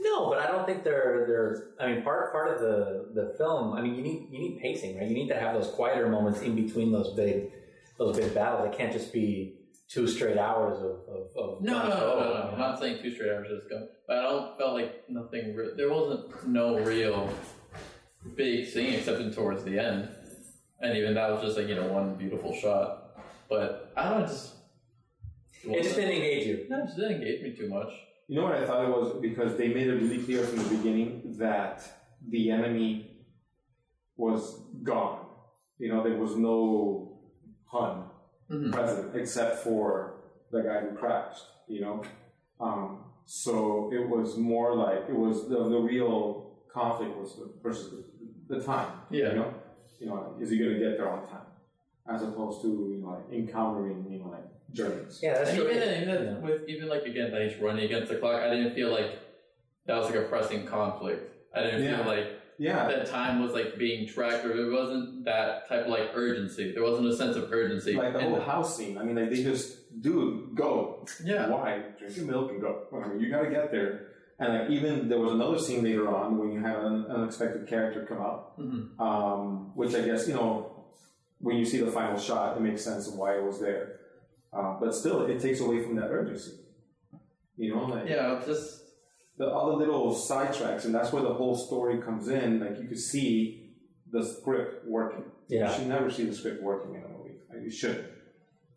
[0.00, 1.68] No, but I don't think they're they're.
[1.80, 3.74] I mean, part part of the the film.
[3.74, 5.06] I mean, you need you need pacing, right?
[5.06, 7.52] You need to have those quieter moments in between those big
[7.98, 8.72] those big battles.
[8.72, 12.50] It can't just be two straight hours of of, of No, no, no, no, no.
[12.52, 15.54] I'm not saying two straight hours just go, but I don't felt like nothing.
[15.54, 17.32] Re- there wasn't no real
[18.36, 20.08] big scene except in towards the end,
[20.80, 22.96] and even that was just like you know one beautiful shot.
[23.50, 24.38] But I don't know,
[25.62, 26.66] just It just didn't engage you.
[26.68, 27.88] No, it just didn't engage me too much.
[28.28, 30.76] You know what I thought it was because they made it really clear from the
[30.76, 31.82] beginning that
[32.28, 33.10] the enemy
[34.16, 35.26] was gone.
[35.78, 37.18] You know, there was no
[37.66, 38.04] Hun
[38.50, 38.72] Mhm.
[38.72, 40.14] present except for
[40.50, 41.44] the guy who crashed.
[41.68, 42.02] You know,
[42.60, 48.04] um, so it was more like it was the, the real conflict was the, versus
[48.48, 48.92] the, the time.
[49.10, 49.30] Yeah.
[49.30, 49.54] You know,
[50.00, 51.46] you know, is he going to get there on time,
[52.12, 55.20] as opposed to you know like encountering you know like journeys.
[55.22, 55.70] Yeah, that's And true.
[55.70, 56.38] even, even Yeah.
[56.38, 59.18] with even like again that he's running against the clock, I didn't feel like
[59.86, 61.34] that was like a pressing conflict.
[61.54, 61.96] I didn't Yeah.
[61.98, 62.26] feel like
[62.58, 66.72] Yeah, that time was like being tracked, or there wasn't that type of like urgency.
[66.72, 67.94] There wasn't a sense of urgency.
[67.94, 68.98] like the in whole house scene.
[68.98, 71.06] I mean, like they just, dude, go.
[71.24, 71.48] Yeah.
[71.48, 71.82] Why?
[71.98, 72.82] Drink your milk and go.
[72.92, 74.08] I mean, you got to get there.
[74.38, 78.04] And like even there was another scene later on when you have an unexpected character
[78.04, 79.00] come up, Mhm.
[79.00, 80.84] um, which I guess you know
[81.40, 83.99] when you see the final shot, it makes sense of why it was there.
[84.52, 86.52] Uh, but still, it takes away from that urgency.
[87.56, 88.82] You know, like Yeah, just
[89.36, 92.60] the other little sidetracks, and that's where the whole story comes in.
[92.60, 93.74] Like you could see
[94.10, 95.24] the script working.
[95.48, 95.70] Yeah.
[95.70, 97.34] You should never see the script working in a movie.
[97.52, 98.06] Like, you shouldn't.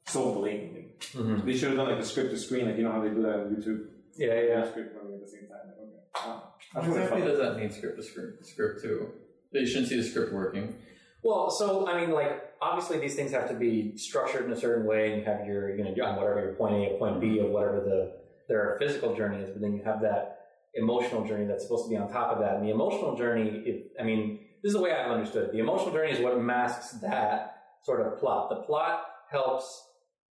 [0.08, 0.92] So blatantly.
[1.14, 1.46] Mhm.
[1.46, 3.22] They should have done like a script to screen, like you know how they do
[3.24, 3.88] that on YouTube.
[4.16, 4.70] Yeah, yeah.
[4.70, 5.60] Script running at the same time.
[5.68, 6.30] Like, okay.
[6.30, 6.44] Wow.
[6.74, 7.72] what That's what I exactly does that mean?
[7.72, 9.10] Script to script, script too.
[9.54, 10.76] That you shouldn't see the script working.
[11.24, 14.86] Well, so I mean, like obviously these things have to be structured in a certain
[14.86, 17.40] way, and you have your you know on whatever your point A or point B
[17.40, 20.40] of whatever the their physical journey is, but then you have that
[20.76, 22.56] emotional journey that's supposed to be on top of that.
[22.56, 25.52] And the emotional journey, it, I mean, this is the way I've understood it.
[25.54, 28.50] The emotional journey is what masks that sort of plot.
[28.50, 29.82] The plot helps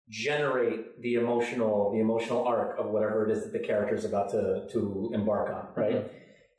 [0.10, 4.30] generate the emotional the emotional arc of whatever it is that the character is about
[4.32, 5.96] to to embark on, right?
[5.96, 6.08] Mm-hmm.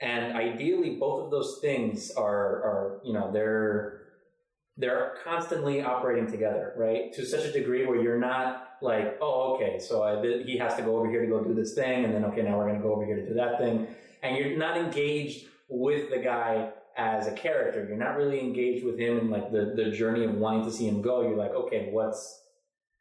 [0.01, 4.03] And ideally, both of those things are are you know they're
[4.79, 7.13] they're constantly operating together, right?
[7.15, 10.83] To such a degree where you're not like, oh, okay, so I, he has to
[10.83, 12.83] go over here to go do this thing, and then okay, now we're going to
[12.83, 13.87] go over here to do that thing,
[14.23, 17.85] and you're not engaged with the guy as a character.
[17.87, 20.89] You're not really engaged with him in like the the journey of wanting to see
[20.89, 21.23] him go.
[21.23, 22.39] You're like, okay, what's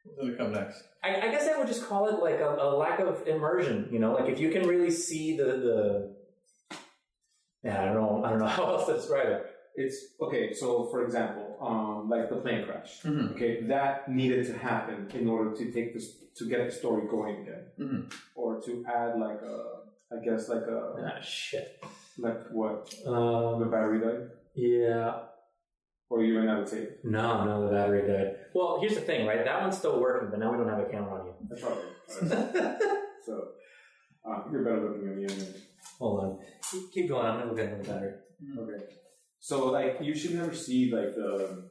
[0.04, 0.82] What's gonna come next?
[1.02, 3.88] I, I guess I would just call it like a, a lack of immersion.
[3.90, 6.16] You know, like if you can really see the the.
[7.64, 8.22] Yeah, I don't know.
[8.24, 9.46] I don't know how else to describe it.
[9.76, 10.52] It's okay.
[10.52, 13.02] So, for example, um, like the plane crash.
[13.02, 13.32] Mhm.
[13.32, 16.06] Okay, that needed to happen in order to take this
[16.38, 18.12] to get the story going again, Mhm.
[18.36, 19.56] or to add like a,
[20.12, 20.80] I guess like a
[21.16, 21.82] Ah, shit.
[22.18, 25.24] like what the Um, battery died, yeah.
[26.10, 27.04] or you ran out of tape.
[27.04, 28.36] No, no, the battery died.
[28.54, 29.44] Well, here's the thing, right?
[29.44, 31.34] That one's still working, but now we don't have a camera on you.
[31.48, 31.84] That's probably
[33.26, 33.48] so.
[34.24, 35.26] Uh, you're better looking than me.
[35.98, 36.38] Hold on.
[36.70, 37.26] Keep, keep going.
[37.26, 38.14] I'm gonna look at the battery.
[38.58, 38.84] Okay.
[39.40, 41.64] So like you should never see like the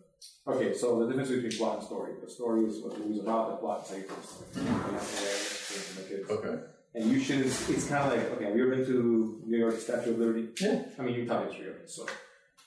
[0.48, 2.14] okay, so the difference between plot and story.
[2.24, 6.24] The story is what the movie's about, the plot is how you tell the story.
[6.30, 6.64] Okay.
[6.96, 10.12] And you should it's kinda like okay, have you ever been to New York Statue
[10.12, 10.48] of Liberty?
[10.60, 10.84] Yeah.
[10.98, 12.06] I mean you taught history of it, so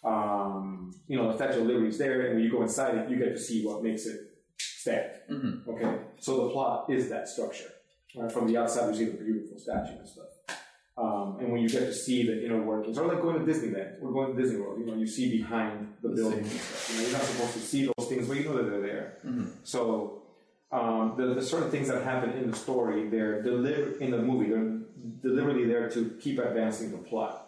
[0.03, 3.11] um, you know, the Statue of Liberty is there and when you go inside it,
[3.11, 4.19] you get to see what makes it
[4.59, 5.11] stand.
[5.31, 5.67] Mhm.
[5.69, 5.99] Okay.
[6.21, 7.71] So the plot is that structure.
[8.17, 8.31] Right?
[8.33, 10.27] From the outside you see the beautiful statue and stuff.
[11.05, 14.03] Um, and when you get to see the inner workings, or like going to Disneyland,
[14.03, 16.91] or going to Disney World, you know, you see behind the The buildings and stuff.
[16.91, 19.07] You know, you're not supposed to see those things, but you know that they're there.
[19.25, 19.47] Mhm.
[19.63, 19.81] So
[20.79, 24.19] um, the, the sort of things that happen in the story, they're delivered in the
[24.31, 24.79] movie, they're
[25.23, 27.47] deliberately there to keep advancing the plot.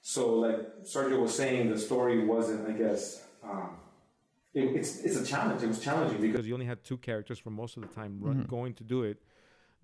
[0.00, 3.02] So, like Sergio was saying, the story wasn't, I guess,
[3.42, 3.70] um,
[4.54, 5.62] it, it's it's a challenge.
[5.62, 8.18] It was challenging because because you only had two characters for most of the time
[8.20, 8.48] run, Mhm.
[8.48, 9.18] going to do it.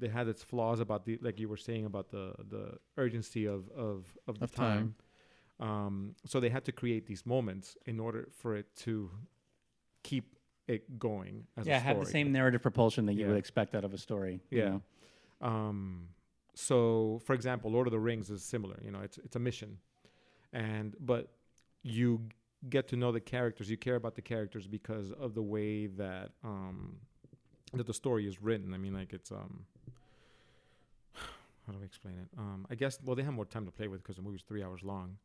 [0.01, 3.69] They had its flaws about the like you were saying about the the urgency of
[3.71, 4.95] of of the Of time.
[5.61, 5.69] time.
[5.71, 9.11] Um, so they had to create these moments in order for it to
[10.03, 10.25] keep
[10.67, 11.95] it going as yeah, a story.
[11.97, 13.29] have the same narrative propulsion that you Yeah.
[13.29, 14.41] would expect out of a story.
[14.51, 14.69] you Yeah.
[14.71, 14.83] know?
[15.49, 16.09] Um,
[16.55, 18.79] so, for example, Lord of the Rings is similar.
[18.85, 19.79] You know, it's it's a mission,
[20.53, 21.29] and but
[21.83, 22.29] you
[22.69, 23.71] get to know the characters.
[23.71, 27.01] You care about the characters because of the way that um,
[27.79, 28.75] that the story is written.
[28.75, 29.65] I mean, like it's um,
[31.15, 32.29] how do I explain it?
[32.39, 34.63] Um, I guess well they have more time to play with because the movie's three
[34.63, 35.17] hours long,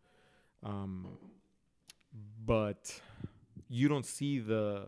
[0.63, 1.07] um,
[2.45, 2.99] but
[3.67, 4.87] you don't see the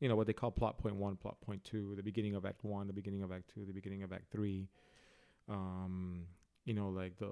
[0.00, 2.64] you know what they call plot point one, plot point two, the beginning of act
[2.64, 4.68] one, the beginning of act two, the beginning of act three.
[5.48, 6.24] Um,
[6.64, 7.30] you know, like the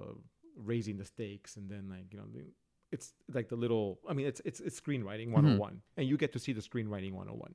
[0.55, 2.41] raising the stakes, and then like you know, the,
[2.91, 3.99] it's like the little.
[4.09, 7.53] I mean, it's it's it's screenwriting 101, and you get to see the screenwriting 101.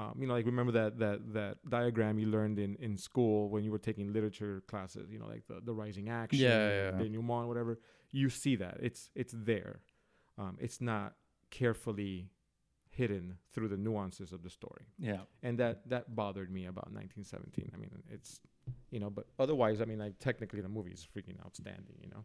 [0.00, 3.62] Um, you know, like remember that that that diagram you learned in in school when
[3.64, 5.10] you were taking literature classes.
[5.12, 6.90] You know, like the the rising action, Yeah, yeah.
[7.02, 7.78] denouement, whatever.
[8.10, 9.80] You see that it's it's there.
[10.38, 11.14] Um, it's not
[11.50, 12.30] carefully
[12.90, 15.22] hidden through the nuances of the story Yeah.
[15.42, 18.40] and that that bothered me about 1917 i mean it's
[18.90, 22.24] you know but otherwise i mean like technically the movie is freaking outstanding you know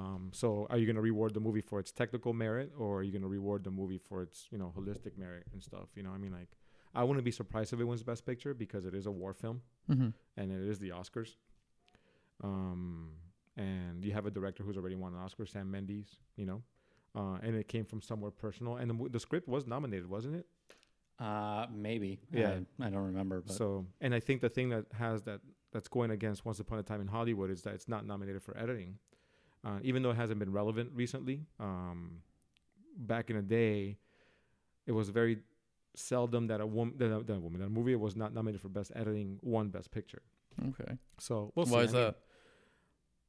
[0.00, 3.02] um, so are you going to reward the movie for its technical merit or are
[3.02, 6.02] you going to reward the movie for its you know holistic merit and stuff you
[6.02, 6.48] know i mean like
[6.96, 9.60] i wouldn't be surprised if it wins best picture because it is a war film
[9.90, 10.08] Mm-hmm.
[10.36, 11.36] and it is the oscars
[12.42, 13.10] um,
[13.56, 16.62] and you have a director who's already won an oscar sam mendes you know
[17.14, 20.46] uh, and it came from somewhere personal and the, the script was nominated wasn't it
[21.18, 22.18] Uh, maybe.
[22.30, 22.58] Yeah.
[22.78, 23.40] I, I don't remember.
[23.40, 25.40] But So, and I think the thing that has that
[25.72, 28.54] that's going against Once Upon a Time in Hollywood is that it's not nominated for
[28.64, 28.98] editing,
[29.64, 31.38] uh, even though it hasn't been relevant recently.
[31.58, 32.20] Um,
[32.98, 33.96] back in the day,
[34.84, 35.38] it was very
[35.98, 38.60] seldom that a woman, that a, that a woman, that a movie was not nominated
[38.60, 40.22] for best editing, won best picture.
[40.68, 40.96] Okay.
[41.18, 41.84] So we'll Why see.
[41.86, 42.16] is I mean, that?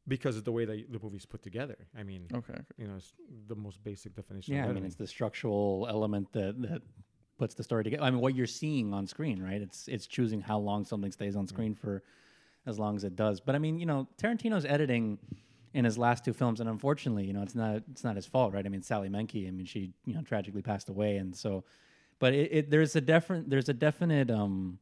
[0.07, 1.75] Because of the way that the movie's put together.
[1.97, 2.57] I mean, Okay.
[2.77, 3.13] you know, it's
[3.47, 4.55] the most basic definition.
[4.55, 6.81] yeah, I mean, it's the structural element that that
[7.37, 8.03] puts the story together.
[8.03, 9.61] I mean, what you're seeing on screen, right?
[9.61, 12.03] It's it's choosing how long something stays on screen for
[12.65, 13.41] as long as it does.
[13.41, 15.19] But I mean, you know, Tarantino's editing
[15.73, 18.53] in his last two films, and unfortunately, you know, it's not it's not his fault,
[18.53, 18.65] right?
[18.65, 21.65] I mean, Sally Menke, I mean, she you know tragically passed away, and so,
[22.19, 24.79] but it, it there's a different there's a definite um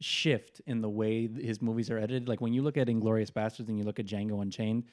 [0.00, 2.28] shift in the way his movies are edited.
[2.28, 4.84] Like when you look at Inglourious Basterds and you look at Django Unchained,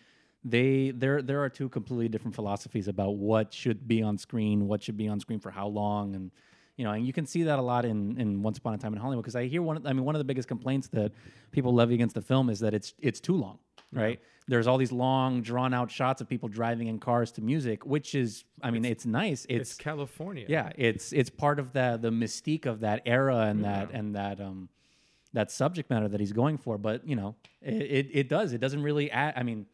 [0.43, 4.81] they there there are two completely different philosophies about what should be on screen, what
[4.81, 6.31] should be on screen for how long, and
[6.77, 8.93] you know, and you can see that a lot in in Once Upon a Time
[8.93, 9.23] in Hollywood.
[9.23, 11.11] Because I hear one, I mean, one of the biggest complaints that
[11.51, 13.59] people levy against the film is that it's it's too long,
[13.99, 14.19] right?
[14.47, 18.15] There's all these long, drawn out shots of people driving in cars to music, which
[18.15, 19.45] is, I mean, it's, nice.
[19.47, 20.45] it's, California.
[20.49, 24.41] Yeah, it's it's part of the the mystique of that era and that and that
[24.41, 24.69] um
[25.33, 26.77] that subject matter that he's going for.
[26.77, 28.53] But you know, it, it, it does.
[28.53, 29.35] It doesn't really add.
[29.37, 29.67] I mean,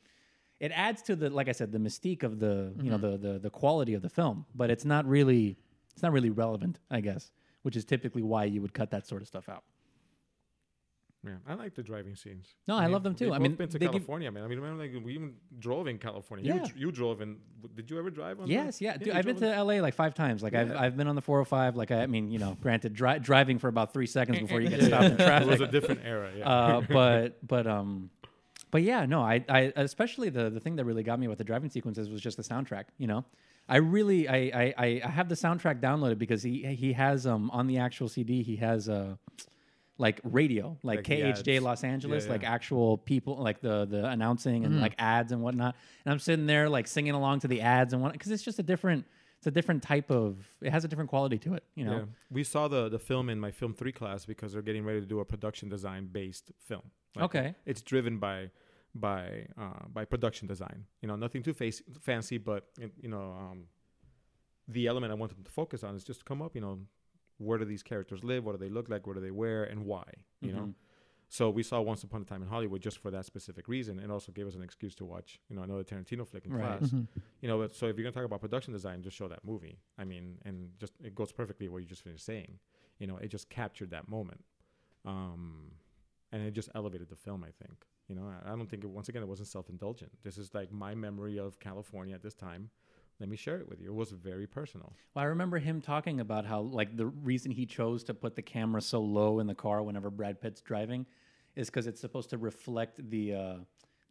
[0.60, 3.40] it adds to the like I said, the mystique of the you know the the
[3.40, 4.46] the quality of the film.
[4.54, 5.58] But it's not really
[5.94, 7.32] it's not really relevant, I guess.
[7.64, 9.64] Which is typically why you would cut that sort of stuff out.
[11.28, 12.48] Yeah, I like the driving scenes.
[12.68, 13.34] No, I We've- love them too.
[13.34, 14.44] I mean, been to they give- California, man.
[14.44, 16.46] I mean, remember, like we even drove in California.
[16.46, 16.66] You, Yeah.
[16.68, 17.38] dr- you drove in.
[17.76, 18.48] Did you ever drive on?
[18.48, 18.98] Yes, the, yeah.
[18.98, 20.42] Dude, I've been to in- LA like five times.
[20.42, 21.76] Like I've I've been on the 405.
[21.76, 24.70] Like I, I mean, you know, granted, dri- driving for about three seconds before you
[24.70, 25.48] get Yeah, stopped in traffic.
[25.48, 26.32] It was a different era.
[26.38, 26.50] Yeah.
[26.50, 28.10] uh, but but um,
[28.72, 31.44] but yeah, no, I I especially the the thing that really got me with the
[31.44, 32.86] driving sequences was just the soundtrack.
[32.98, 33.26] You know,
[33.70, 37.50] I really I I, I- I have the soundtrack downloaded because he he has um
[37.52, 39.16] on the actual CD he has uh
[39.98, 41.64] like radio like, Like KHJ ads.
[41.64, 45.76] Los Angeles Yeah, like actual people like the the announcing and like ads and whatnot.
[46.06, 48.60] And I'm sitting there like singing along to the ads and what because it's just
[48.60, 49.06] a different
[49.38, 51.64] it's a different type of it has a different quality to it.
[51.76, 51.98] You know.
[51.98, 52.06] Yeah.
[52.32, 55.06] We saw the the film in my film three class because they're getting ready to
[55.06, 56.84] do a production design based film.
[57.16, 57.56] Like, Okay.
[57.66, 58.52] It's driven by
[58.94, 60.86] by uh, by production design.
[61.02, 62.66] You know, nothing too face, fancy, but
[63.02, 63.66] you know, um,
[64.68, 66.56] the element I want them to focus on is just to come up.
[66.56, 66.80] You know,
[67.38, 68.44] where do these characters live?
[68.46, 69.06] What do they look like?
[69.08, 69.64] What do they wear?
[69.64, 70.04] And why?
[70.42, 70.62] You know.
[70.68, 70.74] Mhm.
[71.30, 74.12] So we saw Once Upon a Time in Hollywood just for that specific reason, and
[74.12, 76.80] also gave us an excuse to watch, you know, another Tarantino flick in Right.
[76.80, 76.94] class.
[77.42, 79.78] You know, but- so if you're gonna talk about production design, just show that movie.
[79.98, 82.60] I mean, and just it goes perfectly what you just finished saying.
[82.98, 84.44] You know, it just captured that moment,
[85.06, 85.72] um,
[86.32, 87.44] and it just elevated the film.
[87.44, 87.86] I think.
[88.08, 90.24] You know, I, I don't think it, once again it wasn't self-indulgent.
[90.24, 92.70] This is like my memory of California at this time.
[93.20, 93.88] Let me share it with you.
[93.88, 94.94] It was very personal.
[95.16, 98.44] Well, I remember him talking about how like the reason he chose to put the
[98.44, 101.06] camera so low in the car whenever Brad Pitt's driving
[101.56, 103.56] is because it's supposed to reflect the uh,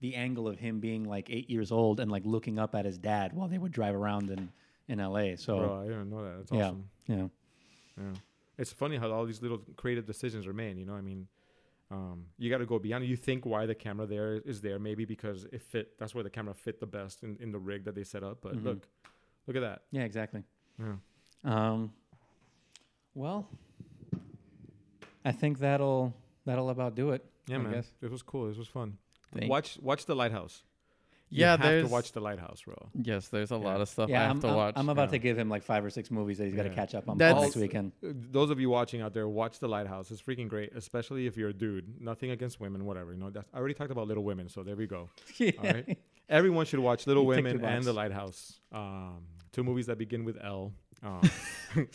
[0.01, 2.99] the angle of him being like eight years old and like looking up at his
[2.99, 4.51] dad while they would drive around in
[4.89, 5.37] in L.A.
[5.37, 6.39] So Bro, I didn't know that.
[6.39, 6.91] That's yeah, awesome.
[7.07, 7.27] yeah,
[7.97, 8.19] Yeah.
[8.59, 10.78] It's funny how all these little creative decisions are made.
[10.78, 11.28] You know, I mean,
[11.90, 13.04] um, you got to go beyond.
[13.06, 15.98] You think why the camera there is there, maybe because it fit.
[15.98, 18.38] That's where the camera fit the best in, in the rig that they set up.
[18.40, 18.64] But Mhm.
[18.64, 18.88] look,
[19.46, 19.82] look at that.
[19.92, 20.42] yeah, exactly.
[20.78, 20.96] Yeah.
[21.44, 21.92] Um,
[23.14, 23.48] well,
[25.24, 26.14] I think that'll
[26.44, 27.24] that'll about do it.
[27.46, 27.72] Yeah, I man.
[27.72, 27.92] guess.
[28.00, 28.48] This was cool.
[28.48, 28.98] This was fun.
[29.32, 30.62] Thank- Watch watch the lighthouse.
[31.36, 32.74] You Yeah, have to watch The Lighthouse, bro.
[32.94, 33.60] yes, there's a Yeah.
[33.60, 34.74] lot of stuff I yeah, have I'm, to I'm- watch.
[34.76, 36.74] I'm about to give him like five or six movies that he's got to Yeah.
[36.74, 37.92] catch up on That's- next weekend.
[38.02, 40.10] Uh, Those of you watching out there, watch The Lighthouse.
[40.10, 42.00] It's freaking great, especially if you're a dude.
[42.00, 43.12] Nothing against women, whatever.
[43.12, 45.10] You know, that's, I already talked about Little Women, so there we go.
[45.40, 45.98] All right.
[46.28, 47.84] Everyone should watch Little You Women and.
[47.84, 48.58] The Lighthouse.
[48.72, 49.18] Um,
[49.52, 50.72] two movies that begin with L.
[51.02, 51.20] Um,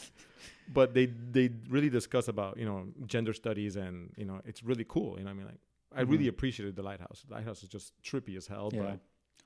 [0.73, 4.85] but they they really discuss about you know gender studies and you know it's really
[4.88, 5.18] cool.
[5.18, 5.59] You know, what I mean, like
[5.93, 6.30] I really Mhm.
[6.30, 7.23] appreciated The Lighthouse.
[7.27, 8.69] The Lighthouse is just trippy as hell.
[8.73, 8.81] Yeah.
[8.84, 8.99] But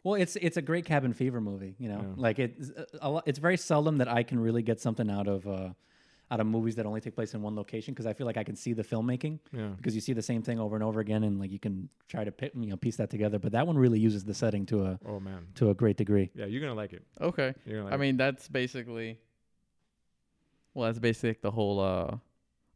[0.05, 1.75] Well, it's it's a great cabin fever movie.
[1.79, 2.13] You know, Yeah.
[2.27, 2.71] like it's
[3.01, 5.69] a lot, it's very seldom that I can really get something out of uh,
[6.31, 8.43] out of movies that only take place in one location because I feel like I
[8.43, 11.23] can see the filmmaking yeah, because you see the same thing over and over again
[11.23, 13.39] and like you can try to pit, you know piece that together.
[13.39, 16.29] But that one really uses the setting to a oh man, to a great degree.
[16.35, 17.03] yeah, you're gonna like it.
[17.19, 17.55] okay.
[17.65, 19.17] You're gonna like I mean, that's basically.
[20.75, 22.17] Well, that's basically the whole uh,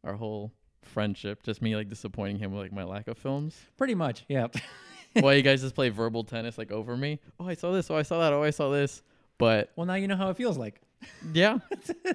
[0.04, 0.52] our whole
[0.82, 1.42] friendship.
[1.44, 3.56] Just me like disappointing him with like my lack of films.
[3.76, 4.46] Pretty much, yeah.
[5.20, 7.18] Why you guys just play verbal tennis like over me?
[7.38, 7.90] Oh, I saw this.
[7.90, 8.32] Oh, I saw that.
[8.32, 9.02] Oh, I saw this.
[9.38, 10.80] But well, now you know how it feels like
[11.32, 11.58] yeah,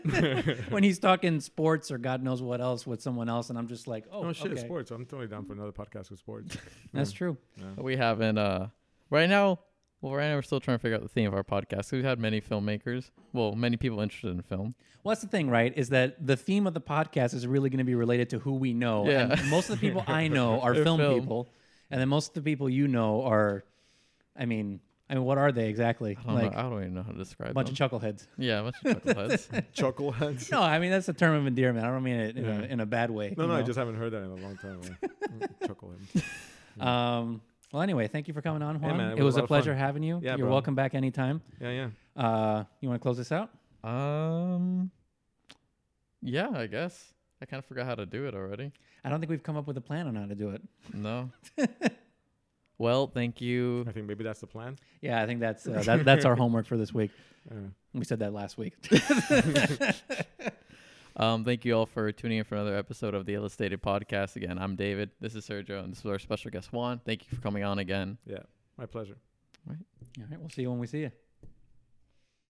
[0.69, 3.87] when he's talking sports or God knows what else with someone else, and I'm just
[3.87, 4.61] like, oh, oh shit, okay.
[4.61, 4.91] sports.
[4.91, 6.55] I'm totally down for another podcast with sports.
[6.93, 7.17] That's Yeah.
[7.17, 7.37] true.
[7.57, 7.65] Yeah.
[7.81, 8.37] we haven't.
[8.37, 8.67] Uh,
[9.09, 9.59] right now,
[10.01, 11.91] well, right now we're still trying to figure out the theme of our podcast.
[11.91, 13.09] We've had many filmmakers.
[13.33, 14.75] Well, many people interested in film.
[15.03, 15.73] Well, that's the thing, right?
[15.75, 18.53] Is that the theme of the podcast is really going to be related to who
[18.53, 19.07] we know.
[19.07, 19.31] Yeah.
[19.31, 21.19] And most of the people I know are They're film, film.
[21.21, 21.49] people,
[21.91, 23.63] and then most of the people you know are,
[24.37, 24.79] I mean,
[25.09, 26.17] I mean, what are they exactly?
[26.19, 26.57] I don't Like know.
[26.59, 27.85] I don't even know how to describe a bunch them.
[27.85, 28.27] of chuckleheads.
[28.37, 29.63] yeah, a bunch of chuckleheads.
[29.75, 30.51] Chuckleheads.
[30.51, 31.85] No, I mean that's a term of endearment.
[31.85, 32.59] I don't mean it in, Yeah.
[32.59, 33.33] a, in a bad way.
[33.37, 34.81] No, you no, I just haven't heard that in a long time.
[35.39, 35.49] man.
[35.63, 36.23] Chucklehead.
[36.79, 37.41] Um.
[37.71, 38.97] Well, anyway, thank you for coming on, Hey, Juan.
[38.97, 39.79] man, it it was was a a pleasure fun.
[39.79, 40.19] having you.
[40.21, 40.51] Yeah, You're bro.
[40.53, 41.41] welcome back anytime.
[41.61, 42.21] Yeah, yeah.
[42.21, 43.49] Uh, you want to close this out?
[43.83, 44.91] um,
[46.21, 47.13] yeah, I guess.
[47.41, 48.71] I kind of forgot how to do it already.
[49.05, 50.63] I don't think we've come up with a plan on how to do it.
[50.91, 51.29] No.
[52.79, 53.85] well, thank you.
[53.87, 54.77] I think maybe that's the plan.
[54.99, 57.11] Yeah, I think that's uh, that, that's our homework for this week.
[57.51, 57.57] Yeah.
[57.93, 58.73] We said that last week.
[61.17, 64.35] Um, thank you all for tuning in for another episode of the Illustrated Podcast.
[64.35, 65.11] Again, I'm David.
[65.21, 66.99] This is Sergio, and this is our special guest Juan.
[67.05, 68.17] Thank you for coming on again.
[68.25, 68.39] Yeah,
[68.77, 69.15] my pleasure.
[69.65, 69.77] Right.
[70.19, 71.11] All right, we'll see you when we see you.